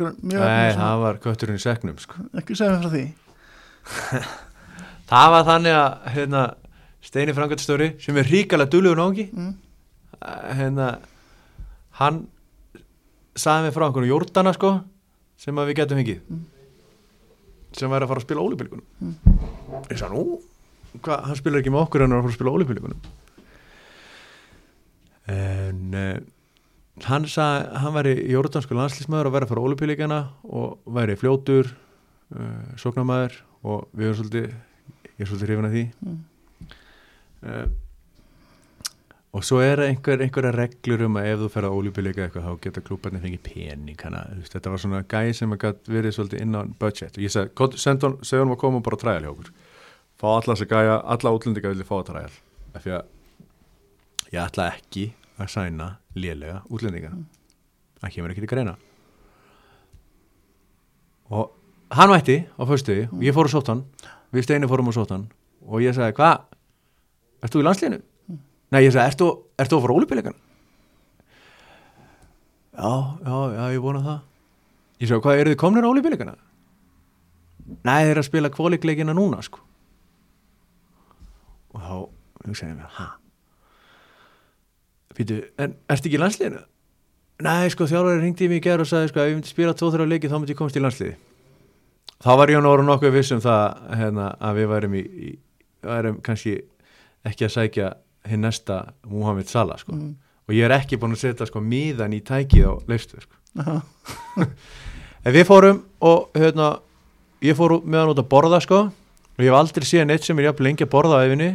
[0.79, 2.25] það var kötturinn í seknum sko.
[2.39, 3.05] ekki segja mig frá því
[5.11, 6.43] það var þannig að hérna,
[7.05, 9.53] Steini Frankardstöri sem er ríkala dulugur nági mm.
[10.57, 10.91] hérna,
[12.01, 12.25] hann
[13.37, 14.73] sagði mig frá einhvern Jordana sko,
[15.37, 16.45] sem að við getum fengið Mm.
[17.77, 19.15] Sem væri að fara að spila ólipilgunum Mm.
[19.91, 20.41] ég sagði nú
[21.05, 23.01] hva, hann spilar ekki með okkur en hann er að fara að spila ólipilgunum
[25.27, 26.19] en uh,
[27.07, 32.77] hann sagði hann væri jordansku landslýsmaður og væri að fara ólipilíkana og væri fljótur uh,
[32.81, 36.23] sóknarmæður og við erum svolítið ég er svolítið hrifin af því Mm.
[37.47, 37.67] uh,
[39.37, 42.63] og svo er einhver, einhverja reglur um að ef þú fer að ólípileika eitthvað þá
[42.65, 47.19] geta klúbarnir fengið pening hana, þetta var svona gæi sem verið svolítið inn á budget.
[47.19, 49.51] Og ég sagði, "Komdu, send hann segja hann að koma og bara træja hjá okkur.
[50.17, 52.31] Fá alla þess að gæja, alla útlendinga vilja fá að træja
[52.75, 53.05] af því að
[54.33, 57.13] ég ætla ekki að sæna lélega útlendinga.
[58.01, 58.77] Það kemur ekki til greina.
[61.31, 61.53] Og
[61.91, 63.85] hann mætti á föstuði og ég fór að sótt hann.
[64.33, 65.29] Við steinu fórum að sótt hann.
[65.67, 66.41] Og ég sagði, hvað,
[67.51, 68.03] þú í landsliðinu?
[68.75, 69.29] Nei, ég sagði, ert þú,
[69.63, 70.39] ert þú að fara ólupillegan?
[72.77, 72.91] Já,
[73.25, 74.19] já, já, ég vona það
[74.97, 76.35] Ég sagði, hvað, eru þið komnir á ólupillegana?
[77.87, 79.63] Nei, þeir eru að spila kvolikleikina núna, sko
[81.77, 81.95] og þá
[82.47, 83.07] hugsaði ég mér, ha
[85.17, 86.63] Býtu, en ertu ekki í landsliðinu?
[87.45, 90.09] Nei, sko, þjálfari ringdi mig í gerð og sagði, sko, ef ég myndi spila tvo-þrjá
[90.09, 91.17] leiki þá myndi ég komast í landsliði
[92.25, 93.65] þá var ég nú orðin nokkuð viss um það
[94.01, 95.31] hérna, að við værum í, í
[95.85, 96.55] værum kannski
[97.29, 97.91] ekki að sækja
[98.31, 99.95] hinn næsta Muhammed Salah sko.
[99.97, 100.17] Mm.
[100.47, 103.37] og ég er ekki búin að setja sko miðan í tækið á leistu sko.
[105.27, 106.77] En við fórum og hérna,
[107.43, 108.85] ég fór með hann út að borða sko.
[109.37, 111.49] Og ég hef aldrei séð neitt sem er jafn lengi að borða á efinni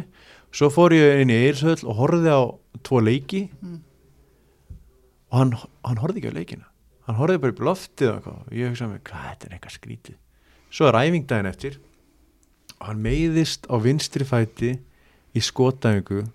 [0.52, 2.42] svo fór ég inn í Eilshöll og horfði á
[2.84, 3.46] tvo leiki.
[3.62, 3.80] Mm.
[5.32, 5.54] og hann,
[5.88, 6.66] hann horfði ekki á leikina.
[7.08, 10.18] Hann horfði bara upp í loftið og ég hugsaði mig, hvað þetta er eitthvað skrítið.
[10.72, 11.78] Svo er æfingdæðin eftir.
[12.76, 14.74] Og hann meiðist á vinstri fæti
[15.32, 16.26] í skotæfingu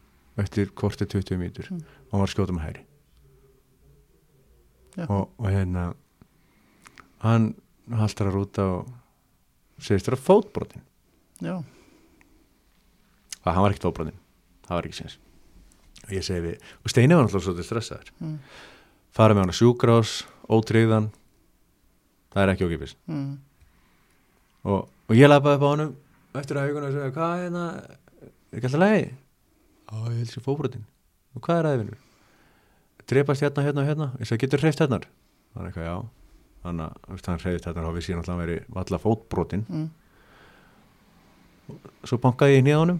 [0.43, 1.81] eftir kortið 20 mítur Mm.
[1.81, 2.83] og hann var að skjóta með hæri
[5.07, 5.83] og, og hérna
[7.23, 7.51] hann
[7.93, 8.87] haltar að rúta og
[9.83, 10.83] segist þér að fótbrotin
[11.41, 11.61] Já,
[13.43, 14.17] það hann var ekkert fótbrotin,
[14.65, 15.17] það var ekki séns.
[16.07, 18.09] Og ég segi við, og Steini var náttúrulega svolítið stressaður.
[18.23, 18.39] Mm.
[19.13, 20.15] fara með hann á sjúkrás,
[20.49, 21.11] ótreyðan
[22.33, 23.29] það er ekki ókipis mm.
[24.65, 25.93] og, og ég lapaði upp á honum
[26.37, 27.63] eftir að huguna og segja, hvað er hérna?
[28.47, 29.07] Er ekki alltaf leið
[29.87, 30.85] á, ég held sér fóbrotin
[31.35, 32.03] og hvað er aðeins
[33.07, 34.07] drepast hérna, hérna og hérna.
[34.19, 35.97] Ég sagði, getur hreift hérna þannig eitthvað, já.
[36.65, 39.87] Þannig að þú hann hreift hérna og við síðan alltaf að veri valla fótbrotin Mm.
[42.07, 42.99] svo bankaði ég nýða honum.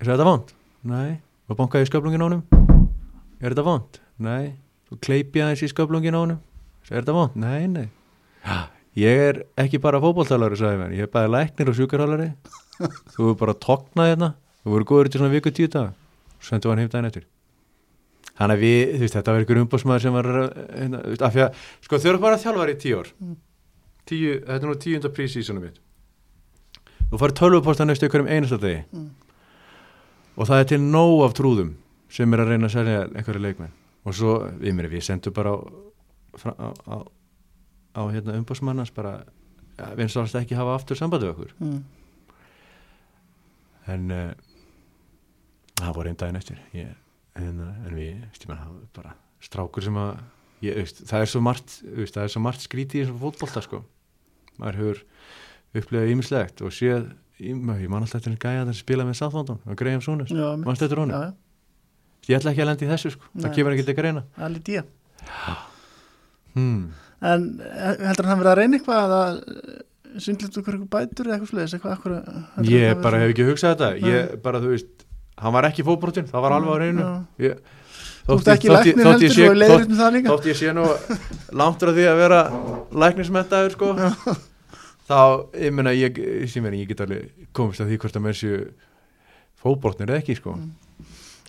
[0.00, 0.52] Ég sagði, þetta vond?
[0.90, 2.42] nei, og bankaði í sköflungin honum.
[3.40, 4.00] Er þetta vond?
[4.20, 4.54] nei,
[4.88, 6.40] svo kleipi aðeins í sköflungin honum.
[6.80, 7.36] Ég sagði, er þetta vond?
[7.40, 7.88] nei, nei.
[8.44, 8.58] Já,
[8.96, 12.30] ég er ekki bara fótballtalari sagði hann, ég er bara læknir og sjúkarhálari
[13.14, 14.30] þú er bara að togna hérna
[14.62, 15.94] þú voru góður til svona viku tíu dag
[16.40, 17.26] svo sendu hann heim daginn eftir.
[18.40, 21.34] Þannig að við, þú veist, þetta var ykkur umbásmaður sem var hérna, þú veist, af
[21.34, 23.10] því að, sko þau eru bara þjálfari í tíu ár.
[23.20, 23.36] Mm.
[24.10, 25.76] tíu, þetta er nú tíunda prísísonum mitt.
[27.10, 28.80] Þú farið tölvuposta næstu ykkur um einasta degi.
[28.96, 29.10] Mm.
[30.36, 31.74] og það er til nóg af trúðum
[32.08, 33.74] sem er að reyna að selja einhverju leikmenn.
[34.08, 35.58] Og svo, við mér, við sendum bara á,
[36.48, 36.96] á, á,
[38.00, 39.18] á hérna umbásmannans bara
[39.76, 41.52] ja, við eins ekki hafa aftur sambandi við okkur.
[41.60, 41.82] Mm.
[43.90, 44.49] en uh,
[45.84, 46.92] það voru einn daginn eftir ég,
[47.40, 50.12] en, en við stíma, það var bara strákur sem að
[50.66, 53.64] ég, veist, það er svo margt veist, það er svo margt skrítið í þessum fótbolta
[53.64, 53.82] sko.
[54.60, 55.02] maður hefur
[55.80, 59.60] upplegað ímislegt og séð ég ég man alltaf eftir en gæja að spila með Southampton
[59.64, 60.32] og Graham mitt.
[60.64, 61.32] mannstu eftir honum já,
[62.28, 63.28] ég ætla ekki að lenda í þessu sko.
[63.32, 63.42] Nei.
[63.44, 64.50] það kemur ekki til að greina það
[66.56, 66.82] hmm.
[67.20, 69.40] En eh, heldur hann verið að reyna eitthvað að
[70.24, 71.74] svindlut okkur eitthvað bætur eða eitthvað sluðis
[72.70, 75.04] ég það bara hef ekki hugsað þetta ég bara þú veist,
[75.42, 77.12] hann var ekki fótbrotinn það var alveg á reynu Já.
[77.46, 77.60] ég,
[78.30, 80.28] Þú ert ekki læknir þótt ég sé- og líka.
[80.30, 80.84] þótt ég sé nú
[81.56, 82.40] langt frá því að vera
[83.02, 83.88] læknismentaður sko.
[85.10, 85.18] Þá,
[85.58, 88.60] ég meina, ég, ég, ég get alveg komist að því hvort að menn séu
[89.62, 90.54] fótbrotnir eða ekki sko.
[90.54, 91.08] Mm.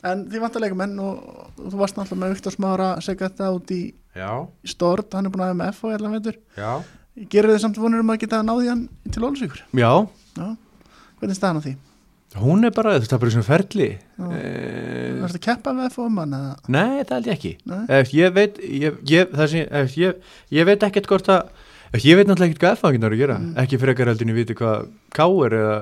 [0.10, 3.76] En þið vantar leikumenn og þú varst náttúrulega með Viktor Smára að segja þetta út
[3.76, 3.82] í
[4.18, 4.32] já,
[4.66, 6.40] Stord, hann er búin að hafa með F og allan veitur.
[6.58, 6.72] Já.
[7.30, 9.62] Gerir þið samt vonur um að geta náði hann til Ólusvíkur?
[9.78, 9.92] já,
[10.40, 10.48] Já,
[11.20, 11.76] hvernig er staðan á því?
[12.40, 14.28] Hún er bara, þetta er bara svona ferli Já.
[14.32, 16.54] eh, Það er að keppa með F og hann eða?
[16.72, 17.52] nei, það held ég ekki?
[17.98, 20.16] Ef, ég veit ég, ég, það sem, ef, ég,
[20.56, 21.50] ég veit ekkert hvort að
[22.08, 23.54] ég veit náttúrulega ekkert hvað F-fanginar er að gera Mm.
[23.66, 25.76] ekki frekar heldur en ég viti hvað Káur eða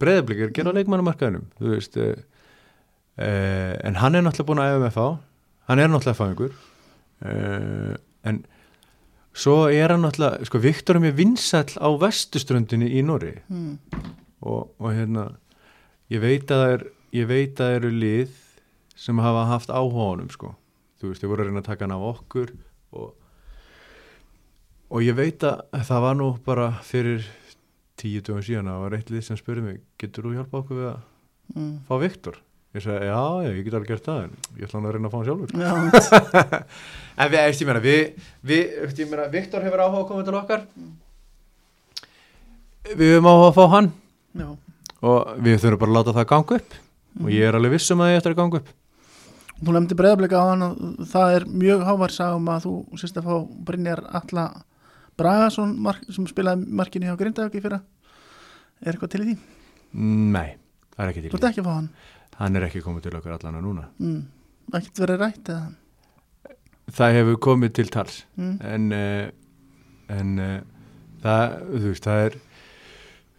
[0.00, 2.14] breyðablik að gera á leikmannamarkaðinum þú veist uh,
[3.20, 5.06] uh, en hann er náttúrulega búin að fá
[5.70, 6.50] hann er náttúrulega fangur
[7.24, 7.94] uh,
[8.26, 8.42] en
[9.38, 13.78] svo er hann náttúrulega sko Viktor er mjög vinsall á vestuströndinni í Nóri Hmm.
[14.42, 15.28] og, og hérna
[16.10, 16.84] ég veit að það er
[17.20, 18.34] ég veit að það eru lið
[19.00, 20.52] sem hafa haft áhuga honum sko.
[21.00, 22.50] Þú veist, þau voru að reyna að taka hann af okkur
[22.92, 23.14] og,
[24.90, 27.24] og ég veit að það var nú bara fyrir
[28.00, 30.82] tíu dögum síðan að það var eitt lið sem spurði mig getur þú hjálpa okkur
[30.82, 31.00] við að
[31.50, 31.80] Mm.
[31.88, 32.36] fá Viktor?
[32.78, 35.10] Ég sagði, já, ég get alveg gert það en ég ætla hann að reyna að
[35.10, 35.50] fá hann sjálfur.
[35.58, 35.72] Já,
[37.24, 40.62] en við, ég meina, við, við ég meina, Viktor hefur áhuga koma til okkar.
[42.86, 43.88] Við höfum áhuga að fá hann.
[44.38, 44.48] Já
[45.02, 46.74] og við þurfum bara að láta það ganga upp
[47.24, 48.76] og ég er alveg viss um að ég eftir að ganga upp
[49.60, 50.76] Þú nefndi breyðablik á hann og
[51.10, 52.70] það er mjög hávær sagum að þú
[53.02, 53.34] sérst að fá
[53.68, 54.44] Brynjar Alla
[55.20, 55.74] Bragason
[56.08, 57.80] sem spilaði markinu hjá Grindavík í fyrra
[58.80, 59.34] Er eitthvað til í því?
[60.32, 60.54] nei,
[60.96, 61.90] það er ekki Þú til ert ekki að fá hann?
[62.40, 64.22] hann er ekki komið til okkar allana núna Mm.
[64.72, 65.68] Ekkert verið rætt eða?
[66.96, 68.56] það hefur komið til tals Mm.
[68.64, 69.28] en uh,
[70.08, 70.60] en uh,
[71.22, 72.38] það, þú veist, það er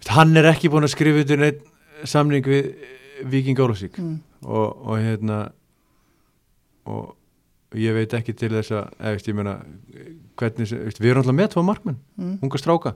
[0.10, 1.62] hann er ekki búin að skrifa undir neitt
[2.10, 2.72] samning við
[3.30, 4.16] Viking Ólafsvík mm.
[4.50, 5.52] og, og hérna
[6.90, 9.54] og ég veit ekki til þess að eða, ég meina
[10.42, 12.40] hvernig, við erum alltaf með tvo markmenn, Mm.
[12.44, 12.96] unga stráka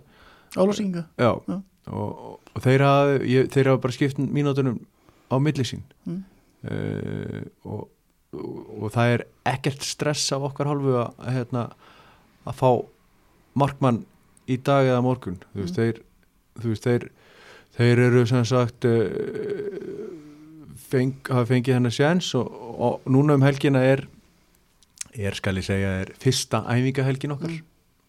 [0.55, 1.61] Ólásinga já, Já.
[1.91, 4.79] Og, og, og þeir hafa ég, þeir hafa bara skipt mínútonum
[5.29, 6.23] á milli sín Mm.
[6.65, 7.89] uh, og,
[8.33, 11.67] og, það er ekkert stress af okkar hálfu að, hérna,
[12.45, 12.69] að fá
[13.55, 14.03] markmann
[14.49, 15.81] í dag eða morgun þú veist, Mm.
[15.81, 16.01] þeir,
[16.61, 17.07] þú veist þeir,
[17.77, 18.99] þeir eru sem sagt uh,
[20.89, 24.05] feng, hafa fengið hennar sjens og, og núna um helgina er
[25.15, 27.61] er skal ég segja er fyrsta æfingahelgin okkar Mm.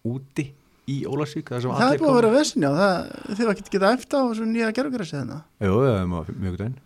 [0.07, 0.45] úti
[0.87, 2.97] í Ólasvík það, Það er búið að vera vesni á það
[3.35, 6.77] Þið var ekki geta eftir á þessu nýja gerðugræsi Jú, það er maður mjög dæn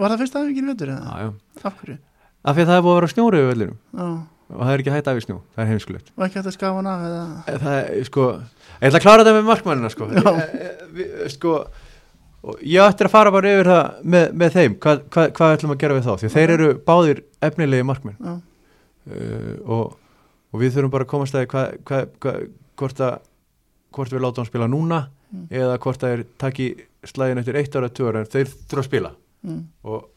[0.00, 1.10] Var það fyrsta aðeingin vettur eða?
[1.10, 1.64] Já, já.
[1.68, 1.96] Af hverju?
[2.40, 4.06] Af því að það er búið að vera snjóri við vellinum Já,
[4.50, 6.56] og það er ekki hægt af í snjó, það er heimskulegt var ekki hægt að
[6.56, 8.24] skafa hann af eða Það er sko,
[8.80, 11.54] ég ætla að klára þetta með markmannina sko, ég- við- sko
[12.64, 15.80] ég ætti að fara bara yfir það með, með þeim, hvað, hvað, hvað ætlum að
[15.84, 16.12] gera við þá?
[16.22, 18.16] Því þeir eru báðir efnilegi markmenn.
[18.20, 18.36] Já,
[19.10, 19.96] uh, og,
[20.52, 23.18] og við þurfum bara að komast að hvort að
[23.90, 25.44] hvort við látum hann spila núna Mm.
[25.54, 26.64] eða hvort að þeir taki
[27.06, 29.10] slægin eftir eitt ára, ára, en þeir þurfa að spila.
[29.46, 30.08] Mm, og,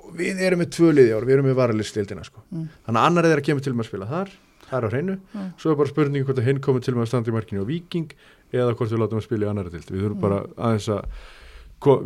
[0.00, 2.42] og við erum með tvö liði ár, við erum með varalistildina sko.
[2.50, 4.32] mm, þannig að annar er að kemur til með að spila þar
[4.70, 5.42] það er á hreinu, Já.
[5.60, 7.70] svo er bara spurning hvort að hinn komið til með að standa í markinu á
[7.70, 8.08] Viking
[8.54, 10.24] eða hvort við látum að spila í annari dild við þurfum Mm.
[10.24, 11.02] bara aðeins að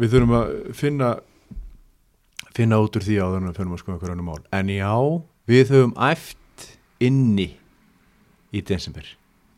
[0.02, 1.10] við þurfum að finna
[2.58, 4.94] finna út úr því áður en við fyrir að skoða annar mál en já,
[5.46, 6.64] við höfum æft
[7.00, 7.48] inni
[8.52, 9.06] í desember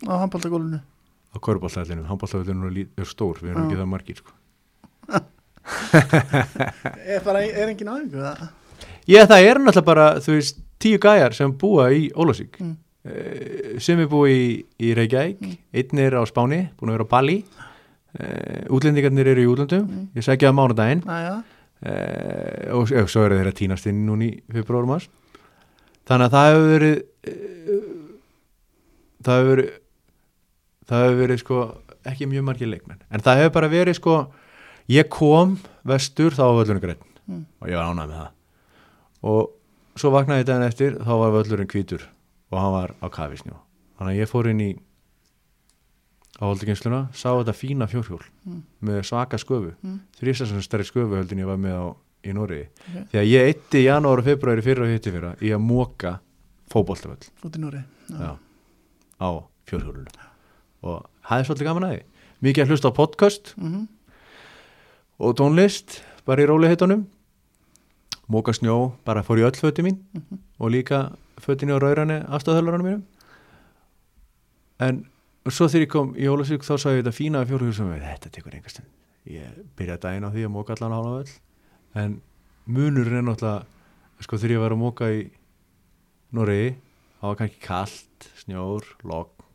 [0.04, 3.66] á handbóltagólunu á korfbóltallinu, handbóltallinu er stór við erum Já.
[3.70, 4.32] ekki það margir sko.
[7.06, 8.40] Er, bara, er engin aðeingu það?
[9.10, 12.76] Já, það er náttúrulega bara, þú veist, tíu gæjar sem búa í Ólásík Mm.
[13.06, 14.50] Uh, sem er búið í,
[14.84, 15.40] í Reykjavík.
[15.40, 15.56] Mm.
[15.80, 17.38] einn er á Spáni, búin að vera á Bali.
[18.10, 19.86] Uh, útlendingarnir eru í útlöndum.
[19.86, 20.06] Mm.
[20.18, 21.04] ég sækja það mánudaginn.
[21.06, 25.06] Uh, og, og svo eru þeir að tínast inn í februarum ás
[26.04, 26.96] þannig að það hefur verið
[27.30, 27.86] uh,
[29.24, 29.70] það hefur verið
[30.90, 31.60] það hefur verið sko
[32.10, 33.00] ekki mjög margir leikmenn.
[33.08, 34.16] En það hefur bara verið sko
[34.92, 35.54] ég kom
[35.88, 37.44] vestur þá var völlurinn greitt Mm.
[37.62, 38.30] og ég var ánægð með það.
[39.30, 42.06] Og svo vaknaði ég daginn eftir þá var völlurinn hvítur
[42.50, 43.56] og hann var á kafisnjó
[43.98, 44.70] þannig að ég fór inn í
[46.40, 48.62] áhaldingeinsluna sá þetta fína fjórhjól Mm.
[48.82, 50.00] með svaka sköfu Mm.
[50.20, 51.86] þrýstastum stærri sköfu höldin ég var með á
[52.24, 52.60] í Nóri
[52.96, 53.10] Ok.
[53.12, 56.20] því að ég eitti í janúar og februari fyrir og hitti fyrir í að móka
[56.70, 58.36] fótboltavöll út í Nóri Já.
[59.20, 59.28] á
[59.66, 60.06] fjórhjólunu
[60.82, 62.02] og það er svolítið gaman að því
[62.42, 63.88] mikið að hlusta á podcast Mhm.
[65.20, 67.06] og tónlist bara í róliheitunum
[68.30, 70.38] móka snjó, bara fór í öll föti mín Mhm.
[70.60, 71.12] og líka
[71.44, 73.02] fötinni á raurani afstöðhölarunum mínum.
[74.80, 75.04] En
[75.48, 78.32] svo þegar ég kom í Ólasvík þá sagði ég þetta fína fjórhjól sem við, þetta
[78.36, 78.92] tekur enga stund.
[79.28, 81.34] Ég byrjaði daginn á því að móka allan hálfa öll
[82.00, 82.16] en
[82.70, 85.20] munur er náttúrulega sko þegar ég var að móka í
[86.36, 86.72] Noregi,
[87.18, 89.46] það var kannski kalt snjór, logn.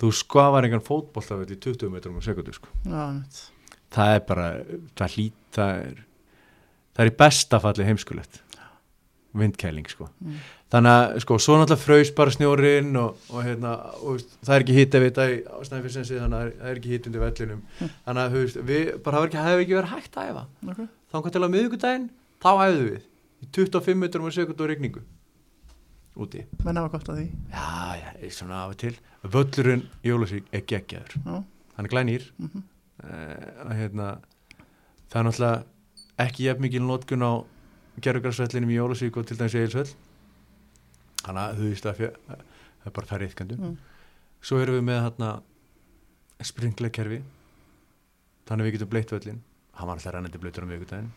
[0.00, 2.70] Þú skafar engan fótbolltafell í 20 metrum á sekundu sko.
[2.88, 3.20] Já,
[3.94, 4.46] það er bara,
[4.98, 6.00] það hlýt það er,
[6.96, 8.40] það er í besta falli heimskulegt.
[9.40, 10.08] Vindkæling sko.
[10.24, 10.40] Mm.
[10.70, 14.76] Þannig að sko, svo náttúrulega fröys bara snjórinn og, og hérna, og, það er ekki
[14.76, 17.62] hitt ef þetta á snæfissensi þannig að það er ekki hitt undir vellinum.
[17.80, 20.44] Þannig að veist, við bara hafa ekki, hefði ekki verið hægt að æfa.
[20.72, 20.82] Ok.
[21.10, 22.10] þannig til að miðvikudaginn,
[22.40, 23.08] þá æfðu við.
[23.40, 25.02] Í 25 metrum á sekund og regningu
[26.20, 26.44] úti.
[26.64, 27.26] Menn hafa gott að því.
[27.52, 28.92] Já, já, er svona af og til.
[29.34, 31.16] Völlurinn í Jólasvík er geggjaður.
[31.24, 31.36] Já,
[31.76, 32.26] hann er glænýr.
[32.38, 32.66] Mhm.
[33.04, 34.08] uh, að hérna
[35.10, 35.64] það er náttúrulega
[36.26, 37.32] ekki jafn mikil notkun á
[38.04, 39.94] gerðugrarsvellinum í Jólasvík og til dæmis Egilsvöll
[41.20, 43.76] þannig að þú veist að það er bara færri ytkandum Mm.
[44.42, 45.30] svo erum við með hérna
[46.40, 47.20] springlekerfi
[48.48, 49.40] þannig að við getum bleitt völlin
[49.76, 51.10] hann var alltaf rennandi blöytur á miðvikudaginn.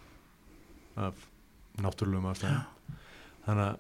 [0.95, 1.15] Af
[1.83, 2.61] náttúrulegum ástæðum.
[3.47, 3.79] Þannig að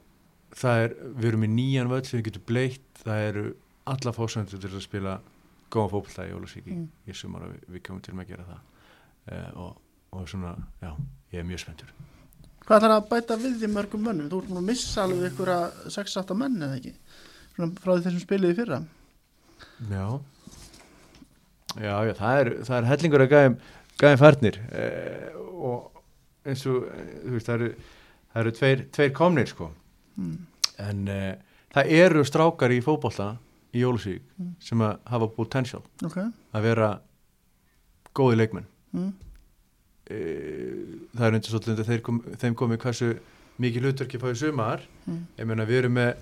[0.59, 3.43] það er, við erum með nýjan völl sem við getum bleitt það eru
[3.93, 5.13] alla fósöndur til að spila
[5.73, 6.89] góða fókbalta í Jólasvík í, Mm.
[7.07, 8.59] í sumar og við, við komum til með að gera það.
[9.23, 9.77] Uh, og,
[10.11, 10.91] og svona, já,
[11.31, 11.93] ég er mjög spenntur
[12.63, 14.27] Hvað ætlar að bæta við því mörgum mönnum?
[14.31, 16.93] Þú ert múin að missa alveg ykkur að 6-8 menn eða ekki?
[17.55, 18.79] Svona frá þessum spiliði fyrra.
[19.91, 20.05] Já
[21.73, 23.53] Já, já, það er, það er hellingur að gæðum,
[23.97, 26.03] gæðum færnir eh, og
[26.45, 27.69] eins og eh, veist, það eru,
[28.29, 29.71] það eru tveir, tveir komnir sko
[30.13, 30.35] Mm.
[30.77, 31.31] en eh,
[31.73, 33.31] það eru strákar í fótbolta
[33.73, 34.51] í Jólusvík Mm.
[34.61, 36.19] sem að hafa potential Ok.
[36.53, 36.89] að vera
[38.13, 39.09] góði leikmenn Mm.
[40.13, 40.73] Eh,
[41.13, 43.13] það er undir svolítið þeir kom, þeim komi hversu
[43.61, 45.25] mikið hlutverki fáið sumar Mm.
[45.37, 46.13] ég meina við erum með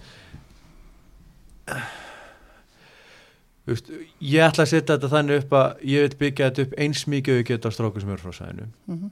[3.68, 7.04] veist, ég ætla að setja þetta þannig upp að ég vil byggja þetta upp eins
[7.14, 9.12] mikið ég geta á stráku sem eru frá sæðinu mm -hmm.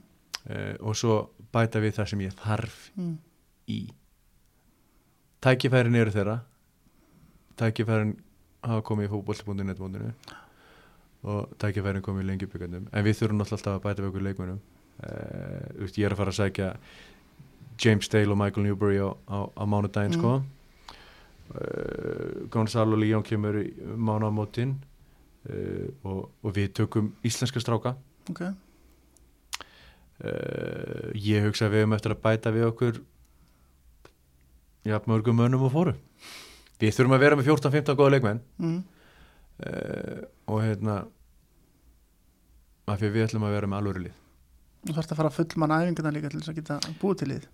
[0.50, 1.20] uh, og svo
[1.52, 3.16] bæta við það sem ég þarf mm.
[3.68, 3.80] í
[5.40, 6.40] tækifærin eru þeirra
[7.56, 8.16] tækifærin
[8.62, 10.12] hafa komið í mótinu
[11.22, 15.64] og tækifærin komið í lengjubíkandum en við þurfum alltaf að bæta við okkur leikmunum uh,
[15.82, 16.68] veist, ég er að fara að sækja
[17.80, 20.20] James Dale og Michael Newbury á, á, á mánudaginn Mm.
[20.20, 20.32] sko
[21.56, 24.76] uh, Gonzalo León kemur í mánamótin
[25.48, 27.96] uh, og, og við tökum íslenska stráka.
[28.30, 28.40] Ok,
[30.24, 33.00] uh, ég hugsa að við höfum eftir að bæta við okkur
[34.86, 35.94] já, mörgum mönnum og fóru
[36.80, 38.38] við þurfum að vera með 14-15 góða leikmenn.
[38.62, 38.78] Mm.
[39.66, 40.96] Uh, og hérna
[42.90, 44.16] af því við ætlum að vera með alvöru lið.
[44.88, 47.44] Þú þarfst að fara full mann æfingina líka til þess að geta búið til lið.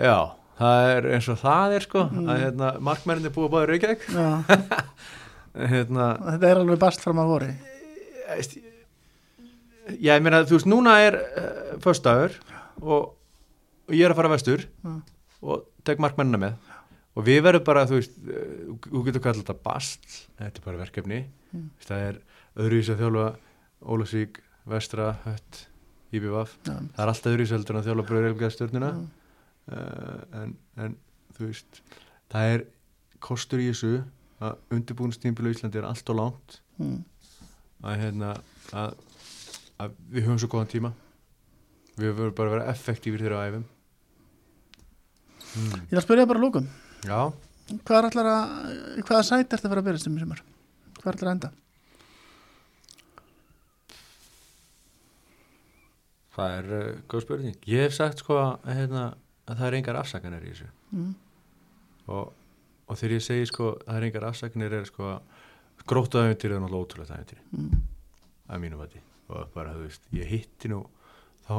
[0.00, 0.16] Já,
[0.58, 2.26] það er eins og það er sko Mm.
[2.32, 4.06] að hérna, markmennin er búið báður Reykjavík.
[5.56, 7.46] Hérna, þetta er alveg bast fram að voru
[9.96, 12.34] já, ég meina, þú veist, núna er uh, föstaður
[12.82, 13.12] og,
[13.86, 14.92] og ég er að fara vestur Já.
[15.46, 16.56] og tek markmennina með
[17.16, 20.82] og við verðum bara, þú veist uh, þú getur kallað þetta bast þetta er bara
[20.84, 21.24] verkefni
[21.56, 21.68] Mm.
[21.80, 22.16] Það er
[22.58, 23.26] öðruvísi að þjálfa
[23.94, 25.60] Ólasík, Vestra, Hött
[26.12, 27.30] Íbjöfaf, Já, það er alltaf
[27.70, 28.98] en að þjálfa Bröður Elgæða stjórnina já.
[29.70, 30.52] uh, en,
[30.84, 30.96] en
[31.38, 31.80] þú veist
[32.34, 32.64] það er
[33.24, 33.92] kostur í þessu
[34.42, 36.98] að undirbúinstímbil á Íslandi er allt og langt Mm.
[37.86, 38.34] að, hérna,
[38.76, 38.98] að,
[39.80, 40.90] að við höfum svo góðan tíma
[41.96, 43.64] við höfum bara að vera effektífir þegar á æfum
[45.54, 45.70] mm.
[45.70, 46.66] Ég ætla að spyrja bara lókum
[47.06, 47.20] Já,
[47.86, 48.50] Hvað er allar að,
[49.08, 50.42] hvaða sæti ertu að fara að byrjast um í sumar?
[51.00, 51.48] Hvað er allar að enda?
[56.36, 59.04] það er uh, góð spurning Ég hef sagt sko að, hérna,
[59.48, 61.08] að það er engar afsakanir í þessu Mm.
[62.14, 62.28] og,
[62.86, 65.08] og þegar ég segi sko að það er engar afsakanir er sko
[65.90, 67.80] gróttu æfintýri er náttúrulega ótrúlega æfintýri Mm.
[68.54, 70.78] að mínu vati og bara þú veist, ég hitti nú
[71.48, 71.56] þá,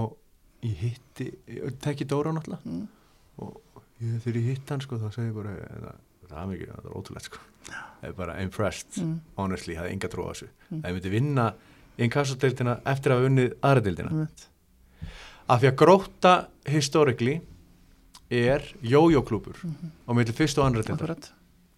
[0.64, 2.88] ég hitti ég tekki Dóra náttúrulega Mm.
[3.44, 3.60] og
[4.02, 5.96] ég, þegar ég hitti hann sko þá segi ég bara það,
[6.30, 7.38] það er mikið, það er ótrúlega sko
[7.68, 9.20] ég er bara impressed, Mm.
[9.38, 10.82] honestly það er enga trú á þessu, Mm.
[10.82, 11.54] að ég myndi vinna
[11.98, 14.48] inkassodeildina eftir að hafa unnið aðra deildina Einmitt.
[15.50, 17.42] af því að gróta historically
[18.30, 19.92] er jójóklúpur Mhm.
[20.08, 21.12] á milli fyrst og andra deildar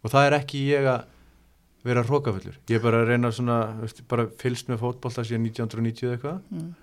[0.04, 1.06] og það er ekki ég að
[1.84, 6.04] vera hrókafullur ég er bara að reyna svona veist, bara fylst með fótbolta síðan 1990
[6.08, 6.74] eða eitthvað Mm.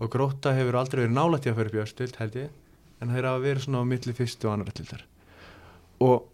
[0.00, 2.48] og gróta hefur aldrei verið nálægt í að fyrir östild held ég
[3.04, 5.04] en þeir hafa verið svona á milli fyrstu og annar tildar
[6.04, 6.24] og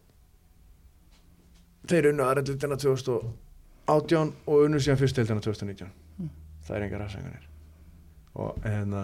[1.90, 5.90] þeir unnu aðra tildina 2018 og unnu síðan fyrstu tildina 2019
[6.20, 6.28] Mm.
[6.66, 7.44] það er engar afsanganir
[8.34, 9.02] og hérna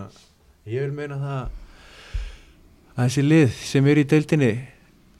[0.69, 1.39] ég vil meina það
[2.97, 4.51] að þessi lið sem er í deildinni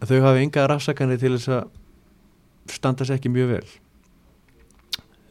[0.01, 3.69] að þau hafa engar afsakanir til þess að standa sér ekki mjög vel.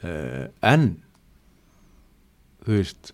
[0.06, 0.86] Uh, en
[2.66, 3.12] þú veist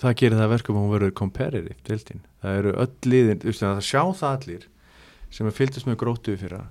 [0.00, 3.64] það gerir það verkum að hún verður competitive deildin, það eru öll liðin þú veist,
[3.64, 4.66] það sjá það allir
[5.30, 6.64] sem fylgdast með grótu fyrra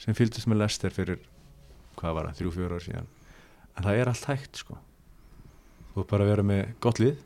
[0.00, 1.20] sem fylgdast með Lester fyrir
[2.00, 3.10] hvað var það, þrjú, fjóru ár síðan.
[3.76, 4.78] En það er allt hægt sko.
[5.94, 7.18] Þú bara vera með gott lið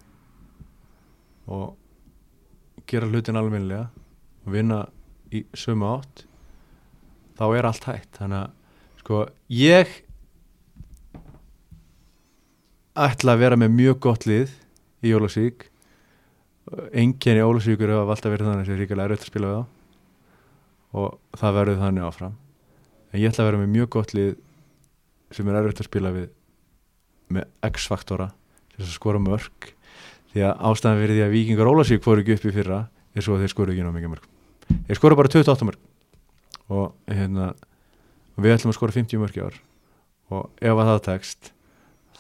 [1.55, 3.89] og gera hlutin almennilega
[4.45, 4.81] og vinna
[5.35, 6.25] í sömu átt.
[7.39, 8.11] Þá er allt hægt.
[8.19, 9.21] Þannig að sko
[9.53, 9.95] ég
[12.95, 14.53] ætla að vera með mjög gott lið
[15.05, 15.69] í Jólasvík
[16.93, 19.65] enginn í Ólasvíkur hafa alltaf verið þannig sem ríkilega er auðvitað að spila við á
[20.95, 22.35] og það verður þannig áfram.
[23.11, 24.33] En ég ætla að vera með mjög gott lið
[25.35, 26.29] sem er erfitt að spila við
[27.35, 28.29] með X-faktora
[28.71, 29.71] til þess að skora mörg
[30.35, 32.81] því að ástæðan fyrir því að Víkingar Ólasvík fóru ekki upp í fyrra
[33.15, 34.31] er svo að þeir skoru ekki ná mikið mörg
[34.89, 37.53] þeir skoru bara 28 mörg og hérna
[38.41, 39.57] við ætlum að skora 50 mörg í ár.
[40.33, 41.51] Og ef að það tekst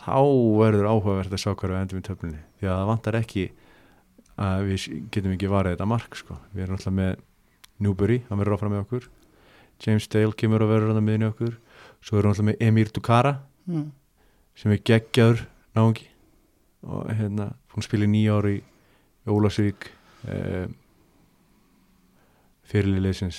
[0.04, 0.18] þá
[0.60, 2.42] verður áhugavert að sjá hvað við endum í töflunni.
[2.60, 3.44] Því að það vantar ekki
[4.40, 6.36] að við getum ekki varðið þetta mark sko.
[6.54, 7.16] við erum alltaf með
[7.84, 9.08] Newbury, hann verður áfram með okkur
[9.84, 11.56] James Dale kemur og verður hann miðni okkur
[12.04, 13.34] svo erum við alltaf með Emir Dukara
[13.64, 13.92] Mm.
[14.54, 16.04] sem er geggjaður náungi
[16.84, 19.86] og hérna hún spilir nýja ári í Ólasvík
[20.28, 20.66] eh,
[22.68, 23.38] fyrirliðleysins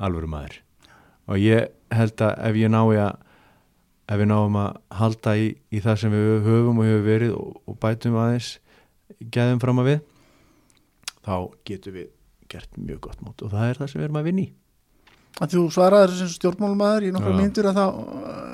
[0.00, 0.58] alvöru maður
[1.30, 3.16] og ég held að ef ég nái að
[4.10, 7.50] ef við náum að halda í, í það sem við höfum og hefur verið og,
[7.64, 8.52] og bætum aðeins
[9.34, 10.00] gæðum fram að við
[11.26, 11.34] þá
[11.68, 12.08] getum við
[12.50, 14.48] gert mjög gott mót og það er það sem við erum að vinna í.
[15.40, 17.36] Að þú svaraður sem stjórnmálumæður í nokkra Já.
[17.38, 17.84] myndur að þá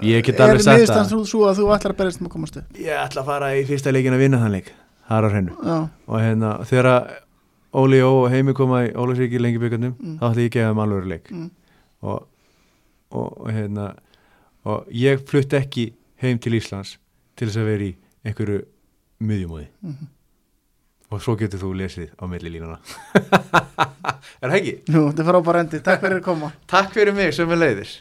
[0.06, 2.76] Ég get er alveg sagt svo að þú ætlar að berjast um að komast upp?
[2.78, 4.68] Ég ætla að fara í fyrsta leikin að vinna þann leik
[5.08, 5.56] það er á hreinu.
[6.06, 7.14] Og hérna þegar að
[7.76, 10.18] Óli Ó og Heimi koma í Ólasvík í lengi byggandum Mm.
[10.20, 11.30] þá ætla ég að gefa þeim alveg leik.
[11.30, 11.50] Mm,
[12.02, 12.26] og,
[13.10, 13.86] og, hérna
[14.64, 16.96] og ég flutt ekki heim til Íslands
[17.36, 18.62] til þess að vera í einhverju
[19.20, 19.66] miðjumóði.
[19.82, 20.08] Mhm.
[21.10, 22.78] Og svo getur þú lesið á milli línuna
[24.40, 24.74] er það ekki?
[24.90, 26.52] Jú, þetta er frábær endi, takk fyrir að koma.
[26.70, 27.96] Takk fyrir mig sem er leiðis